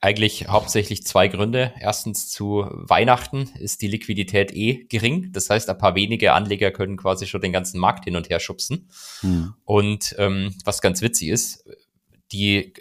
eigentlich 0.00 0.48
hauptsächlich 0.48 1.04
zwei 1.04 1.28
Gründe. 1.28 1.72
Erstens 1.80 2.28
zu 2.28 2.66
Weihnachten 2.70 3.50
ist 3.58 3.82
die 3.82 3.88
Liquidität 3.88 4.52
eh 4.52 4.84
gering. 4.88 5.32
Das 5.32 5.50
heißt, 5.50 5.68
ein 5.68 5.78
paar 5.78 5.94
wenige 5.94 6.32
Anleger 6.32 6.70
können 6.70 6.96
quasi 6.96 7.26
schon 7.26 7.40
den 7.40 7.52
ganzen 7.52 7.80
Markt 7.80 8.04
hin 8.04 8.16
und 8.16 8.28
her 8.28 8.40
schubsen. 8.40 8.90
Hm. 9.20 9.54
Und 9.64 10.14
ähm, 10.18 10.54
was 10.64 10.80
ganz 10.80 11.00
witzig 11.00 11.28
ist, 11.28 11.64
die 12.32 12.74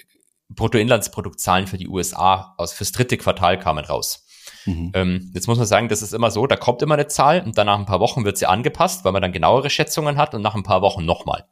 Bruttoinlandsproduktzahlen 0.49 1.67
für 1.67 1.77
die 1.77 1.87
USA 1.87 2.53
aus 2.57 2.73
fürs 2.73 2.91
dritte 2.91 3.17
Quartal 3.17 3.59
kamen 3.59 3.85
raus. 3.85 4.25
Mhm. 4.65 4.91
Ähm, 4.93 5.31
jetzt 5.33 5.47
muss 5.47 5.57
man 5.57 5.67
sagen, 5.67 5.89
das 5.89 6.01
ist 6.01 6.13
immer 6.13 6.31
so, 6.31 6.47
da 6.47 6.55
kommt 6.55 6.81
immer 6.81 6.95
eine 6.95 7.07
Zahl 7.07 7.41
und 7.41 7.57
dann 7.57 7.67
nach 7.67 7.79
ein 7.79 7.85
paar 7.85 7.99
Wochen 7.99 8.25
wird 8.25 8.37
sie 8.37 8.45
angepasst, 8.45 9.05
weil 9.05 9.11
man 9.11 9.21
dann 9.21 9.31
genauere 9.31 9.69
Schätzungen 9.69 10.17
hat 10.17 10.33
und 10.33 10.41
nach 10.41 10.55
ein 10.55 10.63
paar 10.63 10.81
Wochen 10.81 11.05
nochmal. 11.05 11.45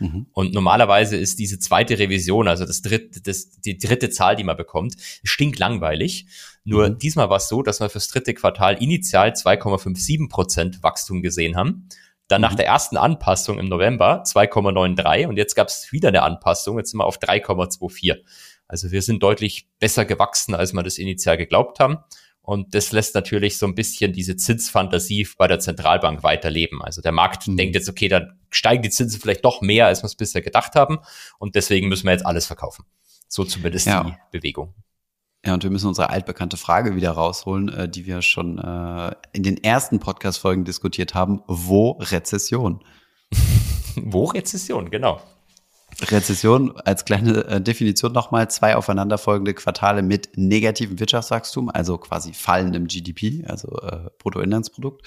Mhm. 0.00 0.26
Und 0.32 0.52
normalerweise 0.54 1.16
ist 1.16 1.38
diese 1.38 1.58
zweite 1.58 1.98
Revision, 1.98 2.48
also 2.48 2.64
das 2.64 2.82
dritte, 2.82 3.20
das, 3.22 3.50
die 3.60 3.78
dritte 3.78 4.10
Zahl, 4.10 4.36
die 4.36 4.44
man 4.44 4.56
bekommt, 4.56 4.94
stinklangweilig. 5.22 6.26
Nur 6.64 6.88
mhm. 6.88 6.98
diesmal 6.98 7.30
war 7.30 7.38
es 7.38 7.48
so, 7.48 7.62
dass 7.62 7.80
wir 7.80 7.88
fürs 7.88 8.08
dritte 8.08 8.34
Quartal 8.34 8.82
initial 8.82 9.30
2,57 9.30 10.28
Prozent 10.28 10.82
Wachstum 10.82 11.22
gesehen 11.22 11.56
haben. 11.56 11.88
Dann 12.28 12.40
nach 12.40 12.52
mhm. 12.52 12.56
der 12.56 12.66
ersten 12.66 12.96
Anpassung 12.96 13.58
im 13.58 13.68
November 13.68 14.22
2,93 14.24 15.26
und 15.26 15.36
jetzt 15.36 15.54
gab 15.54 15.68
es 15.68 15.92
wieder 15.92 16.08
eine 16.08 16.22
Anpassung, 16.22 16.78
jetzt 16.78 16.90
sind 16.90 16.98
wir 16.98 17.06
auf 17.06 17.18
3,24. 17.18 18.16
Also 18.68 18.90
wir 18.90 19.00
sind 19.02 19.22
deutlich 19.22 19.68
besser 19.78 20.04
gewachsen, 20.04 20.54
als 20.54 20.72
wir 20.72 20.82
das 20.82 20.98
initial 20.98 21.36
geglaubt 21.36 21.78
haben. 21.78 21.98
Und 22.46 22.76
das 22.76 22.92
lässt 22.92 23.16
natürlich 23.16 23.58
so 23.58 23.66
ein 23.66 23.74
bisschen 23.74 24.12
diese 24.12 24.36
Zinsfantasie 24.36 25.26
bei 25.36 25.48
der 25.48 25.58
Zentralbank 25.58 26.22
weiterleben. 26.22 26.80
Also 26.80 27.02
der 27.02 27.10
Markt 27.10 27.48
mhm. 27.48 27.56
denkt 27.56 27.74
jetzt, 27.74 27.88
okay, 27.88 28.06
dann 28.06 28.38
steigen 28.50 28.84
die 28.84 28.90
Zinsen 28.90 29.20
vielleicht 29.20 29.44
doch 29.44 29.62
mehr, 29.62 29.86
als 29.86 30.04
wir 30.04 30.06
es 30.06 30.14
bisher 30.14 30.42
gedacht 30.42 30.76
haben. 30.76 30.98
Und 31.40 31.56
deswegen 31.56 31.88
müssen 31.88 32.04
wir 32.04 32.12
jetzt 32.12 32.24
alles 32.24 32.46
verkaufen. 32.46 32.84
So 33.26 33.42
zumindest 33.44 33.88
ja. 33.88 34.04
die 34.04 34.14
Bewegung. 34.30 34.74
Ja, 35.44 35.54
und 35.54 35.64
wir 35.64 35.70
müssen 35.70 35.88
unsere 35.88 36.10
altbekannte 36.10 36.56
Frage 36.56 36.94
wieder 36.94 37.10
rausholen, 37.10 37.68
äh, 37.68 37.88
die 37.88 38.06
wir 38.06 38.22
schon 38.22 38.58
äh, 38.58 39.12
in 39.32 39.42
den 39.42 39.62
ersten 39.64 39.98
Podcast-Folgen 39.98 40.64
diskutiert 40.64 41.14
haben. 41.14 41.42
Wo 41.48 41.98
Rezession? 41.98 42.84
Wo 43.96 44.26
Rezession, 44.26 44.88
genau. 44.88 45.20
Rezession 46.02 46.76
als 46.84 47.04
kleine 47.04 47.44
äh, 47.46 47.60
Definition 47.60 48.12
nochmal 48.12 48.50
zwei 48.50 48.76
aufeinanderfolgende 48.76 49.54
Quartale 49.54 50.02
mit 50.02 50.30
negativem 50.36 50.98
Wirtschaftswachstum, 50.98 51.70
also 51.70 51.98
quasi 51.98 52.32
fallendem 52.32 52.86
GDP, 52.86 53.44
also 53.46 53.76
äh, 53.80 54.10
Bruttoinlandsprodukt. 54.18 55.02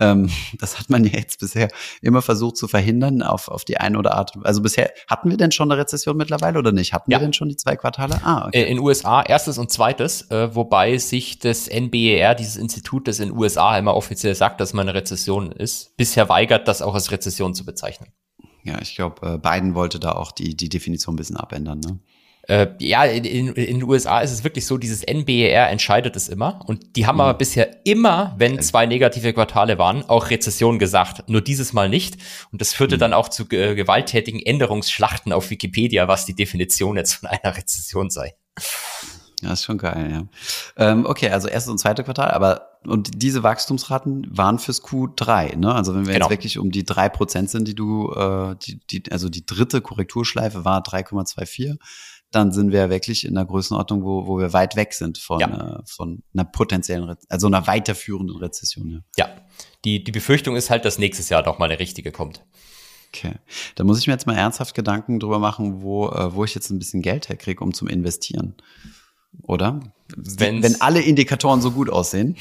Ähm, 0.00 0.30
das 0.60 0.78
hat 0.78 0.90
man 0.90 1.04
ja 1.04 1.12
jetzt 1.18 1.40
bisher 1.40 1.68
immer 2.02 2.22
versucht 2.22 2.56
zu 2.56 2.68
verhindern 2.68 3.22
auf, 3.22 3.48
auf 3.48 3.64
die 3.64 3.78
eine 3.78 3.98
oder 3.98 4.14
Art. 4.14 4.32
Also 4.44 4.62
bisher 4.62 4.90
hatten 5.08 5.30
wir 5.30 5.36
denn 5.36 5.50
schon 5.50 5.70
eine 5.70 5.80
Rezession 5.80 6.16
mittlerweile 6.16 6.58
oder 6.58 6.72
nicht? 6.72 6.92
Hatten 6.92 7.10
ja. 7.10 7.18
wir 7.18 7.26
denn 7.26 7.32
schon 7.32 7.48
die 7.48 7.56
zwei 7.56 7.76
Quartale? 7.76 8.20
Ah, 8.22 8.46
okay. 8.46 8.62
Äh, 8.62 8.70
in 8.70 8.78
USA 8.78 9.22
erstes 9.22 9.58
und 9.58 9.70
zweites, 9.70 10.30
äh, 10.30 10.54
wobei 10.54 10.98
sich 10.98 11.38
das 11.38 11.68
NBER, 11.68 12.34
dieses 12.34 12.56
Institut, 12.56 13.08
das 13.08 13.18
in 13.18 13.32
USA 13.32 13.76
immer 13.76 13.94
offiziell 13.94 14.34
sagt, 14.34 14.60
dass 14.60 14.72
man 14.72 14.88
eine 14.88 14.96
Rezession 14.96 15.52
ist, 15.52 15.96
bisher 15.96 16.28
weigert, 16.28 16.68
das 16.68 16.82
auch 16.82 16.94
als 16.94 17.10
Rezession 17.10 17.54
zu 17.54 17.64
bezeichnen. 17.64 18.12
Ja, 18.64 18.80
ich 18.80 18.94
glaube, 18.94 19.34
äh, 19.34 19.38
Biden 19.38 19.74
wollte 19.74 19.98
da 19.98 20.12
auch 20.12 20.32
die, 20.32 20.56
die 20.56 20.68
Definition 20.68 21.14
ein 21.14 21.16
bisschen 21.16 21.36
abändern, 21.36 21.80
ne? 21.80 21.98
Äh, 22.48 22.68
ja, 22.80 23.04
in, 23.04 23.24
in, 23.24 23.48
in, 23.48 23.80
den 23.80 23.82
USA 23.82 24.20
ist 24.20 24.32
es 24.32 24.42
wirklich 24.42 24.64
so, 24.64 24.78
dieses 24.78 25.04
NBER 25.06 25.68
entscheidet 25.68 26.16
es 26.16 26.30
immer. 26.30 26.60
Und 26.66 26.96
die 26.96 27.06
haben 27.06 27.16
mhm. 27.16 27.20
aber 27.20 27.34
bisher 27.34 27.84
immer, 27.84 28.34
wenn 28.38 28.62
zwei 28.62 28.86
negative 28.86 29.34
Quartale 29.34 29.78
waren, 29.78 30.02
auch 30.08 30.30
Rezession 30.30 30.78
gesagt. 30.78 31.28
Nur 31.28 31.42
dieses 31.42 31.74
Mal 31.74 31.90
nicht. 31.90 32.16
Und 32.50 32.62
das 32.62 32.72
führte 32.72 32.96
mhm. 32.96 33.00
dann 33.00 33.12
auch 33.12 33.28
zu 33.28 33.44
äh, 33.50 33.74
gewalttätigen 33.74 34.40
Änderungsschlachten 34.40 35.30
auf 35.34 35.50
Wikipedia, 35.50 36.08
was 36.08 36.24
die 36.24 36.34
Definition 36.34 36.96
jetzt 36.96 37.12
von 37.12 37.28
einer 37.28 37.54
Rezession 37.54 38.08
sei. 38.08 38.34
Ja, 39.42 39.52
ist 39.52 39.64
schon 39.64 39.78
geil, 39.78 40.10
ja. 40.10 40.26
Ähm, 40.76 41.06
okay, 41.06 41.30
also 41.30 41.48
erstes 41.48 41.70
und 41.70 41.78
zweite 41.78 42.02
Quartal, 42.02 42.32
aber 42.32 42.68
und 42.84 43.22
diese 43.22 43.42
Wachstumsraten 43.42 44.26
waren 44.30 44.58
fürs 44.58 44.82
Q3, 44.82 45.56
ne? 45.56 45.74
Also 45.74 45.94
wenn 45.94 46.06
wir 46.06 46.14
genau. 46.14 46.26
jetzt 46.26 46.30
wirklich 46.30 46.58
um 46.58 46.70
die 46.70 46.84
drei 46.84 47.08
Prozent 47.08 47.50
sind, 47.50 47.68
die 47.68 47.74
du, 47.74 48.12
äh, 48.12 48.56
die, 48.62 48.80
die, 48.86 49.12
also 49.12 49.28
die 49.28 49.44
dritte 49.44 49.80
Korrekturschleife 49.80 50.64
war 50.64 50.82
3,24, 50.82 51.76
dann 52.30 52.52
sind 52.52 52.72
wir 52.72 52.90
wirklich 52.90 53.26
in 53.26 53.34
der 53.34 53.44
Größenordnung, 53.44 54.04
wo, 54.04 54.26
wo 54.26 54.38
wir 54.38 54.52
weit 54.52 54.76
weg 54.76 54.92
sind 54.92 55.18
von, 55.18 55.40
ja. 55.40 55.78
äh, 55.78 55.82
von 55.86 56.22
einer 56.34 56.44
potenziellen, 56.44 57.16
also 57.28 57.46
einer 57.46 57.66
weiterführenden 57.66 58.36
Rezession. 58.36 59.04
Ja, 59.16 59.26
ja. 59.26 59.36
Die, 59.84 60.02
die 60.04 60.12
Befürchtung 60.12 60.56
ist 60.56 60.70
halt, 60.70 60.84
dass 60.84 60.98
nächstes 60.98 61.28
Jahr 61.28 61.42
doch 61.42 61.58
mal 61.58 61.66
eine 61.66 61.78
richtige 61.78 62.12
kommt. 62.12 62.44
Okay. 63.08 63.34
Da 63.74 63.84
muss 63.84 63.98
ich 63.98 64.06
mir 64.06 64.12
jetzt 64.12 64.26
mal 64.26 64.36
ernsthaft 64.36 64.74
Gedanken 64.74 65.18
drüber 65.18 65.38
machen, 65.38 65.80
wo, 65.80 66.08
äh, 66.08 66.34
wo 66.34 66.44
ich 66.44 66.54
jetzt 66.54 66.70
ein 66.70 66.78
bisschen 66.78 67.00
Geld 67.00 67.28
herkriege, 67.28 67.64
um 67.64 67.72
zum 67.72 67.88
Investieren 67.88 68.54
oder? 69.42 69.80
Wenn's 70.16 70.62
Wenn 70.62 70.80
alle 70.80 71.00
Indikatoren 71.00 71.60
so 71.60 71.70
gut 71.70 71.90
aussehen. 71.90 72.36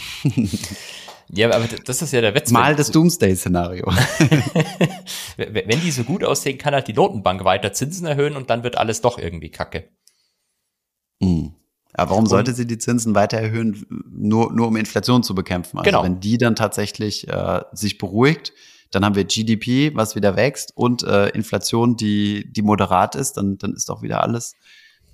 Ja, 1.29 1.51
aber 1.51 1.67
das 1.67 2.01
ist 2.01 2.13
ja 2.13 2.21
der 2.21 2.33
Witz. 2.35 2.51
Mal 2.51 2.75
das 2.75 2.91
Doomsday-Szenario. 2.91 3.85
Wenn 5.37 5.81
die 5.81 5.91
so 5.91 6.03
gut 6.03 6.23
aussehen, 6.23 6.57
kann 6.57 6.73
halt 6.73 6.87
die 6.87 6.93
Notenbank 6.93 7.43
weiter 7.43 7.73
Zinsen 7.73 8.07
erhöhen 8.07 8.37
und 8.37 8.49
dann 8.49 8.63
wird 8.63 8.77
alles 8.77 9.01
doch 9.01 9.17
irgendwie 9.17 9.49
kacke. 9.49 9.89
Mhm. 11.19 11.53
Aber 11.93 12.11
warum 12.11 12.23
und, 12.23 12.29
sollte 12.29 12.53
sie 12.53 12.65
die 12.65 12.77
Zinsen 12.77 13.13
weiter 13.13 13.37
erhöhen, 13.37 13.85
nur, 14.09 14.53
nur 14.53 14.67
um 14.67 14.77
Inflation 14.77 15.23
zu 15.23 15.35
bekämpfen? 15.35 15.79
Also 15.79 15.89
genau. 15.89 16.03
wenn 16.03 16.19
die 16.19 16.37
dann 16.37 16.55
tatsächlich 16.55 17.27
äh, 17.27 17.61
sich 17.73 17.97
beruhigt, 17.97 18.53
dann 18.91 19.03
haben 19.03 19.15
wir 19.15 19.25
GDP, 19.25 19.95
was 19.95 20.15
wieder 20.15 20.37
wächst 20.37 20.71
und 20.75 21.03
äh, 21.03 21.27
Inflation, 21.29 21.97
die, 21.97 22.51
die 22.53 22.61
moderat 22.61 23.15
ist, 23.15 23.33
dann, 23.33 23.57
dann 23.57 23.73
ist 23.73 23.89
doch 23.89 24.01
wieder 24.01 24.23
alles 24.23 24.55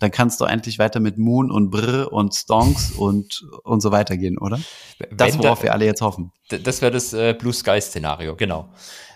dann 0.04 0.12
kannst 0.12 0.42
du 0.42 0.46
endlich 0.46 0.80
weiter 0.80 1.00
mit 1.00 1.18
Moon 1.18 1.50
und 1.50 1.72
Brr 1.72 2.12
und 2.12 2.34
Stonks 2.36 2.92
und, 2.98 3.46
und 3.64 3.82
so 3.82 3.92
weiter 3.92 4.18
gehen, 4.18 4.38
oder? 4.38 4.60
Das, 5.12 5.38
worauf 5.38 5.60
da, 5.60 5.64
wir 5.64 5.74
alle 5.74 5.86
jetzt 5.86 6.02
hoffen. 6.02 6.32
Das 6.50 6.82
wäre 6.82 6.92
das 6.92 7.14
äh, 7.14 7.34
Blue 7.34 7.54
Sky-Szenario, 7.54 8.36
genau. 8.36 8.70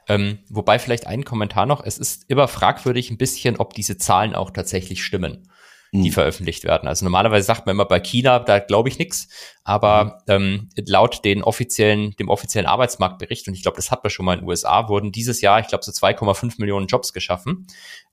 Ähm, 0.10 0.40
wobei 0.50 0.80
vielleicht 0.80 1.06
ein 1.06 1.26
Kommentar 1.26 1.66
noch, 1.66 1.84
es 1.84 1.98
ist 1.98 2.24
immer 2.30 2.48
fragwürdig 2.48 3.12
ein 3.12 3.18
bisschen, 3.18 3.58
ob 3.58 3.74
diese 3.74 3.98
Zahlen 3.98 4.34
auch 4.34 4.52
tatsächlich 4.52 5.04
stimmen 5.04 5.50
die 5.92 6.10
mhm. 6.10 6.14
veröffentlicht 6.14 6.64
werden. 6.64 6.88
Also 6.88 7.06
normalerweise 7.06 7.46
sagt 7.46 7.66
man 7.66 7.76
immer 7.76 7.86
bei 7.86 8.00
China, 8.00 8.40
da 8.40 8.60
glaube 8.60 8.90
ich 8.90 9.00
nichts, 9.00 9.30
aber 9.64 10.22
mhm. 10.28 10.34
ähm, 10.34 10.70
laut 10.86 11.24
den 11.24 11.44
offiziellen, 11.44 12.16
dem 12.18 12.30
offiziellen 12.30 12.68
Arbeitsmarktbericht, 12.68 13.48
und 13.48 13.54
ich 13.54 13.62
glaube, 13.62 13.78
das 13.78 13.92
hat 13.92 14.04
man 14.04 14.12
schon 14.12 14.26
mal 14.26 14.34
in 14.34 14.42
den 14.42 14.50
USA, 14.50 14.90
wurden 14.90 15.12
dieses 15.12 15.42
Jahr, 15.42 15.60
ich 15.60 15.68
glaube, 15.68 15.84
so 15.84 15.92
2,5 15.92 16.56
Millionen 16.58 16.88
Jobs 16.88 17.14
geschaffen. 17.14 17.68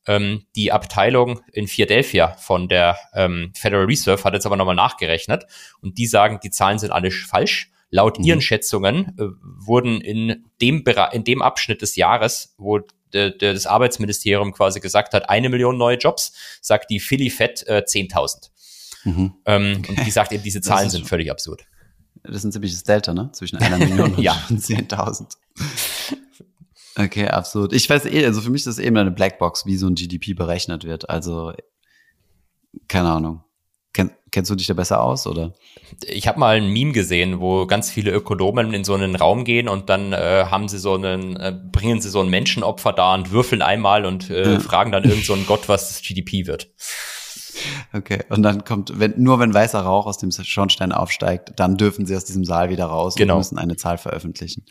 Ähm, 0.06 0.44
die 0.54 0.72
Abteilung 0.72 1.40
in 1.52 1.66
Philadelphia 1.66 2.36
von 2.38 2.68
der 2.68 2.98
ähm, 3.14 3.52
Federal 3.54 3.86
Reserve 3.86 4.22
hat 4.22 4.34
jetzt 4.34 4.46
aber 4.46 4.56
nochmal 4.56 4.74
nachgerechnet 4.74 5.44
und 5.80 5.98
die 5.98 6.06
sagen, 6.06 6.40
die 6.42 6.50
Zahlen 6.50 6.78
sind 6.78 6.90
alle 6.90 7.10
falsch. 7.10 7.70
Laut 7.90 8.18
mhm. 8.18 8.24
ihren 8.24 8.40
Schätzungen 8.40 9.16
äh, 9.18 9.24
wurden 9.42 10.00
in 10.00 10.44
dem, 10.60 10.84
in 11.12 11.24
dem 11.24 11.42
Abschnitt 11.42 11.80
des 11.80 11.96
Jahres, 11.96 12.54
wo 12.58 12.80
der, 13.14 13.30
der, 13.30 13.54
das 13.54 13.66
Arbeitsministerium 13.66 14.52
quasi 14.52 14.80
gesagt 14.80 15.14
hat, 15.14 15.30
eine 15.30 15.48
Million 15.48 15.78
neue 15.78 15.96
Jobs, 15.96 16.32
sagt 16.60 16.90
die 16.90 17.00
Philly 17.00 17.30
Fed 17.30 17.66
äh, 17.66 17.82
10.000. 17.86 18.50
Mhm. 19.04 19.34
Ähm, 19.46 19.76
okay. 19.78 19.90
Und 19.90 20.06
die 20.06 20.10
sagt 20.10 20.32
eben, 20.32 20.42
diese 20.42 20.60
Zahlen 20.60 20.90
sind 20.90 21.06
völlig 21.06 21.30
absurd. 21.30 21.64
Das 22.22 22.36
ist 22.36 22.44
ein 22.44 22.52
ziemliches 22.52 22.82
Delta, 22.84 23.12
ne? 23.12 23.30
Zwischen 23.32 23.58
einer 23.58 23.78
Million 23.78 24.14
und 24.16 24.22
ja. 24.22 24.32
10.000. 24.50 25.36
Okay, 26.96 27.28
absurd. 27.28 27.72
Ich 27.72 27.88
weiß 27.88 28.06
eh, 28.06 28.24
also 28.24 28.40
für 28.40 28.50
mich 28.50 28.60
ist 28.60 28.66
das 28.66 28.78
eben 28.78 28.96
eine 28.96 29.10
Blackbox, 29.10 29.66
wie 29.66 29.76
so 29.76 29.86
ein 29.86 29.94
GDP 29.94 30.34
berechnet 30.34 30.84
wird. 30.84 31.10
Also, 31.10 31.52
keine 32.88 33.10
Ahnung. 33.10 33.43
Kenn, 33.94 34.10
kennst 34.32 34.50
du 34.50 34.56
dich 34.56 34.66
da 34.66 34.74
besser 34.74 35.00
aus, 35.00 35.26
oder? 35.26 35.54
Ich 36.06 36.26
habe 36.26 36.40
mal 36.40 36.56
ein 36.56 36.68
Meme 36.68 36.92
gesehen, 36.92 37.40
wo 37.40 37.66
ganz 37.66 37.90
viele 37.90 38.10
Ökonomen 38.10 38.74
in 38.74 38.84
so 38.84 38.94
einen 38.94 39.14
Raum 39.14 39.44
gehen 39.44 39.68
und 39.68 39.88
dann 39.88 40.12
äh, 40.12 40.46
haben 40.50 40.68
sie 40.68 40.78
so 40.78 40.94
einen, 40.94 41.36
äh, 41.36 41.56
bringen 41.72 42.00
sie 42.00 42.10
so 42.10 42.20
ein 42.20 42.28
Menschenopfer 42.28 42.92
da 42.92 43.14
und 43.14 43.30
würfeln 43.30 43.62
einmal 43.62 44.04
und 44.04 44.28
äh, 44.30 44.54
ja. 44.54 44.60
fragen 44.60 44.90
dann 44.90 45.04
irgendeinen 45.04 45.44
so 45.44 45.46
Gott, 45.46 45.68
was 45.68 45.88
das 45.88 46.02
GDP 46.02 46.46
wird. 46.46 46.68
Okay, 47.92 48.24
und 48.30 48.42
dann 48.42 48.64
kommt, 48.64 48.98
wenn, 48.98 49.14
nur 49.16 49.38
wenn 49.38 49.54
weißer 49.54 49.80
Rauch 49.80 50.06
aus 50.06 50.18
dem 50.18 50.32
Schornstein 50.32 50.90
aufsteigt, 50.90 51.52
dann 51.56 51.76
dürfen 51.76 52.04
sie 52.04 52.16
aus 52.16 52.24
diesem 52.24 52.44
Saal 52.44 52.70
wieder 52.70 52.86
raus 52.86 53.14
genau. 53.14 53.34
und 53.34 53.38
müssen 53.38 53.58
eine 53.58 53.76
Zahl 53.76 53.98
veröffentlichen. 53.98 54.64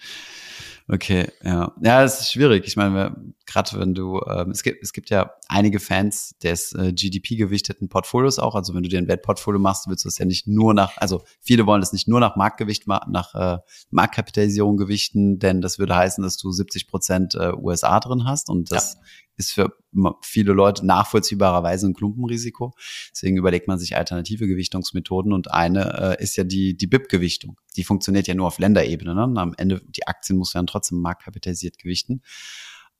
Okay, 0.90 1.32
ja. 1.44 1.74
Ja, 1.82 2.04
es 2.04 2.20
ist 2.20 2.32
schwierig. 2.34 2.66
Ich 2.68 2.76
meine, 2.76 3.16
gerade 3.46 3.80
wenn 3.80 3.94
du, 3.94 4.22
ähm, 4.28 4.52
es 4.52 4.64
gibt, 4.64 4.84
es 4.84 4.92
gibt 4.92 5.10
ja 5.10 5.32
einige 5.48 5.80
Fans 5.80 6.36
des 6.44 6.74
äh, 6.74 6.92
GDP-gewichteten 6.92 7.88
Portfolios 7.88 8.38
auch. 8.38 8.54
Also 8.56 8.74
wenn 8.74 8.84
du 8.84 8.90
dir 8.90 9.00
ein 9.00 9.08
Wertportfolio 9.08 9.60
machst, 9.60 9.88
willst 9.88 10.04
du 10.04 10.10
es 10.10 10.18
ja 10.18 10.26
nicht 10.26 10.46
nur 10.46 10.74
nach, 10.74 10.98
also 10.98 11.24
viele 11.40 11.66
wollen 11.66 11.82
es 11.82 11.94
nicht 11.94 12.10
nur 12.10 12.20
nach 12.20 12.36
Marktgewicht, 12.36 12.86
nach 12.88 13.34
äh, 13.34 13.60
Marktkapitalisierung 13.92 14.76
gewichten, 14.76 15.40
denn 15.40 15.62
das 15.62 15.80
würde 15.80 15.96
heißen, 15.96 16.22
dass 16.22 16.36
du 16.36 16.52
70 16.52 16.88
Prozent 16.88 17.36
äh, 17.36 17.54
USA 17.54 18.02
drin 18.02 18.26
hast 18.26 18.50
und 18.50 18.72
das 18.72 18.96
ja 18.96 19.02
ist 19.38 19.52
für 19.52 19.76
viele 20.22 20.54
Leute 20.54 20.86
nachvollziehbarerweise 20.86 21.88
ein 21.88 21.94
Klumpenrisiko. 21.94 22.74
Deswegen 23.12 23.38
überlegt 23.38 23.68
man 23.68 23.80
sich 23.80 23.96
alternative 23.96 24.48
Gewichtungsmethoden 24.48 25.34
und 25.34 25.52
eine 25.52 26.18
äh, 26.20 26.24
ist 26.24 26.36
ja 26.36 26.44
die, 26.44 26.76
die 26.78 26.88
BIP-Gewichtung. 26.88 27.60
Die 27.76 27.84
funktioniert 27.84 28.28
ja 28.28 28.36
nur 28.36 28.48
auf 28.48 28.60
Länderebene. 28.60 29.16
Ne? 29.16 29.24
Und 29.24 29.38
am 29.38 29.54
Ende, 29.58 29.82
die 29.88 30.08
Aktien 30.08 30.38
muss 30.38 30.52
dann 30.52 30.68
trotzdem 30.68 31.00
marktkapitalisiert 31.00 31.78
gewichten. 31.78 32.22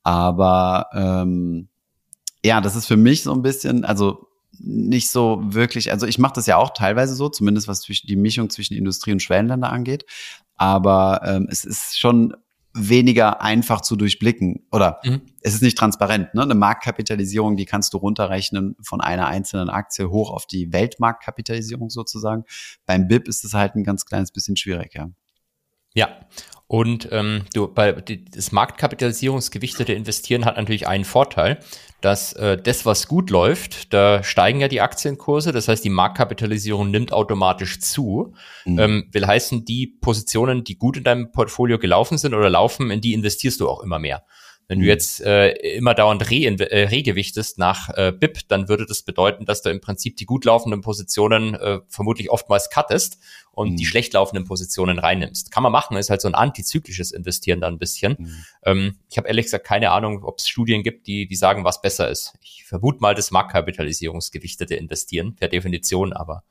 Aber 0.02 0.88
ähm, 0.92 1.68
ja, 2.44 2.60
das 2.60 2.76
ist 2.76 2.86
für 2.86 2.96
mich 2.96 3.22
so 3.22 3.32
ein 3.32 3.42
bisschen, 3.42 3.84
also 3.84 4.28
nicht 4.58 5.10
so 5.10 5.40
wirklich, 5.42 5.90
also 5.90 6.06
ich 6.06 6.18
mache 6.18 6.34
das 6.34 6.46
ja 6.46 6.56
auch 6.56 6.70
teilweise 6.70 7.14
so, 7.14 7.28
zumindest 7.28 7.68
was 7.68 7.80
die 7.80 8.16
Mischung 8.16 8.50
zwischen 8.50 8.74
Industrie- 8.74 9.12
und 9.12 9.22
Schwellenländer 9.22 9.72
angeht. 9.72 10.04
Aber 10.56 11.22
ähm, 11.24 11.48
es 11.50 11.64
ist 11.64 11.98
schon 11.98 12.36
weniger 12.74 13.40
einfach 13.40 13.80
zu 13.80 13.94
durchblicken 13.94 14.66
oder 14.72 15.00
mhm. 15.04 15.22
es 15.40 15.54
ist 15.54 15.62
nicht 15.62 15.78
transparent. 15.78 16.34
Ne? 16.34 16.42
Eine 16.42 16.56
Marktkapitalisierung, 16.56 17.56
die 17.56 17.66
kannst 17.66 17.94
du 17.94 17.98
runterrechnen 17.98 18.76
von 18.82 19.00
einer 19.00 19.28
einzelnen 19.28 19.70
Aktie 19.70 20.10
hoch 20.10 20.30
auf 20.30 20.46
die 20.46 20.72
Weltmarktkapitalisierung 20.72 21.88
sozusagen. 21.88 22.44
Beim 22.84 23.06
BIP 23.06 23.28
ist 23.28 23.44
es 23.44 23.54
halt 23.54 23.76
ein 23.76 23.84
ganz 23.84 24.04
kleines 24.04 24.32
bisschen 24.32 24.56
schwierig, 24.56 24.94
ja. 24.94 25.08
Ja, 25.96 26.08
und 26.66 27.08
ähm, 27.12 27.42
du, 27.52 27.68
bei 27.68 27.92
das 27.92 28.52
Marktkapitalisierungsgewichtete 28.52 29.92
Investieren 29.92 30.44
hat 30.44 30.56
natürlich 30.56 30.88
einen 30.88 31.04
Vorteil, 31.04 31.60
dass 32.00 32.32
äh, 32.34 32.56
das, 32.56 32.84
was 32.86 33.06
gut 33.08 33.30
läuft, 33.30 33.92
da 33.92 34.22
steigen 34.22 34.60
ja 34.60 34.68
die 34.68 34.80
Aktienkurse, 34.80 35.52
das 35.52 35.68
heißt, 35.68 35.84
die 35.84 35.90
Marktkapitalisierung 35.90 36.90
nimmt 36.90 37.12
automatisch 37.12 37.80
zu. 37.80 38.34
Mhm. 38.64 38.78
Ähm, 38.78 39.08
will 39.12 39.26
heißen, 39.26 39.64
die 39.64 39.86
Positionen, 39.86 40.64
die 40.64 40.76
gut 40.76 40.96
in 40.96 41.04
deinem 41.04 41.32
Portfolio 41.32 41.78
gelaufen 41.78 42.18
sind 42.18 42.34
oder 42.34 42.50
laufen, 42.50 42.90
in 42.90 43.00
die 43.00 43.14
investierst 43.14 43.60
du 43.60 43.68
auch 43.68 43.82
immer 43.82 43.98
mehr. 43.98 44.24
Wenn 44.66 44.78
du 44.78 44.84
mhm. 44.84 44.88
jetzt 44.88 45.20
äh, 45.20 45.50
immer 45.76 45.94
dauernd 45.94 46.30
re 46.30 46.36
äh, 46.36 46.88
regewichtest 46.88 47.58
nach 47.58 47.90
äh, 47.90 48.12
BIP, 48.12 48.48
dann 48.48 48.68
würde 48.68 48.86
das 48.86 49.02
bedeuten, 49.02 49.44
dass 49.44 49.62
du 49.62 49.70
im 49.70 49.80
Prinzip 49.80 50.16
die 50.16 50.24
gut 50.24 50.44
laufenden 50.44 50.80
Positionen 50.80 51.54
äh, 51.54 51.80
vermutlich 51.88 52.30
oftmals 52.30 52.70
cuttest 52.70 53.18
und 53.52 53.72
mhm. 53.72 53.76
die 53.76 53.84
schlecht 53.84 54.14
laufenden 54.14 54.46
Positionen 54.46 54.98
reinnimmst. 54.98 55.50
Kann 55.50 55.62
man 55.62 55.72
machen, 55.72 55.96
ist 55.96 56.10
halt 56.10 56.22
so 56.22 56.28
ein 56.28 56.34
antizyklisches 56.34 57.12
Investieren 57.12 57.60
dann 57.60 57.74
ein 57.74 57.78
bisschen. 57.78 58.16
Mhm. 58.18 58.44
Ähm, 58.64 58.98
ich 59.10 59.18
habe 59.18 59.28
ehrlich 59.28 59.46
gesagt 59.46 59.66
keine 59.66 59.90
Ahnung, 59.90 60.24
ob 60.24 60.38
es 60.38 60.48
Studien 60.48 60.82
gibt, 60.82 61.06
die, 61.06 61.26
die 61.26 61.36
sagen, 61.36 61.64
was 61.64 61.82
besser 61.82 62.08
ist. 62.08 62.32
Ich 62.42 62.64
vermute 62.64 63.00
mal 63.00 63.14
das 63.14 63.30
Marktkapitalisierungsgewichtete 63.30 64.74
Investieren 64.74 65.34
per 65.36 65.48
Definition, 65.48 66.12
aber 66.12 66.42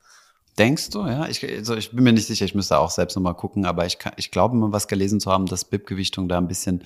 Denkst 0.58 0.90
du, 0.90 1.04
ja? 1.04 1.26
Ich, 1.26 1.42
also 1.42 1.74
ich 1.74 1.90
bin 1.90 2.04
mir 2.04 2.12
nicht 2.12 2.26
sicher, 2.26 2.44
ich 2.44 2.54
müsste 2.54 2.78
auch 2.78 2.90
selbst 2.90 3.16
nochmal 3.16 3.34
gucken, 3.34 3.66
aber 3.66 3.86
ich, 3.86 3.98
kann, 3.98 4.12
ich 4.16 4.30
glaube 4.30 4.54
mal 4.54 4.70
was 4.70 4.86
gelesen 4.86 5.18
zu 5.18 5.30
haben, 5.30 5.46
dass 5.46 5.64
BIP-Gewichtung 5.64 6.28
da 6.28 6.38
ein 6.38 6.46
bisschen 6.46 6.84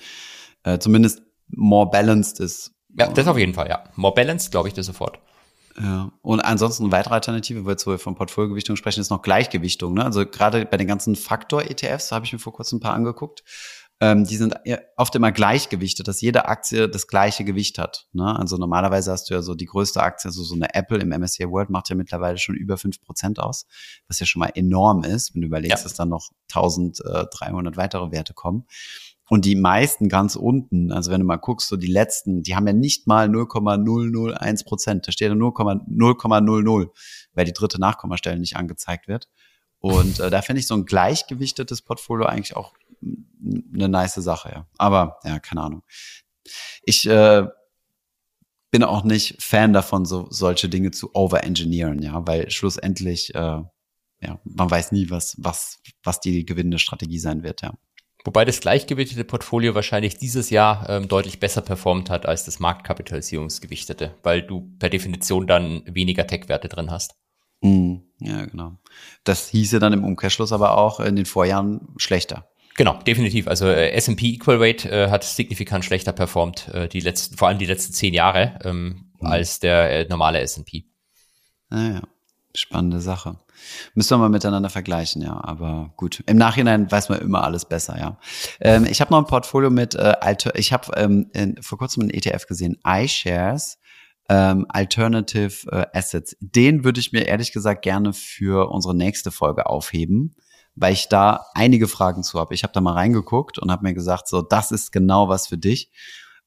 äh, 0.63 0.79
zumindest 0.79 1.21
more 1.47 1.89
balanced 1.89 2.39
ist. 2.39 2.71
Ja, 2.97 3.07
das 3.07 3.27
auf 3.27 3.37
jeden 3.37 3.53
Fall, 3.53 3.69
ja. 3.69 3.83
More 3.95 4.13
balanced, 4.13 4.51
glaube 4.51 4.67
ich 4.67 4.73
dir 4.73 4.83
sofort. 4.83 5.19
Ja. 5.79 6.11
Und 6.21 6.41
ansonsten 6.41 6.83
eine 6.83 6.91
weitere 6.91 7.13
Alternative, 7.13 7.65
weil 7.65 7.77
wir 7.77 7.99
von 7.99 8.15
Portfoliogewichtung 8.15 8.75
sprechen, 8.75 8.99
ist 8.99 9.09
noch 9.09 9.21
Gleichgewichtung. 9.21 9.93
Ne? 9.93 10.03
Also 10.03 10.25
gerade 10.25 10.65
bei 10.65 10.77
den 10.77 10.87
ganzen 10.87 11.15
Faktor-ETFs 11.15 12.11
habe 12.11 12.25
ich 12.25 12.33
mir 12.33 12.39
vor 12.39 12.53
kurzem 12.53 12.77
ein 12.77 12.81
paar 12.81 12.93
angeguckt. 12.93 13.43
Ähm, 14.01 14.23
die 14.23 14.37
sind 14.37 14.55
oft 14.95 15.13
immer 15.15 15.33
gleichgewichtet, 15.33 16.07
dass 16.07 16.21
jede 16.21 16.45
Aktie 16.45 16.87
das 16.87 17.07
gleiche 17.07 17.43
Gewicht 17.43 17.77
hat. 17.77 18.07
Ne? 18.13 18.37
Also 18.37 18.55
normalerweise 18.55 19.11
hast 19.11 19.29
du 19.29 19.33
ja 19.33 19.41
so 19.41 19.55
die 19.55 19.65
größte 19.65 20.01
Aktie, 20.01 20.29
also 20.29 20.41
so 20.43 20.55
eine 20.55 20.73
Apple 20.73 20.99
im 20.99 21.09
MSCI 21.09 21.49
World 21.49 21.69
macht 21.69 21.89
ja 21.89 21.95
mittlerweile 21.95 22.37
schon 22.37 22.55
über 22.55 22.77
fünf 22.77 23.01
Prozent 23.01 23.39
aus, 23.39 23.65
was 24.07 24.19
ja 24.21 24.25
schon 24.25 24.39
mal 24.39 24.51
enorm 24.55 25.03
ist, 25.03 25.35
wenn 25.35 25.41
du 25.41 25.47
überlegst, 25.47 25.79
ja. 25.79 25.83
dass 25.83 25.95
dann 25.95 26.07
noch 26.07 26.29
1300 26.53 27.75
weitere 27.75 28.11
Werte 28.11 28.33
kommen. 28.33 28.67
Und 29.29 29.45
die 29.45 29.55
meisten 29.55 30.09
ganz 30.09 30.35
unten, 30.35 30.91
also 30.91 31.11
wenn 31.11 31.21
du 31.21 31.27
mal 31.27 31.37
guckst, 31.37 31.67
so 31.67 31.77
die 31.77 31.91
letzten, 31.91 32.41
die 32.41 32.55
haben 32.55 32.65
ja 32.65 32.73
nicht 32.73 33.05
mal 33.05 33.29
0,001 33.29 34.63
Prozent. 34.63 35.07
Da 35.07 35.11
steht 35.11 35.29
ja 35.29 35.35
0,00, 35.35 36.89
weil 37.33 37.45
die 37.45 37.53
dritte 37.53 37.79
Nachkommastelle 37.79 38.39
nicht 38.39 38.57
angezeigt 38.57 39.07
wird. 39.07 39.29
Und 39.79 40.19
äh, 40.19 40.29
da 40.29 40.41
finde 40.41 40.61
ich 40.61 40.67
so 40.67 40.73
ein 40.73 40.85
gleichgewichtetes 40.85 41.83
Portfolio 41.83 42.25
eigentlich 42.25 42.55
auch 42.55 42.73
eine 43.73 43.87
nice 43.87 44.15
Sache, 44.15 44.51
ja. 44.53 44.67
Aber 44.77 45.19
ja, 45.23 45.39
keine 45.39 45.61
Ahnung. 45.61 45.83
Ich 46.83 47.07
äh, 47.07 47.45
bin 48.71 48.83
auch 48.83 49.03
nicht 49.03 49.41
Fan 49.41 49.73
davon, 49.73 50.05
so 50.05 50.27
solche 50.29 50.69
Dinge 50.69 50.91
zu 50.91 51.15
overengineeren, 51.15 52.01
ja, 52.01 52.25
weil 52.27 52.49
schlussendlich, 52.49 53.33
äh, 53.35 53.61
ja, 54.21 54.39
man 54.43 54.69
weiß 54.69 54.91
nie, 54.91 55.09
was, 55.09 55.35
was, 55.37 55.79
was 56.03 56.19
die 56.19 56.45
gewinnende 56.45 56.79
Strategie 56.79 57.19
sein 57.19 57.43
wird, 57.43 57.61
ja. 57.61 57.73
Wobei 58.25 58.43
das 58.43 58.59
gleichgewichtete 58.59 59.23
Portfolio 59.23 59.75
wahrscheinlich 59.75 60.17
dieses 60.17 60.49
Jahr 60.49 60.89
ähm, 60.89 61.07
deutlich 61.07 61.39
besser 61.39 61.61
performt 61.61 62.09
hat 62.09 62.25
als 62.25 62.43
das 62.43 62.59
Marktkapitalisierungsgewichtete, 62.59 64.15
weil 64.23 64.41
du 64.41 64.75
per 64.77 64.89
Definition 64.89 65.47
dann 65.47 65.83
weniger 65.85 66.27
Tech-Werte 66.27 66.67
drin 66.67 66.91
hast. 66.91 67.15
Mm, 67.61 67.97
ja, 68.19 68.45
genau. 68.45 68.77
Das 69.23 69.47
hieße 69.49 69.79
dann 69.79 69.93
im 69.93 70.03
Umkehrschluss 70.03 70.51
aber 70.51 70.77
auch 70.77 70.99
in 70.99 71.15
den 71.15 71.25
Vorjahren 71.25 71.87
schlechter. 71.97 72.49
Genau, 72.75 73.01
definitiv. 73.03 73.47
Also 73.47 73.67
äh, 73.67 73.91
S&P 73.91 74.27
Equal 74.27 74.59
Weight 74.59 74.85
äh, 74.85 75.09
hat 75.09 75.23
signifikant 75.23 75.83
schlechter 75.83 76.13
performt, 76.13 76.69
äh, 76.69 76.87
die 76.87 77.01
letzten, 77.01 77.37
vor 77.37 77.47
allem 77.47 77.57
die 77.57 77.65
letzten 77.65 77.93
zehn 77.93 78.13
Jahre, 78.13 78.59
ähm, 78.63 79.11
mhm. 79.19 79.27
als 79.27 79.59
der 79.59 79.91
äh, 79.91 80.07
normale 80.07 80.39
S&P. 80.39 80.85
Naja, 81.69 82.01
spannende 82.53 83.01
Sache. 83.01 83.37
Müssen 83.93 84.11
wir 84.11 84.17
mal 84.17 84.29
miteinander 84.29 84.69
vergleichen, 84.69 85.21
ja. 85.21 85.39
Aber 85.43 85.93
gut. 85.97 86.23
Im 86.25 86.37
Nachhinein 86.37 86.91
weiß 86.91 87.09
man 87.09 87.19
immer 87.19 87.43
alles 87.43 87.65
besser, 87.65 87.97
ja. 87.97 88.17
Ähm, 88.59 88.85
ich 88.85 89.01
habe 89.01 89.11
noch 89.11 89.19
ein 89.19 89.25
Portfolio 89.25 89.69
mit 89.69 89.95
äh, 89.95 90.13
Alter 90.21 90.55
ich 90.55 90.73
habe 90.73 90.91
ähm, 90.95 91.29
vor 91.61 91.77
kurzem 91.77 92.03
einen 92.03 92.11
ETF 92.11 92.45
gesehen, 92.47 92.77
iShares. 92.85 93.77
Ähm, 94.31 94.67
Alternative 94.69 95.71
äh, 95.71 95.97
Assets. 95.97 96.37
Den 96.39 96.83
würde 96.83 96.99
ich 96.99 97.11
mir 97.11 97.25
ehrlich 97.25 97.51
gesagt 97.51 97.81
gerne 97.81 98.13
für 98.13 98.69
unsere 98.69 98.95
nächste 98.95 99.31
Folge 99.31 99.65
aufheben, 99.65 100.35
weil 100.75 100.93
ich 100.93 101.09
da 101.09 101.47
einige 101.55 101.87
Fragen 101.87 102.21
zu 102.21 102.39
habe. 102.39 102.53
Ich 102.53 102.61
habe 102.61 102.71
da 102.71 102.79
mal 102.79 102.93
reingeguckt 102.93 103.57
und 103.57 103.71
habe 103.71 103.81
mir 103.81 103.95
gesagt, 103.95 104.27
so, 104.27 104.43
das 104.43 104.69
ist 104.69 104.91
genau 104.91 105.29
was 105.29 105.47
für 105.47 105.57
dich 105.57 105.89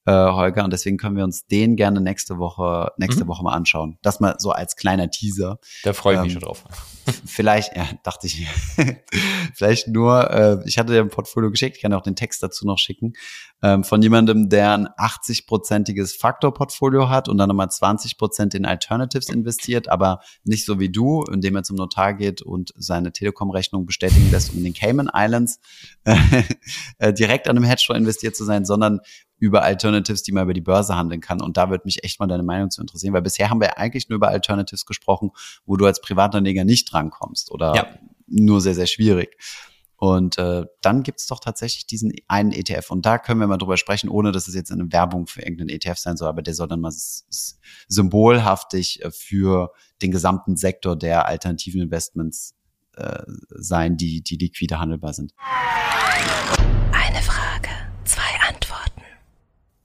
äh, 0.04 0.12
Holger. 0.12 0.64
Und 0.64 0.72
deswegen 0.72 0.96
können 0.96 1.16
wir 1.16 1.24
uns 1.24 1.46
den 1.46 1.76
gerne 1.76 2.00
nächste 2.00 2.38
Woche, 2.38 2.92
nächste 2.96 3.24
mhm. 3.24 3.28
Woche 3.28 3.44
mal 3.44 3.52
anschauen. 3.52 3.98
Das 4.02 4.20
mal 4.20 4.36
so 4.38 4.50
als 4.50 4.76
kleiner 4.76 5.10
Teaser. 5.10 5.58
Da 5.84 5.92
freue 5.92 6.14
ich 6.14 6.18
ähm, 6.18 6.24
mich 6.24 6.32
schon 6.32 6.42
drauf. 6.42 6.64
Vielleicht, 7.26 7.76
ja, 7.76 7.88
dachte 8.04 8.28
ich, 8.28 8.46
vielleicht 9.54 9.88
nur, 9.88 10.30
äh, 10.30 10.58
ich 10.66 10.78
hatte 10.78 10.92
dir 10.92 11.00
ein 11.00 11.08
Portfolio 11.08 11.50
geschickt, 11.50 11.76
ich 11.76 11.82
kann 11.82 11.92
auch 11.94 12.02
den 12.02 12.14
Text 12.14 12.44
dazu 12.44 12.64
noch 12.64 12.78
schicken, 12.78 13.14
ähm, 13.60 13.82
von 13.82 14.00
jemandem, 14.02 14.48
der 14.48 14.72
ein 14.72 14.86
80-prozentiges 14.86 16.16
Faktor-Portfolio 16.16 17.08
hat 17.08 17.28
und 17.28 17.38
dann 17.38 17.48
nochmal 17.48 17.70
20 17.70 18.18
Prozent 18.18 18.54
in 18.54 18.64
Alternatives 18.64 19.30
investiert, 19.30 19.88
aber 19.88 20.20
nicht 20.44 20.64
so 20.64 20.78
wie 20.78 20.90
du, 20.90 21.24
indem 21.24 21.56
er 21.56 21.64
zum 21.64 21.76
Notar 21.76 22.14
geht 22.14 22.40
und 22.40 22.72
seine 22.76 23.12
Telekom-Rechnung 23.12 23.84
bestätigen 23.84 24.30
lässt, 24.30 24.52
um 24.52 24.58
in 24.58 24.64
den 24.64 24.74
Cayman 24.74 25.10
Islands 25.12 25.58
äh, 26.98 27.12
direkt 27.12 27.48
an 27.48 27.56
einem 27.56 27.66
Hedgefonds 27.66 27.98
investiert 27.98 28.36
zu 28.36 28.44
sein, 28.44 28.64
sondern 28.64 29.00
über 29.42 29.64
Alternatives, 29.64 30.22
die 30.22 30.30
man 30.30 30.44
über 30.44 30.54
die 30.54 30.60
Börse 30.60 30.94
handeln 30.94 31.20
kann. 31.20 31.42
Und 31.42 31.56
da 31.56 31.68
würde 31.68 31.82
mich 31.84 32.04
echt 32.04 32.20
mal 32.20 32.28
deine 32.28 32.44
Meinung 32.44 32.70
zu 32.70 32.80
interessieren, 32.80 33.12
weil 33.12 33.22
bisher 33.22 33.50
haben 33.50 33.60
wir 33.60 33.76
eigentlich 33.76 34.08
nur 34.08 34.14
über 34.14 34.28
Alternatives 34.28 34.86
gesprochen, 34.86 35.32
wo 35.66 35.76
du 35.76 35.84
als 35.84 36.00
Privatanleger 36.00 36.64
nicht 36.64 36.92
drankommst 36.92 37.50
oder 37.50 37.74
ja. 37.74 37.86
nur 38.28 38.60
sehr, 38.60 38.76
sehr 38.76 38.86
schwierig. 38.86 39.36
Und 39.96 40.38
äh, 40.38 40.64
dann 40.80 41.02
gibt's 41.02 41.26
doch 41.26 41.40
tatsächlich 41.40 41.88
diesen 41.88 42.12
einen 42.28 42.52
ETF. 42.52 42.92
Und 42.92 43.04
da 43.04 43.18
können 43.18 43.40
wir 43.40 43.48
mal 43.48 43.56
drüber 43.56 43.76
sprechen, 43.76 44.08
ohne 44.08 44.30
dass 44.30 44.46
es 44.46 44.54
jetzt 44.54 44.70
eine 44.70 44.92
Werbung 44.92 45.26
für 45.26 45.42
irgendeinen 45.42 45.70
ETF 45.70 45.98
sein 45.98 46.16
soll, 46.16 46.28
aber 46.28 46.42
der 46.42 46.54
soll 46.54 46.68
dann 46.68 46.80
mal 46.80 46.92
symbolhaftig 47.88 49.04
äh, 49.04 49.10
für 49.10 49.72
den 50.02 50.12
gesamten 50.12 50.56
Sektor 50.56 50.94
der 50.94 51.26
alternativen 51.26 51.80
Investments 51.80 52.54
äh, 52.96 53.22
sein, 53.48 53.96
die, 53.96 54.22
die 54.22 54.36
liquide 54.36 54.78
handelbar 54.78 55.14
sind. 55.14 55.34
Eine 56.92 57.22
Frage. 57.22 57.81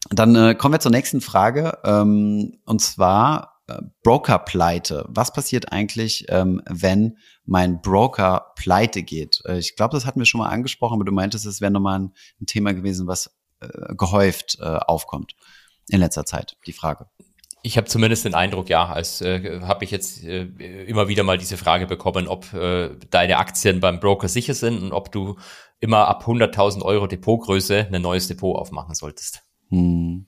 Dann 0.10 0.36
äh, 0.36 0.56
kommen 0.56 0.74
wir 0.74 0.80
zur 0.80 0.92
nächsten 0.92 1.22
Frage. 1.22 1.78
Ähm, 1.84 2.60
und 2.66 2.82
zwar 2.82 3.62
äh, 3.68 3.82
Broker-Pleite. 4.04 5.06
Was 5.10 5.34
passiert 5.34 5.72
eigentlich, 5.72 6.26
ähm, 6.30 6.62
wenn 6.70 7.18
mein 7.46 7.82
Broker 7.82 8.54
pleite 8.56 9.04
geht? 9.04 9.42
Äh, 9.46 9.60
ich 9.60 9.76
glaube, 9.76 9.96
das 9.96 10.06
hatten 10.06 10.20
wir 10.20 10.26
schon 10.26 10.40
mal 10.40 10.50
angesprochen, 10.50 10.96
aber 10.96 11.06
du 11.06 11.12
meintest, 11.12 11.46
es 11.46 11.62
wäre 11.62 11.72
nochmal 11.72 12.00
ein, 12.00 12.14
ein 12.42 12.46
Thema 12.46 12.74
gewesen, 12.74 13.08
was 13.08 13.32
äh, 13.60 13.96
gehäuft 13.96 14.58
äh, 14.62 14.66
aufkommt 14.66 15.36
in 15.90 16.00
letzter 16.00 16.26
Zeit, 16.26 16.58
die 16.66 16.74
Frage. 16.74 17.08
Ich 17.64 17.76
habe 17.76 17.88
zumindest 17.88 18.24
den 18.24 18.36
Eindruck, 18.36 18.70
ja, 18.70 18.88
als 18.88 19.20
äh, 19.22 19.62
habe 19.62 19.84
ich 19.84 19.92
jetzt 19.92 20.24
äh, 20.24 20.44
immer 20.86 21.08
wieder 21.08 21.24
mal 21.24 21.38
diese 21.38 21.58
Frage 21.58 21.88
bekommen, 21.88 22.28
ob 22.28 22.54
äh, 22.54 22.96
deine 23.10 23.38
Aktien 23.38 23.80
beim 23.80 24.00
Broker 24.00 24.30
sicher 24.30 24.54
sind 24.54 24.82
und 24.82 24.94
ob 24.94 25.12
du 25.12 25.38
immer 25.80 26.08
ab 26.08 26.26
100.000 26.26 26.82
Euro 26.84 27.08
Depotgröße 27.08 27.90
ein 27.92 28.02
neues 28.02 28.28
Depot 28.28 28.56
aufmachen 28.56 28.96
solltest. 28.96 29.47
Hm. 29.70 30.26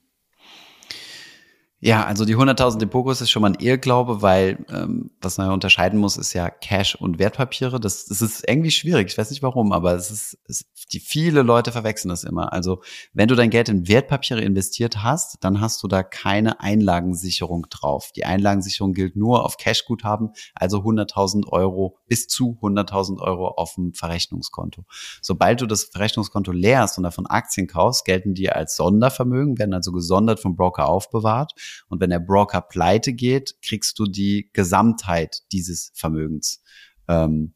Ja, 1.81 2.03
also 2.05 2.25
die 2.25 2.35
100.000 2.35 2.77
Depokos 2.79 3.21
ist 3.21 3.31
schon 3.31 3.41
mal 3.41 3.51
ein 3.51 3.59
Irrglaube, 3.59 4.21
weil 4.21 4.65
ähm, 4.69 5.11
was 5.21 5.37
man 5.37 5.47
ja 5.47 5.53
unterscheiden 5.53 5.97
muss, 5.97 6.17
ist 6.17 6.33
ja 6.33 6.49
Cash 6.49 6.95
und 6.95 7.19
Wertpapiere. 7.19 7.79
Das, 7.79 8.05
das 8.05 8.21
ist 8.21 8.43
irgendwie 8.45 8.71
schwierig. 8.71 9.07
Ich 9.11 9.17
weiß 9.17 9.29
nicht 9.29 9.43
warum, 9.43 9.71
aber 9.71 9.93
es 9.93 10.11
ist, 10.11 10.37
es, 10.45 10.65
die 10.91 10.99
viele 10.99 11.41
Leute 11.41 11.71
verwechseln 11.71 12.09
das 12.09 12.23
immer. 12.23 12.53
Also 12.53 12.81
wenn 13.13 13.27
du 13.27 13.35
dein 13.35 13.49
Geld 13.49 13.69
in 13.69 13.87
Wertpapiere 13.87 14.41
investiert 14.41 15.03
hast, 15.03 15.37
dann 15.41 15.61
hast 15.61 15.83
du 15.83 15.87
da 15.87 16.03
keine 16.03 16.59
Einlagensicherung 16.59 17.67
drauf. 17.69 18.11
Die 18.15 18.25
Einlagensicherung 18.25 18.93
gilt 18.93 19.15
nur 19.15 19.45
auf 19.45 19.57
Cashguthaben, 19.57 20.31
also 20.53 20.79
100.000 20.79 21.47
Euro 21.47 21.97
bis 22.07 22.27
zu 22.27 22.57
100.000 22.61 23.19
Euro 23.19 23.49
auf 23.49 23.75
dem 23.75 23.93
Verrechnungskonto. 23.93 24.85
Sobald 25.21 25.61
du 25.61 25.65
das 25.65 25.85
Verrechnungskonto 25.85 26.51
leerst 26.51 26.97
und 26.97 27.03
davon 27.03 27.27
Aktien 27.27 27.67
kaufst, 27.67 28.05
gelten 28.05 28.33
die 28.33 28.49
als 28.49 28.75
Sondervermögen, 28.75 29.57
werden 29.57 29.73
also 29.73 29.91
gesondert 29.91 30.39
vom 30.39 30.55
Broker 30.55 30.87
aufbewahrt 30.87 31.53
und 31.87 32.01
wenn 32.01 32.09
der 32.09 32.19
Broker 32.19 32.61
pleite 32.61 33.13
geht, 33.13 33.55
kriegst 33.61 33.99
du 33.99 34.05
die 34.05 34.49
Gesamtheit 34.53 35.43
dieses 35.51 35.91
Vermögens 35.93 36.61
ähm, 37.07 37.53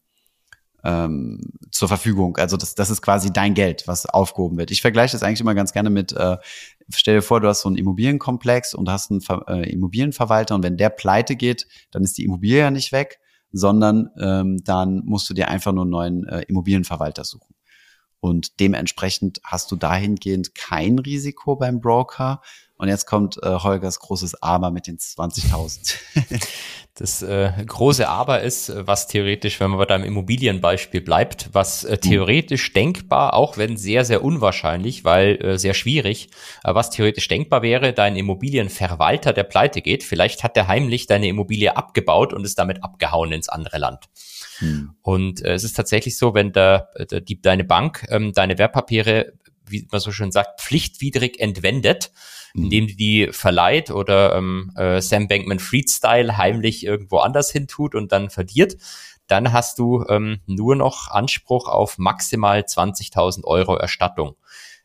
ähm, 0.84 1.40
zur 1.70 1.88
Verfügung. 1.88 2.36
Also 2.36 2.56
das, 2.56 2.74
das 2.74 2.90
ist 2.90 3.02
quasi 3.02 3.32
dein 3.32 3.54
Geld, 3.54 3.84
was 3.86 4.06
aufgehoben 4.06 4.58
wird. 4.58 4.70
Ich 4.70 4.82
vergleiche 4.82 5.12
das 5.12 5.22
eigentlich 5.22 5.40
immer 5.40 5.54
ganz 5.54 5.72
gerne 5.72 5.90
mit, 5.90 6.12
äh, 6.12 6.36
stell 6.90 7.16
dir 7.16 7.22
vor, 7.22 7.40
du 7.40 7.48
hast 7.48 7.62
so 7.62 7.68
einen 7.68 7.76
Immobilienkomplex 7.76 8.74
und 8.74 8.88
hast 8.88 9.10
einen 9.10 9.20
Ver 9.20 9.44
äh, 9.48 9.70
Immobilienverwalter 9.70 10.54
und 10.54 10.62
wenn 10.62 10.76
der 10.76 10.90
pleite 10.90 11.36
geht, 11.36 11.66
dann 11.90 12.04
ist 12.04 12.18
die 12.18 12.24
Immobilie 12.24 12.58
ja 12.58 12.70
nicht 12.70 12.92
weg, 12.92 13.18
sondern 13.50 14.10
ähm, 14.20 14.62
dann 14.64 15.02
musst 15.04 15.28
du 15.30 15.34
dir 15.34 15.48
einfach 15.48 15.72
nur 15.72 15.84
einen 15.84 15.90
neuen 15.90 16.28
äh, 16.28 16.42
Immobilienverwalter 16.42 17.24
suchen. 17.24 17.53
Und 18.24 18.58
dementsprechend 18.58 19.42
hast 19.44 19.70
du 19.70 19.76
dahingehend 19.76 20.54
kein 20.54 20.98
Risiko 20.98 21.56
beim 21.56 21.82
Broker, 21.82 22.40
und 22.76 22.88
jetzt 22.88 23.06
kommt 23.06 23.40
äh, 23.42 23.54
Holgers 23.54 24.00
großes 24.00 24.42
Aber 24.42 24.70
mit 24.70 24.86
den 24.86 24.96
20.000. 24.98 25.94
das 26.94 27.22
äh, 27.22 27.52
große 27.66 28.08
Aber 28.08 28.40
ist, 28.40 28.72
was 28.74 29.06
theoretisch, 29.06 29.60
wenn 29.60 29.70
man 29.70 29.78
bei 29.78 29.84
deinem 29.84 30.04
Immobilienbeispiel 30.04 31.02
bleibt, 31.02 31.50
was 31.52 31.84
äh, 31.84 31.98
theoretisch 31.98 32.70
mhm. 32.70 32.74
denkbar, 32.74 33.34
auch 33.34 33.58
wenn 33.58 33.76
sehr, 33.76 34.04
sehr 34.04 34.24
unwahrscheinlich, 34.24 35.04
weil 35.04 35.36
äh, 35.44 35.58
sehr 35.58 35.74
schwierig, 35.74 36.30
äh, 36.64 36.74
was 36.74 36.90
theoretisch 36.90 37.28
denkbar 37.28 37.62
wäre, 37.62 37.92
dein 37.92 38.16
Immobilienverwalter, 38.16 39.32
der 39.32 39.44
pleite 39.44 39.80
geht, 39.80 40.02
vielleicht 40.02 40.42
hat 40.42 40.56
der 40.56 40.66
heimlich 40.66 41.06
deine 41.06 41.28
Immobilie 41.28 41.76
abgebaut 41.76 42.32
und 42.32 42.44
ist 42.44 42.58
damit 42.58 42.82
abgehauen 42.82 43.32
ins 43.32 43.48
andere 43.48 43.78
Land. 43.78 44.08
Hm. 44.58 44.94
Und 45.02 45.42
äh, 45.44 45.54
es 45.54 45.64
ist 45.64 45.74
tatsächlich 45.74 46.16
so, 46.16 46.34
wenn 46.34 46.52
der, 46.52 46.90
der 47.10 47.20
die, 47.20 47.40
deine 47.40 47.64
Bank 47.64 48.06
ähm, 48.08 48.32
deine 48.32 48.58
Wertpapiere, 48.58 49.32
wie 49.66 49.86
man 49.90 50.00
so 50.00 50.12
schön 50.12 50.32
sagt, 50.32 50.60
pflichtwidrig 50.60 51.40
entwendet, 51.40 52.12
Mhm. 52.54 52.64
indem 52.64 52.86
die 52.86 52.96
die 52.96 53.28
verleiht 53.32 53.90
oder 53.90 54.36
ähm, 54.36 54.72
äh, 54.76 55.00
Sam 55.00 55.28
Bankman 55.28 55.58
Fried 55.58 55.90
Style 55.90 56.38
heimlich 56.38 56.84
irgendwo 56.84 57.18
anders 57.18 57.50
hin 57.50 57.66
tut 57.66 57.94
und 57.94 58.12
dann 58.12 58.30
verliert, 58.30 58.76
dann 59.26 59.52
hast 59.52 59.78
du 59.78 60.04
ähm, 60.08 60.40
nur 60.46 60.76
noch 60.76 61.08
Anspruch 61.08 61.68
auf 61.68 61.98
maximal 61.98 62.60
20.000 62.60 63.44
Euro 63.44 63.74
Erstattung. 63.74 64.36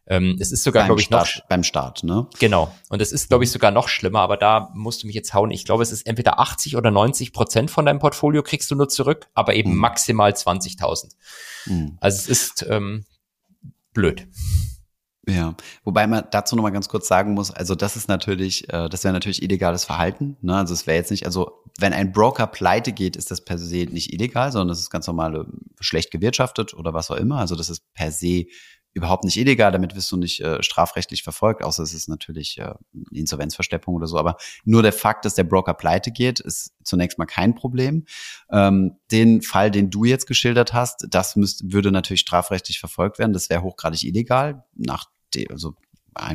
Ähm, 0.09 0.37
es 0.39 0.51
ist 0.51 0.63
sogar, 0.63 0.85
glaube 0.85 0.99
ich, 0.99 1.05
Start, 1.05 1.37
noch 1.37 1.47
beim 1.47 1.63
Start, 1.63 2.03
ne? 2.03 2.27
Genau. 2.39 2.73
Und 2.89 2.99
es 2.99 3.11
ist, 3.11 3.29
glaube 3.29 3.43
ich, 3.43 3.51
sogar 3.51 3.69
noch 3.69 3.87
schlimmer. 3.87 4.21
Aber 4.21 4.37
da 4.37 4.71
musst 4.73 5.03
du 5.03 5.07
mich 5.07 5.15
jetzt 5.15 5.35
hauen. 5.35 5.51
Ich 5.51 5.65
glaube, 5.65 5.83
es 5.83 5.91
ist 5.91 6.07
entweder 6.07 6.39
80 6.39 6.75
oder 6.75 6.89
90 6.89 7.31
Prozent 7.31 7.69
von 7.69 7.85
deinem 7.85 7.99
Portfolio 7.99 8.41
kriegst 8.41 8.71
du 8.71 8.75
nur 8.75 8.89
zurück, 8.89 9.27
aber 9.35 9.53
eben 9.53 9.71
mhm. 9.71 9.77
maximal 9.77 10.31
20.000. 10.31 11.11
Mhm. 11.67 11.97
Also 12.01 12.17
es 12.17 12.27
ist 12.27 12.65
ähm, 12.67 13.05
blöd. 13.93 14.27
Ja, 15.27 15.53
wobei 15.83 16.07
man 16.07 16.25
dazu 16.31 16.55
nochmal 16.55 16.71
ganz 16.71 16.89
kurz 16.89 17.07
sagen 17.07 17.33
muss, 17.33 17.51
also 17.51 17.75
das 17.75 17.95
ist 17.95 18.07
natürlich, 18.07 18.67
äh, 18.73 18.89
das 18.89 19.03
wäre 19.03 19.13
natürlich 19.13 19.43
illegales 19.43 19.85
Verhalten. 19.85 20.37
Ne? 20.41 20.55
Also 20.55 20.73
es 20.73 20.87
wäre 20.87 20.97
jetzt 20.97 21.11
nicht, 21.11 21.25
also 21.25 21.63
wenn 21.77 21.93
ein 21.93 22.11
Broker 22.11 22.47
pleite 22.47 22.93
geht, 22.93 23.15
ist 23.15 23.29
das 23.29 23.45
per 23.45 23.59
se 23.59 23.85
nicht 23.85 24.11
illegal, 24.11 24.51
sondern 24.51 24.69
das 24.69 24.79
ist 24.79 24.89
ganz 24.89 25.05
normal 25.05 25.35
äh, 25.35 25.43
schlecht 25.81 26.09
gewirtschaftet 26.09 26.73
oder 26.73 26.93
was 26.93 27.11
auch 27.11 27.17
immer. 27.17 27.37
Also 27.37 27.55
das 27.55 27.69
ist 27.69 27.93
per 27.93 28.11
se 28.11 28.45
überhaupt 28.93 29.23
nicht 29.23 29.37
illegal, 29.37 29.71
damit 29.71 29.95
wirst 29.95 30.11
du 30.11 30.17
nicht 30.17 30.41
äh, 30.41 30.61
strafrechtlich 30.63 31.23
verfolgt, 31.23 31.63
außer 31.63 31.83
es 31.83 31.93
ist 31.93 32.09
natürlich 32.09 32.57
äh, 32.57 32.73
Insolvenzversteppung 33.11 33.95
oder 33.95 34.07
so. 34.07 34.17
Aber 34.17 34.37
nur 34.65 34.81
der 34.81 34.93
Fakt, 34.93 35.25
dass 35.25 35.35
der 35.35 35.43
Broker 35.43 35.73
pleite 35.73 36.11
geht, 36.11 36.39
ist 36.39 36.73
zunächst 36.83 37.17
mal 37.17 37.25
kein 37.25 37.55
Problem. 37.55 38.05
Ähm, 38.51 38.97
den 39.11 39.41
Fall, 39.41 39.71
den 39.71 39.89
du 39.89 40.05
jetzt 40.05 40.25
geschildert 40.25 40.73
hast, 40.73 41.07
das 41.09 41.35
müsste, 41.35 41.71
würde 41.71 41.91
natürlich 41.91 42.21
strafrechtlich 42.21 42.79
verfolgt 42.79 43.19
werden. 43.19 43.33
Das 43.33 43.49
wäre 43.49 43.61
hochgradig 43.61 44.03
illegal 44.03 44.63
nach 44.75 45.05
also 45.49 45.75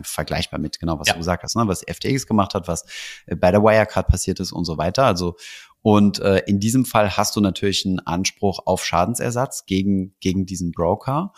vergleichbar 0.05 0.61
mit 0.61 0.79
genau, 0.79 0.99
was 0.99 1.09
ja. 1.09 1.15
du 1.15 1.19
gesagt 1.19 1.43
hast, 1.43 1.57
ne? 1.57 1.67
was 1.67 1.83
FTX 1.83 2.27
gemacht 2.27 2.55
hat, 2.55 2.69
was 2.69 2.85
bei 3.27 3.51
der 3.51 3.63
Wirecard 3.63 4.07
passiert 4.07 4.41
ist 4.41 4.53
und 4.53 4.65
so 4.65 4.79
weiter. 4.79 5.05
Also 5.05 5.37
und 5.83 6.21
äh, 6.21 6.43
in 6.47 6.61
diesem 6.61 6.87
Fall 6.87 7.17
hast 7.17 7.37
du 7.37 7.41
natürlich 7.41 7.85
einen 7.85 7.99
Anspruch 7.99 8.61
auf 8.65 8.85
Schadensersatz 8.85 9.67
gegen 9.67 10.15
gegen 10.21 10.47
diesen 10.47 10.73
Broker. 10.73 11.33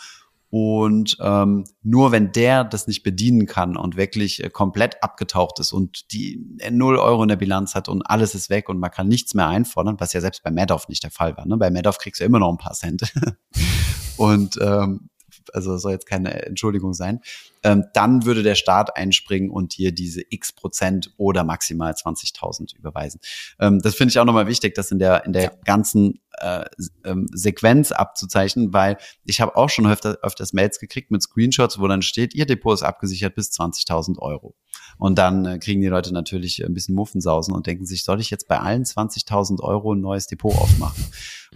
Und 0.59 1.19
ähm, 1.21 1.65
nur 1.83 2.13
wenn 2.13 2.33
der 2.33 2.65
das 2.65 2.87
nicht 2.87 3.03
bedienen 3.03 3.45
kann 3.45 3.77
und 3.77 3.99
wirklich 3.99 4.43
äh, 4.43 4.49
komplett 4.49 5.03
abgetaucht 5.03 5.61
ist 5.61 5.75
und 5.75 6.11
die 6.13 6.41
äh, 6.61 6.71
null 6.71 6.97
Euro 6.97 7.23
in 7.23 7.29
der 7.29 7.37
Bilanz 7.37 7.75
hat 7.75 7.91
und 7.91 8.01
alles 8.09 8.35
ist 8.35 8.49
weg 8.49 8.71
und 8.71 8.79
man 8.79 8.91
kann 8.91 9.07
nichts 9.07 9.35
mehr 9.35 9.49
einfordern, 9.49 9.97
was 9.99 10.15
ja 10.15 10.23
selbst 10.23 10.43
bei 10.43 10.51
Madoff 10.51 10.89
nicht 10.89 11.03
der 11.03 11.11
Fall 11.11 11.37
war. 11.37 11.45
Ne? 11.47 11.59
Bei 11.59 11.71
Madoff 11.71 11.99
kriegst 11.99 12.23
du 12.23 12.25
immer 12.25 12.39
noch 12.39 12.51
ein 12.51 12.57
paar 12.57 12.73
Cent. 12.73 13.13
und 14.17 14.59
ähm, 14.63 15.11
also 15.53 15.77
soll 15.77 15.93
jetzt 15.93 16.07
keine 16.07 16.47
Entschuldigung 16.47 16.95
sein, 16.95 17.21
ähm, 17.67 17.85
dann 17.95 18.25
würde 18.25 18.45
der 18.45 18.55
Staat 18.55 18.97
einspringen 18.97 19.51
und 19.51 19.77
dir 19.77 19.91
diese 19.91 20.23
x 20.31 20.53
Prozent 20.53 21.13
oder 21.17 21.43
maximal 21.43 21.93
20.000 21.93 22.77
überweisen. 22.77 23.21
Ähm, 23.59 23.81
das 23.81 23.97
finde 23.97 24.13
ich 24.13 24.21
auch 24.21 24.25
nochmal 24.25 24.47
wichtig, 24.47 24.77
das 24.77 24.93
in 24.93 25.01
der, 25.01 25.25
in 25.25 25.33
der 25.33 25.43
ja. 25.43 25.51
ganzen 25.65 26.21
äh, 26.39 26.65
ähm, 27.05 27.27
Sequenz 27.33 27.91
abzuzeichnen, 27.91 28.73
weil 28.73 28.99
ich 29.25 29.41
habe 29.41 29.57
auch 29.57 29.69
schon 29.69 29.87
öfter, 29.87 30.19
öfters 30.23 30.53
Mails 30.53 30.79
gekriegt 30.79 31.11
mit 31.11 31.23
Screenshots, 31.23 31.81
wo 31.81 31.89
dann 31.89 32.03
steht, 32.03 32.35
Ihr 32.35 32.47
Depot 32.47 32.73
ist 32.73 32.85
abgesichert 32.85 33.35
bis 33.35 33.51
20.000 33.51 34.19
Euro. 34.21 34.55
Und 34.99 35.19
dann 35.19 35.45
äh, 35.45 35.59
kriegen 35.59 35.81
die 35.81 35.89
Leute 35.89 36.13
natürlich 36.13 36.65
ein 36.65 36.73
bisschen 36.73 36.95
Muffensausen 36.95 37.53
und 37.53 37.67
denken 37.67 37.85
sich, 37.85 38.05
soll 38.05 38.21
ich 38.21 38.31
jetzt 38.31 38.47
bei 38.47 38.61
allen 38.61 38.85
20.000 38.85 39.61
Euro 39.61 39.95
ein 39.95 40.01
neues 40.01 40.27
Depot 40.27 40.55
aufmachen? 40.55 41.05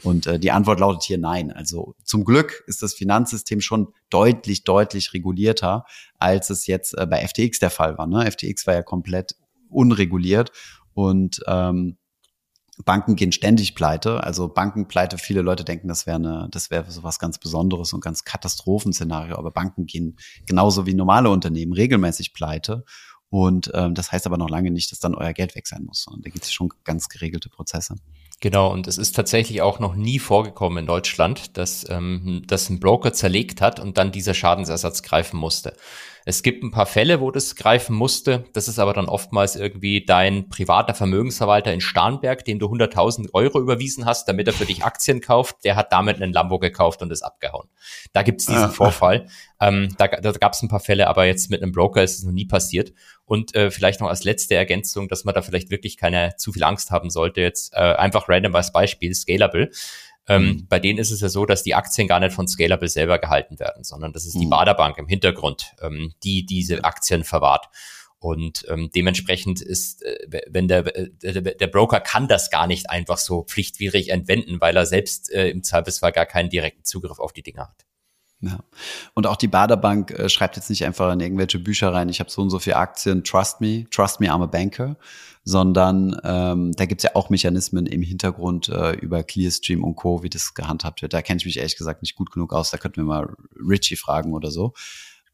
Und 0.03 0.27
äh, 0.27 0.39
die 0.39 0.51
Antwort 0.51 0.81
lautet 0.81 1.05
hier 1.05 1.19
nein. 1.19 1.53
Also 1.53 1.95
zum 2.05 2.25
Glück 2.25 2.65
ist 2.67 2.83
das 2.83 2.95
Finanzsystem 2.95 3.61
schon 3.61 3.93
deutlich, 4.09 4.65
deutlich 4.65 5.13
regulierter, 5.13 5.85
als 6.19 6.51
es 6.51 6.67
jetzt 6.67 6.97
äh, 6.97 7.07
bei 7.07 7.27
FTX 7.27 7.59
der 7.59 7.71
Fall 7.71 7.99
war. 7.99 8.07
Ne? 8.07 8.31
FTX 8.31 8.67
war 8.67 8.75
ja 8.75 8.83
komplett 8.83 9.37
unreguliert 9.69 10.53
und 10.95 11.41
ähm, 11.47 11.97
Banken 12.85 13.17
gehen 13.17 13.33
ständig 13.33 13.75
pleite. 13.75 14.23
Also 14.25 14.49
Bankenpleite, 14.49 15.19
viele 15.19 15.43
Leute 15.43 15.65
denken, 15.65 15.89
das 15.89 16.07
wäre 16.07 16.17
eine, 16.17 16.49
das 16.51 16.71
wäre 16.71 16.91
so 16.91 17.03
was 17.03 17.19
ganz 17.19 17.39
Besonderes 17.39 17.93
und 17.93 18.03
ganz 18.03 18.25
Katastrophenszenario. 18.25 19.37
Aber 19.37 19.51
Banken 19.51 19.87
gehen 19.87 20.17
genauso 20.47 20.87
wie 20.87 20.95
normale 20.95 21.31
Unternehmen 21.31 21.73
regelmäßig 21.73 22.33
pleite. 22.33 22.85
Und 23.29 23.71
ähm, 23.75 23.95
das 23.95 24.11
heißt 24.11 24.27
aber 24.27 24.39
noch 24.39 24.51
lange 24.51 24.71
nicht, 24.71 24.91
dass 24.91 24.99
dann 24.99 25.15
euer 25.15 25.33
Geld 25.33 25.55
weg 25.55 25.67
sein 25.67 25.85
muss. 25.85 26.07
Und 26.07 26.27
da 26.27 26.31
gibt 26.31 26.45
es 26.45 26.53
schon 26.53 26.71
ganz 26.85 27.09
geregelte 27.09 27.49
Prozesse. 27.49 27.97
Genau, 28.43 28.73
und 28.73 28.87
es 28.87 28.97
ist 28.97 29.15
tatsächlich 29.15 29.61
auch 29.61 29.81
noch 29.81 29.95
nie 29.95 30.19
vorgekommen 30.19 30.79
in 30.79 30.87
Deutschland, 30.87 31.59
dass, 31.59 31.87
ähm, 31.91 32.43
dass 32.47 32.71
ein 32.71 32.81
Broker 32.81 33.13
zerlegt 33.13 33.61
hat 33.61 33.79
und 33.79 33.99
dann 33.99 34.13
dieser 34.13 34.33
Schadensersatz 34.33 35.03
greifen 35.03 35.39
musste. 35.39 35.75
Es 36.25 36.43
gibt 36.43 36.63
ein 36.63 36.71
paar 36.71 36.87
Fälle, 36.87 37.21
wo 37.21 37.31
das 37.31 37.57
greifen 37.57 37.97
musste. 37.97 38.45
Das 38.53 38.69
ist 38.69 38.79
aber 38.79 38.93
dann 38.93 39.07
oftmals 39.07 39.57
irgendwie 39.57 40.05
dein 40.05 40.49
privater 40.49 40.95
Vermögensverwalter 40.95 41.73
in 41.73 41.81
Starnberg, 41.81 42.45
dem 42.45 42.59
du 42.59 42.67
100.000 42.67 43.31
Euro 43.33 43.61
überwiesen 43.61 44.05
hast, 44.05 44.29
damit 44.29 44.47
er 44.47 44.53
für 44.53 44.67
dich 44.67 44.85
Aktien 44.85 45.21
kauft. 45.21 45.65
Der 45.65 45.77
hat 45.77 45.93
damit 45.93 46.21
einen 46.21 46.33
Lambo 46.33 46.59
gekauft 46.59 47.03
und 47.03 47.11
ist 47.11 47.23
abgehauen. 47.23 47.69
Da 48.13 48.23
gibt 48.23 48.41
es 48.41 48.47
diesen 48.47 48.65
ah. 48.65 48.69
Vorfall. 48.69 49.27
Ähm, 49.61 49.95
da 49.99 50.09
da 50.09 50.33
gab 50.33 50.53
es 50.53 50.63
ein 50.63 50.69
paar 50.69 50.81
Fälle, 50.81 51.09
aber 51.09 51.27
jetzt 51.27 51.51
mit 51.51 51.63
einem 51.63 51.73
Broker 51.73 52.03
ist 52.03 52.19
es 52.19 52.25
noch 52.25 52.33
nie 52.33 52.47
passiert. 52.47 52.93
Und 53.25 53.55
äh, 53.55 53.71
vielleicht 53.71 54.01
noch 54.01 54.09
als 54.09 54.25
letzte 54.25 54.57
Ergänzung, 54.57 55.09
dass 55.09 55.25
man 55.25 55.35
da 55.35 55.43
vielleicht 55.43 55.71
wirklich 55.71 55.97
keine 55.97 56.35
zu 56.37 56.53
viel 56.53 56.65
Angst 56.65 56.91
haben 56.91 57.11
sollte. 57.11 57.41
Jetzt 57.41 57.75
äh, 57.75 57.79
einfach 57.79 58.29
random 58.29 58.55
als 58.57 58.73
Beispiel, 58.73 59.15
Scalable. 59.15 59.71
Ähm, 60.31 60.43
mhm. 60.43 60.67
Bei 60.69 60.79
denen 60.79 61.01
ist 61.01 61.11
es 61.11 61.21
ja 61.21 61.29
so, 61.29 61.45
dass 61.45 61.65
die 61.65 61.75
Aktien 61.75 62.07
gar 62.07 62.21
nicht 62.21 62.33
von 62.33 62.47
Scalable 62.47 62.89
selber 62.89 63.19
gehalten 63.19 63.59
werden, 63.59 63.83
sondern 63.83 64.13
das 64.13 64.27
ist 64.27 64.39
die 64.39 64.47
mhm. 64.47 64.51
Baderbank 64.51 64.97
im 64.97 65.09
Hintergrund, 65.09 65.75
ähm, 65.83 66.15
die 66.23 66.47
diese 66.47 66.85
Aktien 66.85 67.25
verwahrt. 67.25 67.67
Und 68.21 68.65
ähm, 68.69 68.91
dementsprechend 68.95 69.61
ist, 69.61 70.05
äh, 70.05 70.43
wenn 70.49 70.69
der, 70.69 70.95
äh, 70.95 71.11
der, 71.21 71.41
der 71.41 71.67
Broker 71.67 71.99
kann 71.99 72.29
das 72.29 72.49
gar 72.49 72.69
nicht 72.69 72.91
einfach 72.91 73.19
so 73.19 73.43
pflichtwidrig 73.43 74.11
entwenden, 74.11 74.61
weil 74.61 74.77
er 74.77 74.87
selbst 74.87 75.33
äh, 75.33 75.49
im 75.49 75.65
Zweifelsfall 75.65 76.13
gar 76.13 76.27
keinen 76.27 76.49
direkten 76.49 76.85
Zugriff 76.85 77.19
auf 77.19 77.33
die 77.33 77.43
Dinge 77.43 77.63
hat. 77.63 77.87
Ja. 78.43 78.59
Und 79.15 79.27
auch 79.27 79.37
die 79.37 79.49
Baderbank 79.49 80.13
äh, 80.13 80.29
schreibt 80.31 80.57
jetzt 80.57 80.71
nicht 80.71 80.85
einfach 80.87 81.13
in 81.13 81.21
irgendwelche 81.21 81.59
Bücher 81.59 81.93
rein, 81.93 82.09
ich 82.09 82.21
habe 82.21 82.31
so 82.31 82.41
und 82.41 82.49
so 82.49 82.59
viele 82.59 82.77
Aktien, 82.77 83.23
trust 83.23 83.61
me, 83.61 83.85
trust 83.91 84.19
me, 84.19 84.33
I'm 84.33 84.43
a 84.43 84.47
banker, 84.47 84.97
sondern 85.45 86.19
ähm, 86.25 86.73
da 86.73 86.87
gibt's 86.87 87.05
ja 87.05 87.11
auch 87.15 87.29
Mechanismen 87.29 87.85
im 87.85 88.03
Hintergrund 88.03 88.71
äh, 88.71 88.93
über 88.93 89.23
Clearstream 89.23 89.85
und 89.85 89.97
Co., 89.97 90.23
wie 90.23 90.31
das 90.31 90.55
gehandhabt 90.55 91.03
wird. 91.03 91.13
Da 91.13 91.21
kenne 91.21 91.39
ich 91.39 91.45
mich 91.45 91.59
ehrlich 91.59 91.77
gesagt 91.77 92.01
nicht 92.01 92.15
gut 92.15 92.31
genug 92.31 92.55
aus, 92.55 92.71
da 92.71 92.79
könnten 92.79 93.03
wir 93.03 93.05
mal 93.05 93.37
Richie 93.57 93.97
fragen 93.97 94.33
oder 94.33 94.51
so. 94.51 94.73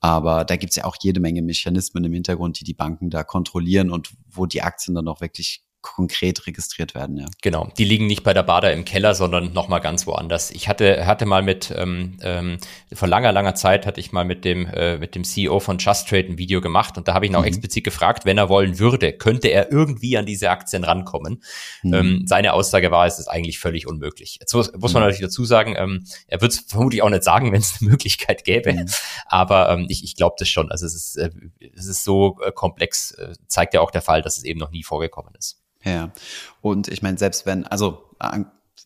Aber 0.01 0.45
da 0.45 0.57
gibt's 0.57 0.77
ja 0.77 0.85
auch 0.85 0.97
jede 1.01 1.21
Menge 1.21 1.43
Mechanismen 1.43 2.05
im 2.05 2.13
Hintergrund, 2.13 2.61
die 2.61 2.65
die 2.65 2.75
Banken 2.75 3.11
da 3.11 3.25
kontrollieren 3.25 3.91
und 3.91 4.11
wo 4.29 4.47
die 4.47 4.63
Aktien 4.63 4.95
dann 4.95 5.09
auch 5.09 5.21
wirklich 5.21 5.66
konkret 5.87 6.47
registriert 6.47 6.95
werden, 6.95 7.17
ja. 7.17 7.27
Genau, 7.43 7.71
die 7.79 7.85
liegen 7.85 8.07
nicht 8.07 8.25
bei 8.25 8.35
der 8.35 8.43
Bader 8.43 8.73
im 8.73 8.85
Keller, 8.85 9.15
sondern 9.15 9.53
nochmal 9.53 9.81
ganz 9.81 10.07
woanders. 10.07 10.51
Ich 10.51 10.69
hatte, 10.69 11.07
hatte 11.07 11.27
mal 11.27 11.43
mit, 11.43 11.73
ähm, 11.77 12.19
ähm, 12.23 12.59
vor 12.93 13.07
langer, 13.07 13.31
langer 13.31 13.55
Zeit 13.55 13.87
hatte 13.87 14.01
ich 14.01 14.11
mal 14.11 14.25
mit 14.25 14.45
dem, 14.45 14.67
äh, 14.67 14.99
mit 14.99 15.15
dem 15.15 15.23
CEO 15.23 15.61
von 15.61 15.79
Just 15.79 16.09
Trade 16.09 16.27
ein 16.27 16.39
Video 16.39 16.61
gemacht 16.61 16.99
und 16.99 17.07
da 17.07 17.15
habe 17.15 17.25
ich 17.25 17.31
ihn 17.31 17.37
auch 17.37 17.43
mhm. 17.43 17.49
explizit 17.49 17.85
gefragt, 17.85 18.25
wenn 18.25 18.37
er 18.37 18.49
wollen 18.49 18.81
würde, 18.81 19.13
könnte 19.13 19.49
er 19.49 19.71
irgendwie 19.71 20.19
an 20.19 20.27
diese 20.27 20.51
Aktien 20.51 20.83
rankommen. 20.83 21.43
Mhm. 21.83 21.95
Ähm, 21.95 22.23
seine 22.27 22.53
Aussage 22.53 22.91
war, 22.91 23.07
es 23.07 23.21
ist 23.21 23.29
eigentlich 23.29 23.61
völlig 23.61 23.87
unmöglich. 23.87 24.39
Jetzt 24.41 24.55
muss, 24.55 24.73
muss 24.73 24.93
man 24.93 25.03
mhm. 25.03 25.09
natürlich 25.09 25.29
dazu 25.29 25.45
sagen, 25.45 25.77
ähm, 25.79 26.05
er 26.27 26.41
wird 26.43 26.53
es 26.53 26.59
vermutlich 26.67 27.03
auch 27.03 27.11
nicht 27.11 27.23
sagen, 27.23 27.53
wenn 27.53 27.61
es 27.61 27.77
eine 27.81 27.91
Möglichkeit 27.91 28.43
gäbe, 28.45 28.73
mhm. 28.73 28.87
aber 29.27 29.71
ähm, 29.71 29.87
ich, 29.89 30.03
ich 30.03 30.17
glaube 30.17 30.35
das 30.39 30.49
schon. 30.49 30.73
Also 30.73 30.85
es 30.85 30.95
ist, 30.95 31.17
äh, 31.17 31.31
es 31.77 31.87
ist 31.87 32.03
so 32.03 32.39
äh, 32.45 32.51
komplex, 32.51 33.13
äh, 33.13 33.35
zeigt 33.47 33.73
ja 33.73 33.81
auch 33.81 33.93
der 33.93 34.03
Fall, 34.03 34.21
dass 34.21 34.37
es 34.37 34.45
eben 34.45 34.59
noch 34.59 34.73
nie 34.73 34.83
vorgekommen 34.83 35.33
ist. 35.39 35.63
Ja. 35.87 36.13
Und 36.61 36.89
ich 36.89 37.01
meine, 37.01 37.17
selbst 37.17 37.47
wenn, 37.47 37.65
also 37.67 38.03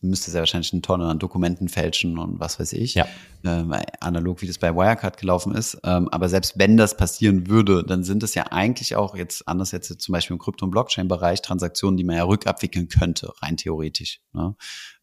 müsste 0.01 0.31
sehr 0.31 0.41
wahrscheinlich 0.41 0.73
eine 0.73 0.81
Tonne 0.81 1.05
an 1.05 1.19
Dokumenten 1.19 1.69
fälschen 1.69 2.17
und 2.17 2.39
was 2.39 2.59
weiß 2.59 2.73
ich. 2.73 2.95
Ja. 2.95 3.05
Ähm, 3.43 3.73
analog, 3.99 4.41
wie 4.41 4.47
das 4.47 4.57
bei 4.57 4.73
Wirecard 4.73 5.17
gelaufen 5.17 5.53
ist. 5.53 5.77
Ähm, 5.83 6.09
aber 6.09 6.27
selbst 6.29 6.57
wenn 6.57 6.77
das 6.77 6.97
passieren 6.97 7.47
würde, 7.47 7.83
dann 7.83 8.03
sind 8.03 8.23
es 8.23 8.33
ja 8.33 8.47
eigentlich 8.51 8.95
auch 8.95 9.15
jetzt, 9.15 9.47
anders 9.47 9.71
jetzt 9.71 10.01
zum 10.01 10.13
Beispiel 10.13 10.35
im 10.35 10.39
Krypto- 10.39 10.65
und 10.65 10.71
Blockchain-Bereich, 10.71 11.41
Transaktionen, 11.41 11.97
die 11.97 12.03
man 12.03 12.15
ja 12.15 12.23
rückabwickeln 12.23 12.87
könnte, 12.87 13.31
rein 13.41 13.57
theoretisch. 13.57 14.21
Ne? 14.33 14.55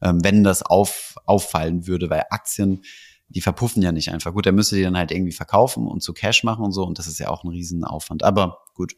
Ähm, 0.02 0.22
wenn 0.24 0.42
das 0.42 0.62
auf, 0.62 1.16
auffallen 1.26 1.86
würde, 1.86 2.10
weil 2.10 2.24
Aktien, 2.30 2.82
die 3.28 3.40
verpuffen 3.40 3.82
ja 3.82 3.92
nicht 3.92 4.10
einfach. 4.10 4.32
Gut, 4.32 4.46
er 4.46 4.52
müsste 4.52 4.76
die 4.76 4.82
dann 4.82 4.96
halt 4.96 5.12
irgendwie 5.12 5.32
verkaufen 5.32 5.86
und 5.86 6.02
zu 6.02 6.12
Cash 6.12 6.44
machen 6.44 6.64
und 6.64 6.72
so. 6.72 6.84
Und 6.84 6.98
das 6.98 7.06
ist 7.06 7.18
ja 7.18 7.28
auch 7.28 7.44
ein 7.44 7.50
Riesenaufwand. 7.50 8.22
Aber 8.24 8.58
gut. 8.74 8.94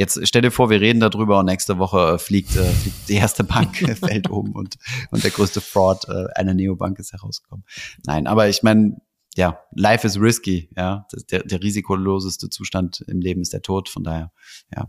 Jetzt 0.00 0.18
stell 0.26 0.40
dir 0.40 0.50
vor, 0.50 0.70
wir 0.70 0.80
reden 0.80 0.98
darüber 0.98 1.40
und 1.40 1.44
nächste 1.44 1.76
Woche 1.76 2.14
äh, 2.14 2.18
fliegt, 2.18 2.56
äh, 2.56 2.64
fliegt 2.64 3.06
die 3.10 3.16
erste 3.16 3.44
Bank 3.44 3.76
fällt 3.98 4.30
um 4.30 4.52
und, 4.52 4.76
und 5.10 5.22
der 5.22 5.30
größte 5.30 5.60
Fraud 5.60 6.08
äh, 6.08 6.24
einer 6.36 6.54
Neobank 6.54 6.98
ist 6.98 7.12
herausgekommen. 7.12 7.66
Nein, 8.06 8.26
aber 8.26 8.48
ich 8.48 8.62
meine, 8.62 8.96
ja, 9.36 9.60
life 9.72 10.06
is 10.06 10.18
risky, 10.18 10.70
ja. 10.74 11.06
Der, 11.30 11.42
der 11.42 11.62
risikoloseste 11.62 12.48
Zustand 12.48 13.04
im 13.08 13.20
Leben 13.20 13.42
ist 13.42 13.52
der 13.52 13.60
Tod, 13.60 13.90
von 13.90 14.02
daher, 14.02 14.32
ja. 14.74 14.88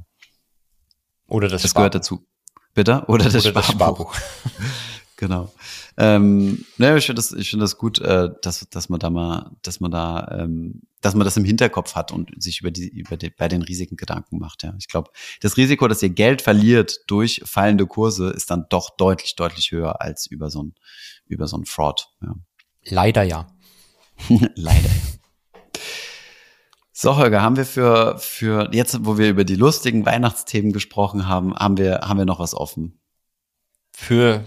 Oder 1.27 1.49
das, 1.49 1.63
das 1.63 1.75
gehört 1.75 1.93
dazu. 1.93 2.25
Bitte? 2.73 3.03
Oder 3.09 3.25
das 3.29 3.45
Oder 3.45 3.63
Sparbuch. 3.63 4.15
Das 4.15 5.00
genau. 5.21 5.53
Ähm, 5.97 6.65
ne, 6.77 6.97
ich 6.97 7.05
finde 7.05 7.19
das, 7.19 7.31
ich 7.31 7.51
finde 7.51 7.63
das 7.63 7.77
gut, 7.77 7.99
äh, 7.99 8.29
dass, 8.41 8.67
dass 8.71 8.89
man 8.89 8.99
da 8.99 9.11
mal, 9.11 9.51
dass 9.61 9.79
man 9.79 9.91
da, 9.91 10.27
ähm, 10.39 10.81
dass 10.99 11.13
man 11.13 11.25
das 11.25 11.37
im 11.37 11.45
Hinterkopf 11.45 11.93
hat 11.93 12.11
und 12.11 12.31
sich 12.41 12.61
über 12.61 12.71
die, 12.71 12.89
über 12.89 13.17
die, 13.17 13.29
bei 13.29 13.47
den 13.47 13.61
Risiken 13.61 13.97
Gedanken 13.97 14.39
macht. 14.39 14.63
Ja, 14.63 14.73
ich 14.79 14.87
glaube, 14.87 15.11
das 15.39 15.57
Risiko, 15.57 15.87
dass 15.87 16.01
ihr 16.01 16.09
Geld 16.09 16.41
verliert 16.41 17.01
durch 17.05 17.43
fallende 17.45 17.85
Kurse, 17.85 18.31
ist 18.31 18.49
dann 18.49 18.65
doch 18.69 18.89
deutlich, 18.97 19.35
deutlich 19.35 19.71
höher 19.71 20.01
als 20.01 20.25
über 20.25 20.49
so 20.49 20.63
ein, 20.63 20.73
über 21.27 21.47
so 21.47 21.55
ein 21.57 21.65
Fraud. 21.65 22.09
Ja. 22.23 22.33
Leider 22.83 23.21
ja. 23.21 23.47
Leider. 24.55 24.89
So, 26.91 27.15
Holger, 27.15 27.43
haben 27.43 27.57
wir 27.57 27.65
für, 27.65 28.17
für 28.17 28.69
jetzt, 28.73 29.05
wo 29.05 29.19
wir 29.19 29.29
über 29.29 29.43
die 29.43 29.55
lustigen 29.55 30.03
Weihnachtsthemen 30.03 30.73
gesprochen 30.73 31.27
haben, 31.27 31.55
haben 31.55 31.77
wir, 31.77 31.99
haben 32.01 32.17
wir 32.17 32.25
noch 32.25 32.39
was 32.39 32.55
offen? 32.55 32.99
Für 33.91 34.45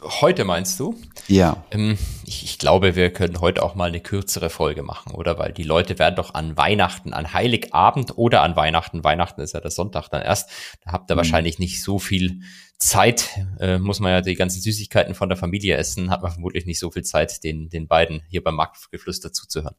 Heute 0.00 0.44
meinst 0.44 0.78
du? 0.78 0.96
Ja. 1.26 1.64
Ähm, 1.72 1.98
ich, 2.24 2.44
ich, 2.44 2.58
glaube, 2.58 2.94
wir 2.94 3.12
können 3.12 3.40
heute 3.40 3.62
auch 3.62 3.74
mal 3.74 3.88
eine 3.88 4.00
kürzere 4.00 4.48
Folge 4.48 4.82
machen, 4.82 5.12
oder? 5.12 5.38
Weil 5.38 5.52
die 5.52 5.64
Leute 5.64 5.98
werden 5.98 6.14
doch 6.14 6.34
an 6.34 6.56
Weihnachten, 6.56 7.12
an 7.12 7.32
Heiligabend 7.32 8.16
oder 8.16 8.42
an 8.42 8.54
Weihnachten, 8.54 9.02
Weihnachten 9.02 9.40
ist 9.40 9.54
ja 9.54 9.60
der 9.60 9.72
Sonntag 9.72 10.08
dann 10.08 10.22
erst, 10.22 10.50
da 10.84 10.92
habt 10.92 11.10
ihr 11.10 11.14
mhm. 11.14 11.18
wahrscheinlich 11.18 11.58
nicht 11.58 11.82
so 11.82 11.98
viel 11.98 12.42
Zeit, 12.78 13.28
äh, 13.58 13.78
muss 13.78 13.98
man 13.98 14.12
ja 14.12 14.20
die 14.20 14.36
ganzen 14.36 14.60
Süßigkeiten 14.60 15.14
von 15.14 15.28
der 15.28 15.36
Familie 15.36 15.76
essen, 15.76 16.10
hat 16.10 16.22
man 16.22 16.30
vermutlich 16.30 16.64
nicht 16.64 16.78
so 16.78 16.90
viel 16.92 17.02
Zeit, 17.02 17.42
den, 17.42 17.68
den 17.68 17.88
beiden 17.88 18.22
hier 18.28 18.44
beim 18.44 18.54
Marktgeflüster 18.54 19.32
zuzuhören. 19.32 19.74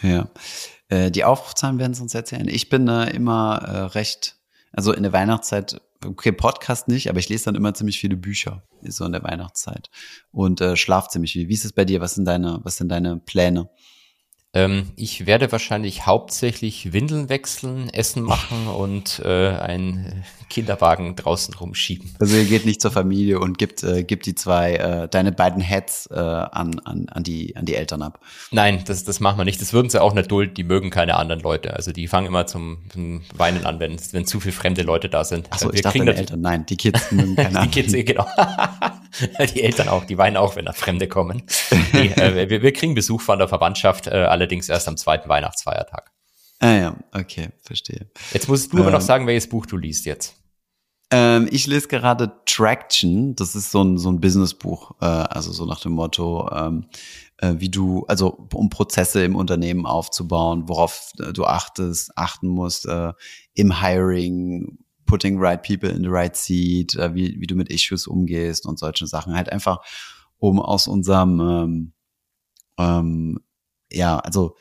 Ja. 0.00 0.30
Äh, 0.88 1.10
die 1.10 1.24
Aufrufzahlen 1.24 1.78
werden 1.78 1.92
es 1.92 2.00
uns 2.00 2.14
erzählen. 2.14 2.48
Ich 2.48 2.70
bin 2.70 2.88
äh, 2.88 3.10
immer 3.10 3.58
äh, 3.58 3.78
recht, 3.92 4.38
also 4.72 4.92
in 4.92 5.02
der 5.02 5.12
Weihnachtszeit 5.12 5.82
okay, 6.04 6.32
Podcast 6.32 6.88
nicht, 6.88 7.08
aber 7.08 7.18
ich 7.18 7.28
lese 7.28 7.46
dann 7.46 7.54
immer 7.54 7.74
ziemlich 7.74 7.98
viele 7.98 8.16
Bücher, 8.16 8.62
so 8.82 9.04
in 9.04 9.12
der 9.12 9.22
Weihnachtszeit. 9.22 9.90
Und 10.32 10.60
äh, 10.60 10.76
schlaf 10.76 11.08
ziemlich 11.08 11.32
viel. 11.32 11.48
Wie 11.48 11.54
ist 11.54 11.64
es 11.64 11.72
bei 11.72 11.84
dir? 11.84 12.00
Was 12.00 12.14
sind 12.14 12.24
deine, 12.24 12.60
was 12.62 12.76
sind 12.76 12.88
deine 12.88 13.16
Pläne? 13.16 13.68
Ähm, 14.52 14.90
ich 14.96 15.26
werde 15.26 15.52
wahrscheinlich 15.52 16.06
hauptsächlich 16.06 16.92
Windeln 16.92 17.28
wechseln, 17.28 17.88
Essen 17.90 18.22
machen 18.24 18.66
und 18.66 19.22
äh, 19.24 19.50
einen 19.50 20.24
Kinderwagen 20.48 21.14
draußen 21.14 21.54
rumschieben. 21.54 22.16
Also 22.18 22.36
ihr 22.36 22.44
geht 22.44 22.66
nicht 22.66 22.82
zur 22.82 22.90
Familie 22.90 23.38
und 23.38 23.58
gibt, 23.58 23.84
äh, 23.84 24.02
gibt 24.02 24.26
die 24.26 24.34
zwei, 24.34 24.74
äh, 24.74 25.08
deine 25.08 25.30
beiden 25.30 25.60
Heads 25.60 26.08
äh, 26.10 26.16
an, 26.16 26.80
an, 26.80 27.08
an, 27.08 27.22
die, 27.22 27.54
an 27.54 27.64
die 27.64 27.76
Eltern 27.76 28.02
ab. 28.02 28.18
Nein, 28.50 28.82
das, 28.84 29.04
das 29.04 29.20
machen 29.20 29.38
wir 29.38 29.44
nicht. 29.44 29.60
Das 29.60 29.72
würden 29.72 29.88
sie 29.88 30.02
auch 30.02 30.14
nicht 30.14 30.30
dulden. 30.30 30.52
Die 30.54 30.64
mögen 30.64 30.90
keine 30.90 31.14
anderen 31.14 31.40
Leute. 31.40 31.74
Also 31.74 31.92
die 31.92 32.08
fangen 32.08 32.26
immer 32.26 32.46
zum, 32.46 32.78
zum 32.92 33.22
Weinen 33.36 33.64
an, 33.64 33.78
wenn, 33.78 33.96
wenn 34.10 34.26
zu 34.26 34.40
viele 34.40 34.52
fremde 34.52 34.82
Leute 34.82 35.08
da 35.08 35.22
sind. 35.22 35.52
Achso, 35.52 35.72
ich 35.72 35.82
dachte 35.82 35.98
deine 35.98 36.16
Eltern. 36.16 36.40
Nein, 36.40 36.66
die 36.66 36.76
Kids 36.76 37.12
mögen 37.12 37.36
keine 37.36 37.60
anderen. 37.60 37.70
die 37.70 37.82
Kids, 37.82 37.92
genau. 37.92 38.26
die 39.54 39.62
Eltern 39.62 39.88
auch, 39.88 40.04
die 40.04 40.18
weinen 40.18 40.36
auch, 40.36 40.56
wenn 40.56 40.64
da 40.64 40.72
Fremde 40.72 41.08
kommen. 41.08 41.42
Nee, 41.92 42.08
äh, 42.16 42.48
wir, 42.50 42.62
wir 42.62 42.72
kriegen 42.72 42.94
Besuch 42.94 43.20
von 43.20 43.38
der 43.38 43.48
Verwandtschaft, 43.48 44.06
äh, 44.06 44.10
allerdings 44.10 44.68
erst 44.68 44.88
am 44.88 44.96
zweiten 44.96 45.28
Weihnachtsfeiertag. 45.28 46.12
Ah 46.60 46.72
ja, 46.72 46.96
okay, 47.12 47.48
verstehe. 47.62 48.10
Jetzt 48.32 48.48
musst 48.48 48.72
du 48.72 48.76
ähm, 48.76 48.82
aber 48.82 48.92
noch 48.92 49.00
ähm, 49.00 49.06
sagen, 49.06 49.26
welches 49.26 49.48
Buch 49.48 49.66
du 49.66 49.76
liest 49.76 50.04
jetzt. 50.04 50.34
Ähm, 51.10 51.48
ich 51.50 51.66
lese 51.66 51.88
gerade 51.88 52.32
Traction. 52.46 53.34
Das 53.34 53.54
ist 53.54 53.72
so 53.72 53.82
ein, 53.82 53.98
so 53.98 54.10
ein 54.10 54.20
Businessbuch. 54.20 54.92
Äh, 55.00 55.06
also 55.06 55.52
so 55.52 55.64
nach 55.64 55.80
dem 55.80 55.92
Motto, 55.92 56.48
ähm, 56.52 56.86
äh, 57.38 57.54
wie 57.56 57.70
du, 57.70 58.04
also 58.06 58.46
um 58.52 58.70
Prozesse 58.70 59.24
im 59.24 59.34
Unternehmen 59.36 59.86
aufzubauen, 59.86 60.68
worauf 60.68 61.12
du 61.16 61.44
achtest, 61.44 62.16
achten 62.16 62.48
musst 62.48 62.86
äh, 62.86 63.12
im 63.54 63.80
Hiring, 63.80 64.78
putting 65.10 65.38
right 65.40 65.60
people 65.60 65.90
in 65.90 66.02
the 66.04 66.08
right 66.08 66.36
seat, 66.36 66.94
äh, 66.94 67.12
wie, 67.14 67.40
wie 67.40 67.46
du 67.46 67.56
mit 67.56 67.68
Issues 67.68 68.06
umgehst 68.06 68.64
und 68.64 68.78
solche 68.78 69.06
Sachen. 69.06 69.34
Halt 69.34 69.50
einfach, 69.50 69.78
um 70.38 70.60
aus 70.60 70.86
unserem 70.86 71.40
ähm, 71.40 71.92
ähm, 72.78 73.40
ja, 73.90 74.18
also 74.20 74.56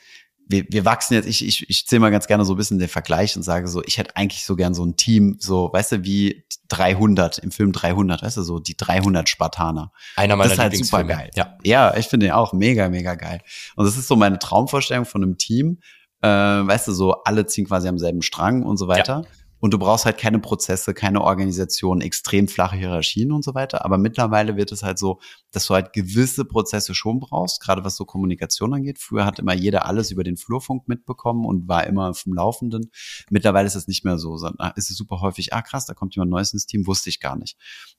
wir, 0.51 0.65
wir 0.69 0.83
wachsen 0.83 1.13
jetzt, 1.13 1.27
ich, 1.27 1.45
ich, 1.45 1.69
ich 1.69 1.85
zähle 1.85 1.99
mal 1.99 2.09
ganz 2.09 2.25
gerne 2.25 2.43
so 2.43 2.55
ein 2.55 2.57
bisschen 2.57 2.79
den 2.79 2.89
Vergleich 2.89 3.37
und 3.37 3.43
sage 3.43 3.67
so, 3.67 3.83
ich 3.85 3.99
hätte 3.99 4.15
eigentlich 4.15 4.45
so 4.45 4.55
gern 4.55 4.73
so 4.73 4.83
ein 4.83 4.95
Team, 4.97 5.37
so, 5.39 5.69
weißt 5.71 5.91
du, 5.91 6.03
wie 6.03 6.43
300, 6.69 7.37
im 7.37 7.51
Film 7.51 7.71
300, 7.71 8.23
weißt 8.23 8.37
du, 8.37 8.41
so 8.41 8.57
die 8.57 8.75
300 8.75 9.29
Spartaner. 9.29 9.91
Einer 10.15 10.35
meiner 10.35 10.49
das 10.49 10.53
ist 10.53 10.59
halt 10.59 10.75
super 10.75 11.03
geil. 11.03 11.29
Ja. 11.35 11.55
ja, 11.63 11.95
ich 11.95 12.07
finde 12.07 12.25
den 12.25 12.33
auch 12.33 12.53
mega, 12.53 12.89
mega 12.89 13.13
geil. 13.13 13.41
Und 13.75 13.85
das 13.85 13.95
ist 13.95 14.07
so 14.07 14.15
meine 14.15 14.39
Traumvorstellung 14.39 15.05
von 15.05 15.21
einem 15.21 15.37
Team, 15.37 15.81
äh, 16.21 16.27
weißt 16.27 16.87
du, 16.87 16.93
so 16.93 17.13
alle 17.23 17.45
ziehen 17.45 17.67
quasi 17.67 17.87
am 17.87 17.99
selben 17.99 18.23
Strang 18.23 18.63
und 18.63 18.77
so 18.77 18.87
weiter. 18.87 19.21
Ja. 19.25 19.38
Und 19.59 19.73
du 19.73 19.79
brauchst 19.79 20.05
halt 20.05 20.17
keine 20.17 20.39
Prozesse, 20.39 20.93
keine 20.93 21.21
Organisation, 21.21 22.01
extrem 22.01 22.47
flache 22.47 22.77
Hierarchien 22.77 23.31
und 23.31 23.43
so 23.43 23.53
weiter. 23.53 23.83
Aber 23.83 23.97
mittlerweile 23.97 24.55
wird 24.55 24.71
es 24.71 24.83
halt 24.83 24.97
so, 24.97 25.19
dass 25.51 25.67
du 25.67 25.73
halt 25.73 25.93
gewisse 25.93 26.45
Prozesse 26.45 26.95
schon 26.95 27.19
brauchst, 27.19 27.61
gerade 27.61 27.83
was 27.83 27.95
so 27.95 28.05
Kommunikation 28.05 28.73
angeht. 28.73 28.99
Früher 28.99 29.25
hat 29.25 29.39
immer 29.39 29.53
jeder 29.53 29.85
alles 29.85 30.11
über 30.11 30.23
den 30.23 30.37
Flurfunk 30.37 30.87
mitbekommen 30.87 31.45
und 31.45 31.67
war 31.67 31.85
immer 31.87 32.13
vom 32.13 32.33
Laufenden. 32.33 32.89
Mittlerweile 33.29 33.67
ist 33.67 33.75
es 33.75 33.87
nicht 33.87 34.05
mehr 34.05 34.17
so, 34.17 34.35
ist 34.75 34.89
es 34.89 34.97
super 34.97 35.21
häufig, 35.21 35.53
ah 35.53 35.61
krass, 35.61 35.85
da 35.85 35.93
kommt 35.93 36.15
jemand 36.15 36.31
Neues 36.31 36.53
ins 36.53 36.65
Team, 36.65 36.87
wusste 36.87 37.09
ich 37.09 37.19
gar 37.19 37.37
nicht. 37.37 37.57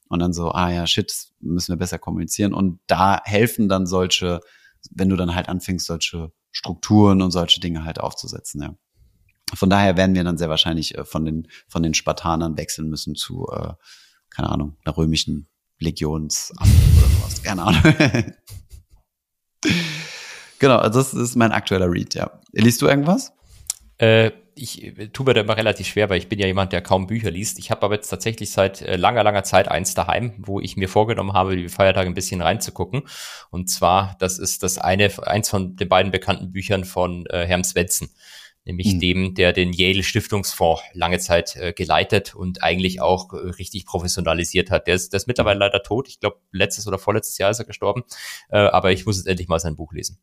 Und 0.09 0.21
dann 0.21 0.33
so, 0.33 0.53
ah 0.53 0.71
ja, 0.71 0.87
shit, 0.87 1.13
müssen 1.41 1.73
wir 1.73 1.79
besser 1.79 1.99
kommunizieren. 1.99 2.55
Und 2.55 2.81
da 2.87 3.21
helfen 3.25 3.69
dann 3.69 3.87
solche, 3.87 4.41
wenn 4.91 5.09
du 5.09 5.17
dann 5.17 5.35
halt 5.35 5.49
anfängst, 5.49 5.87
solche 5.87 6.33
Strukturen 6.53 7.23
und 7.23 7.31
solche 7.31 7.61
Dinge 7.61 7.85
halt 7.85 8.01
aufzusetzen, 8.01 8.63
ja. 8.63 8.75
Von 9.55 9.71
daher 9.71 9.97
werden 9.97 10.15
wir 10.15 10.25
dann 10.25 10.39
sehr 10.39 10.49
wahrscheinlich 10.49 10.97
äh, 10.97 11.05
von 11.05 11.25
den, 11.25 11.49
von 11.69 11.83
den 11.83 11.95
Spartanern 11.95 12.57
wechseln 12.57 12.89
müssen 12.89 13.15
zu, 13.15 13.49
äh, 13.53 13.73
keine 14.31 14.51
Ahnung, 14.51 14.77
einer 14.85 14.97
römischen 14.97 15.49
Legionsamt 15.79 16.61
oder 16.61 17.09
sowas. 17.09 17.43
Keine 17.43 17.63
Ahnung. 17.63 17.83
genau, 20.59 20.77
also 20.77 20.99
das 20.99 21.15
ist 21.15 21.37
mein 21.37 21.53
aktueller 21.53 21.91
Read, 21.91 22.15
ja. 22.15 22.31
Liest 22.53 22.83
du 22.83 22.87
irgendwas? 22.87 23.33
Äh, 23.99 24.33
ich 24.55 24.85
äh, 24.85 25.09
tue 25.09 25.27
mir 25.27 25.35
da 25.35 25.41
immer 25.41 25.57
relativ 25.57 25.87
schwer, 25.87 26.11
weil 26.11 26.19
ich 26.19 26.29
bin 26.29 26.39
ja 26.39 26.47
jemand, 26.47 26.73
der 26.73 26.83
kaum 26.83 27.07
Bücher 27.07 27.31
liest. 27.31 27.59
Ich 27.59 27.71
habe 27.71 27.83
aber 27.83 27.95
jetzt 27.95 28.09
tatsächlich 28.09 28.51
seit 28.51 28.83
äh, 28.83 28.97
langer, 28.97 29.25
langer 29.25 29.45
Zeit 29.45 29.69
eins 29.69 29.95
daheim, 29.95 30.35
wo 30.39 30.61
ich 30.61 30.77
mir 30.77 30.89
vorgenommen 30.89 31.33
habe, 31.33 31.57
die 31.57 31.69
Feiertage 31.69 32.09
ein 32.09 32.15
bisschen 32.15 32.43
reinzugucken. 32.43 33.03
Und 33.51 33.71
zwar, 33.71 34.17
das 34.21 34.39
ist 34.39 34.63
das 34.63 34.79
eine, 34.79 35.11
eins 35.27 35.49
von 35.49 35.77
den 35.77 35.89
beiden 35.89 36.13
bekannten 36.13 36.53
Büchern 36.53 36.85
von 36.85 37.27
äh, 37.27 37.47
Herrn 37.47 37.65
Svensson 37.65 38.09
nämlich 38.71 38.95
mhm. 38.95 39.01
dem, 39.01 39.35
der 39.35 39.53
den 39.53 39.73
Yale 39.73 40.03
Stiftungsfonds 40.03 40.83
lange 40.95 41.19
Zeit 41.19 41.57
äh, 41.57 41.73
geleitet 41.73 42.35
und 42.35 42.63
eigentlich 42.63 43.01
auch 43.01 43.33
äh, 43.33 43.37
richtig 43.37 43.85
professionalisiert 43.85 44.71
hat. 44.71 44.87
Der 44.87 44.95
ist, 44.95 45.13
der 45.13 45.19
ist 45.19 45.27
mittlerweile 45.27 45.57
mhm. 45.57 45.61
leider 45.61 45.83
tot. 45.83 46.09
Ich 46.09 46.21
glaube, 46.21 46.39
letztes 46.53 46.87
oder 46.87 46.99
vorletztes 46.99 47.39
Jahr 47.39 47.51
ist 47.51 47.59
er 47.59 47.65
gestorben. 47.65 48.05
Äh, 48.49 48.59
aber 48.59 48.93
ich 48.93 49.07
muss 49.07 49.17
jetzt 49.17 49.27
endlich 49.27 49.49
mal 49.49 49.61
sein 49.61 49.77
Buch 49.77 49.93
lesen. 49.93 50.19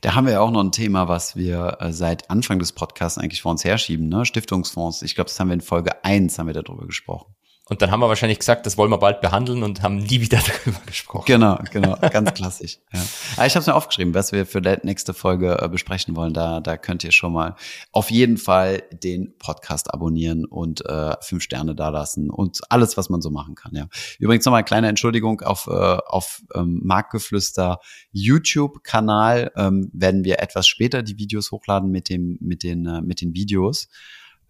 Da 0.00 0.14
haben 0.14 0.26
wir 0.26 0.34
ja 0.34 0.40
auch 0.40 0.50
noch 0.50 0.62
ein 0.62 0.72
Thema, 0.72 1.08
was 1.08 1.36
wir 1.36 1.78
äh, 1.80 1.92
seit 1.92 2.30
Anfang 2.30 2.58
des 2.58 2.72
Podcasts 2.72 3.18
eigentlich 3.18 3.42
vor 3.42 3.50
uns 3.50 3.64
herschieben, 3.64 4.08
ne? 4.08 4.24
Stiftungsfonds. 4.24 5.02
Ich 5.02 5.14
glaube, 5.14 5.28
das 5.28 5.38
haben 5.38 5.48
wir 5.48 5.54
in 5.54 5.60
Folge 5.60 6.04
eins 6.04 6.38
haben 6.38 6.46
wir 6.46 6.54
darüber 6.54 6.86
gesprochen. 6.86 7.34
Und 7.68 7.82
dann 7.82 7.90
haben 7.90 8.00
wir 8.00 8.08
wahrscheinlich 8.08 8.38
gesagt, 8.38 8.64
das 8.64 8.78
wollen 8.78 8.90
wir 8.90 8.98
bald 8.98 9.20
behandeln 9.20 9.62
und 9.62 9.82
haben 9.82 9.98
nie 9.98 10.20
wieder 10.20 10.38
darüber 10.64 10.80
gesprochen. 10.86 11.24
Genau, 11.26 11.58
genau, 11.70 11.96
ganz 12.10 12.32
klassisch. 12.34 12.78
Ja. 12.92 13.00
Aber 13.36 13.46
ich 13.46 13.54
habe 13.54 13.60
es 13.60 13.66
mir 13.66 13.74
aufgeschrieben, 13.74 14.14
was 14.14 14.32
wir 14.32 14.46
für 14.46 14.62
die 14.62 14.76
nächste 14.82 15.12
Folge 15.12 15.58
äh, 15.60 15.68
besprechen 15.68 16.16
wollen. 16.16 16.32
Da, 16.32 16.60
da 16.60 16.76
könnt 16.76 17.04
ihr 17.04 17.12
schon 17.12 17.32
mal 17.32 17.56
auf 17.92 18.10
jeden 18.10 18.38
Fall 18.38 18.82
den 18.92 19.36
Podcast 19.38 19.92
abonnieren 19.92 20.44
und 20.46 20.84
äh, 20.86 21.14
fünf 21.20 21.42
Sterne 21.42 21.74
dalassen 21.74 22.30
und 22.30 22.60
alles, 22.70 22.96
was 22.96 23.10
man 23.10 23.20
so 23.20 23.30
machen 23.30 23.54
kann. 23.54 23.74
Ja. 23.74 23.88
Übrigens 24.18 24.44
nochmal 24.44 24.60
eine 24.60 24.66
kleine 24.66 24.88
Entschuldigung 24.88 25.42
auf 25.42 25.66
äh, 25.66 25.70
auf 25.70 26.40
ähm, 26.54 26.80
Marktgeflüster 26.82 27.80
YouTube-Kanal 28.12 29.52
ähm, 29.56 29.90
werden 29.92 30.24
wir 30.24 30.40
etwas 30.40 30.66
später 30.66 31.02
die 31.02 31.18
Videos 31.18 31.52
hochladen 31.52 31.90
mit 31.90 32.08
dem 32.08 32.38
mit 32.40 32.62
den 32.62 32.86
äh, 32.86 33.02
mit 33.02 33.20
den 33.20 33.34
Videos. 33.34 33.88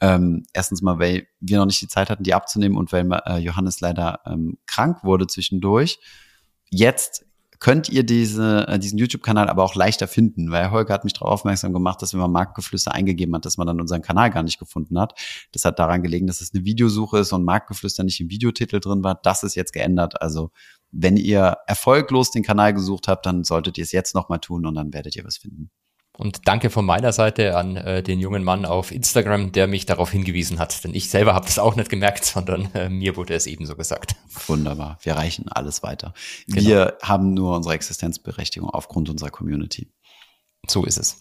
Ähm, 0.00 0.44
erstens 0.52 0.82
mal, 0.82 0.98
weil 0.98 1.26
wir 1.40 1.58
noch 1.58 1.66
nicht 1.66 1.82
die 1.82 1.88
Zeit 1.88 2.10
hatten, 2.10 2.22
die 2.22 2.34
abzunehmen 2.34 2.76
und 2.76 2.92
weil 2.92 3.08
äh, 3.26 3.38
Johannes 3.38 3.80
leider 3.80 4.20
ähm, 4.26 4.58
krank 4.66 5.02
wurde 5.02 5.26
zwischendurch. 5.26 5.98
Jetzt 6.70 7.26
könnt 7.60 7.88
ihr 7.88 8.04
diese, 8.04 8.68
äh, 8.68 8.78
diesen 8.78 8.98
YouTube-Kanal 8.98 9.48
aber 9.48 9.64
auch 9.64 9.74
leichter 9.74 10.06
finden, 10.06 10.50
weil 10.50 10.70
Holger 10.70 10.94
hat 10.94 11.04
mich 11.04 11.14
darauf 11.14 11.30
aufmerksam 11.30 11.72
gemacht, 11.72 12.00
dass 12.02 12.12
wenn 12.12 12.20
man 12.20 12.30
Marktgeflüster 12.30 12.92
eingegeben 12.92 13.34
hat, 13.34 13.44
dass 13.44 13.56
man 13.56 13.66
dann 13.66 13.80
unseren 13.80 14.02
Kanal 14.02 14.30
gar 14.30 14.42
nicht 14.42 14.58
gefunden 14.58 14.98
hat. 14.98 15.14
Das 15.52 15.64
hat 15.64 15.78
daran 15.78 16.02
gelegen, 16.02 16.26
dass 16.26 16.40
es 16.40 16.54
eine 16.54 16.64
Videosuche 16.64 17.18
ist 17.18 17.32
und 17.32 17.44
Marktgeflüster 17.44 18.04
nicht 18.04 18.20
im 18.20 18.30
Videotitel 18.30 18.80
drin 18.80 19.02
war. 19.02 19.16
Das 19.16 19.42
ist 19.42 19.56
jetzt 19.56 19.72
geändert. 19.72 20.22
Also 20.22 20.50
wenn 20.92 21.16
ihr 21.16 21.58
erfolglos 21.66 22.30
den 22.30 22.44
Kanal 22.44 22.74
gesucht 22.74 23.08
habt, 23.08 23.26
dann 23.26 23.44
solltet 23.44 23.76
ihr 23.78 23.84
es 23.84 23.92
jetzt 23.92 24.14
nochmal 24.14 24.38
tun 24.38 24.64
und 24.64 24.74
dann 24.74 24.92
werdet 24.92 25.16
ihr 25.16 25.24
was 25.24 25.38
finden. 25.38 25.70
Und 26.18 26.48
danke 26.48 26.68
von 26.68 26.84
meiner 26.84 27.12
Seite 27.12 27.56
an 27.56 27.76
äh, 27.76 28.02
den 28.02 28.18
jungen 28.18 28.42
Mann 28.42 28.64
auf 28.64 28.90
Instagram, 28.90 29.52
der 29.52 29.68
mich 29.68 29.86
darauf 29.86 30.10
hingewiesen 30.10 30.58
hat. 30.58 30.82
Denn 30.82 30.92
ich 30.92 31.10
selber 31.10 31.32
habe 31.32 31.46
das 31.46 31.60
auch 31.60 31.76
nicht 31.76 31.90
gemerkt, 31.90 32.24
sondern 32.24 32.68
äh, 32.74 32.88
mir 32.88 33.16
wurde 33.16 33.34
es 33.34 33.46
ebenso 33.46 33.76
gesagt. 33.76 34.16
Wunderbar. 34.48 34.98
Wir 35.02 35.14
reichen 35.14 35.48
alles 35.48 35.84
weiter. 35.84 36.12
Genau. 36.48 36.68
Wir 36.68 36.98
haben 37.02 37.34
nur 37.34 37.54
unsere 37.54 37.76
Existenzberechtigung 37.76 38.68
aufgrund 38.68 39.08
unserer 39.08 39.30
Community. 39.30 39.92
So 40.66 40.84
ist 40.84 40.98
es. 40.98 41.18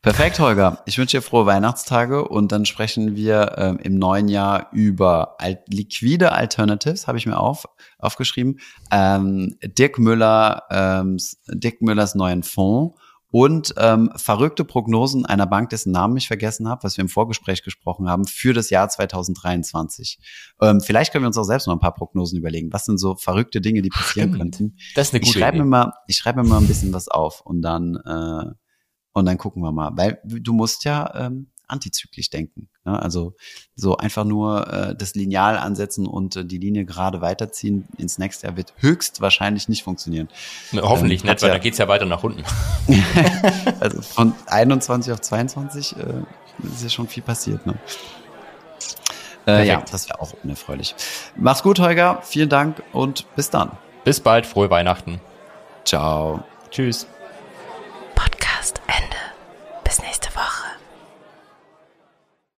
Perfekt, 0.00 0.38
Holger. 0.38 0.82
Ich 0.86 0.96
wünsche 0.96 1.16
dir 1.16 1.22
frohe 1.22 1.46
Weihnachtstage 1.46 2.26
und 2.26 2.52
dann 2.52 2.64
sprechen 2.66 3.16
wir 3.16 3.56
ähm, 3.58 3.78
im 3.82 3.96
neuen 3.96 4.28
Jahr 4.28 4.68
über 4.70 5.40
alt 5.40 5.60
liquide 5.68 6.30
Alternatives, 6.30 7.08
habe 7.08 7.18
ich 7.18 7.26
mir 7.26 7.38
auf, 7.38 7.66
aufgeschrieben. 7.98 8.60
Ähm, 8.92 9.56
Dirk 9.62 9.98
Müller, 9.98 10.62
ähm, 10.70 11.18
Dirk 11.48 11.82
Müllers 11.82 12.14
neuen 12.14 12.44
Fonds 12.44 12.96
und 13.32 13.74
ähm, 13.78 14.12
verrückte 14.14 14.62
Prognosen 14.62 15.24
einer 15.24 15.46
Bank, 15.46 15.70
dessen 15.70 15.90
Namen 15.90 16.18
ich 16.18 16.28
vergessen 16.28 16.68
habe, 16.68 16.84
was 16.84 16.98
wir 16.98 17.02
im 17.02 17.08
Vorgespräch 17.08 17.62
gesprochen 17.62 18.08
haben, 18.08 18.26
für 18.26 18.52
das 18.52 18.68
Jahr 18.68 18.90
2023. 18.90 20.18
Ähm, 20.60 20.82
vielleicht 20.82 21.12
können 21.12 21.24
wir 21.24 21.28
uns 21.28 21.38
auch 21.38 21.44
selbst 21.44 21.66
noch 21.66 21.72
ein 21.72 21.80
paar 21.80 21.94
Prognosen 21.94 22.38
überlegen. 22.38 22.70
Was 22.74 22.84
sind 22.84 22.98
so 22.98 23.16
verrückte 23.16 23.62
Dinge, 23.62 23.80
die 23.80 23.88
passieren 23.88 24.34
Stimmt. 24.34 24.38
könnten? 24.56 24.76
Das 24.94 25.08
ist 25.08 25.14
eine 25.14 25.20
gute 25.20 25.30
ich 25.30 25.38
schreibe 25.38 25.56
Idee. 25.56 25.64
Mir 25.64 25.70
mal, 25.70 25.92
ich 26.06 26.16
schreibe 26.18 26.42
mir 26.42 26.48
mal 26.48 26.58
ein 26.58 26.68
bisschen 26.68 26.92
was 26.92 27.08
auf 27.08 27.40
und 27.40 27.62
dann 27.62 27.96
äh, 27.96 28.52
und 29.14 29.24
dann 29.26 29.38
gucken 29.38 29.62
wir 29.62 29.72
mal, 29.72 29.92
weil 29.94 30.20
du 30.24 30.52
musst 30.52 30.84
ja 30.84 31.26
ähm, 31.26 31.50
antizyklisch 31.66 32.28
denken. 32.28 32.68
Ne? 32.84 33.00
Also 33.00 33.34
so 33.74 33.96
einfach 33.96 34.24
nur 34.24 34.66
äh, 34.72 34.94
das 34.96 35.14
Lineal 35.14 35.56
ansetzen 35.56 36.06
und 36.06 36.36
äh, 36.36 36.44
die 36.44 36.58
Linie 36.58 36.84
gerade 36.84 37.20
weiterziehen 37.20 37.86
ins 37.96 38.18
nächste 38.18 38.46
Jahr 38.46 38.56
wird 38.56 38.74
höchstwahrscheinlich 38.78 39.68
nicht 39.68 39.84
funktionieren. 39.84 40.28
Ne, 40.72 40.82
hoffentlich 40.82 41.22
ähm, 41.22 41.30
nicht, 41.30 41.42
weil 41.42 41.48
ja, 41.48 41.54
da 41.54 41.60
geht's 41.60 41.78
ja 41.78 41.88
weiter 41.88 42.06
nach 42.06 42.22
unten. 42.22 42.42
also 43.80 44.02
von 44.02 44.34
21 44.46 45.12
auf 45.12 45.20
22 45.20 45.96
äh, 45.96 46.02
ist 46.72 46.82
ja 46.82 46.88
schon 46.88 47.08
viel 47.08 47.22
passiert. 47.22 47.66
Ne? 47.66 47.74
Äh, 49.46 49.66
ja, 49.66 49.82
das 49.90 50.08
wäre 50.08 50.20
auch 50.20 50.34
unerfreulich. 50.42 50.94
Mach's 51.36 51.62
gut, 51.62 51.78
Holger. 51.80 52.20
Vielen 52.22 52.48
Dank 52.48 52.82
und 52.92 53.26
bis 53.34 53.50
dann. 53.50 53.72
Bis 54.04 54.20
bald. 54.20 54.46
Frohe 54.46 54.70
Weihnachten. 54.70 55.20
Ciao. 55.84 56.44
Tschüss. 56.70 57.06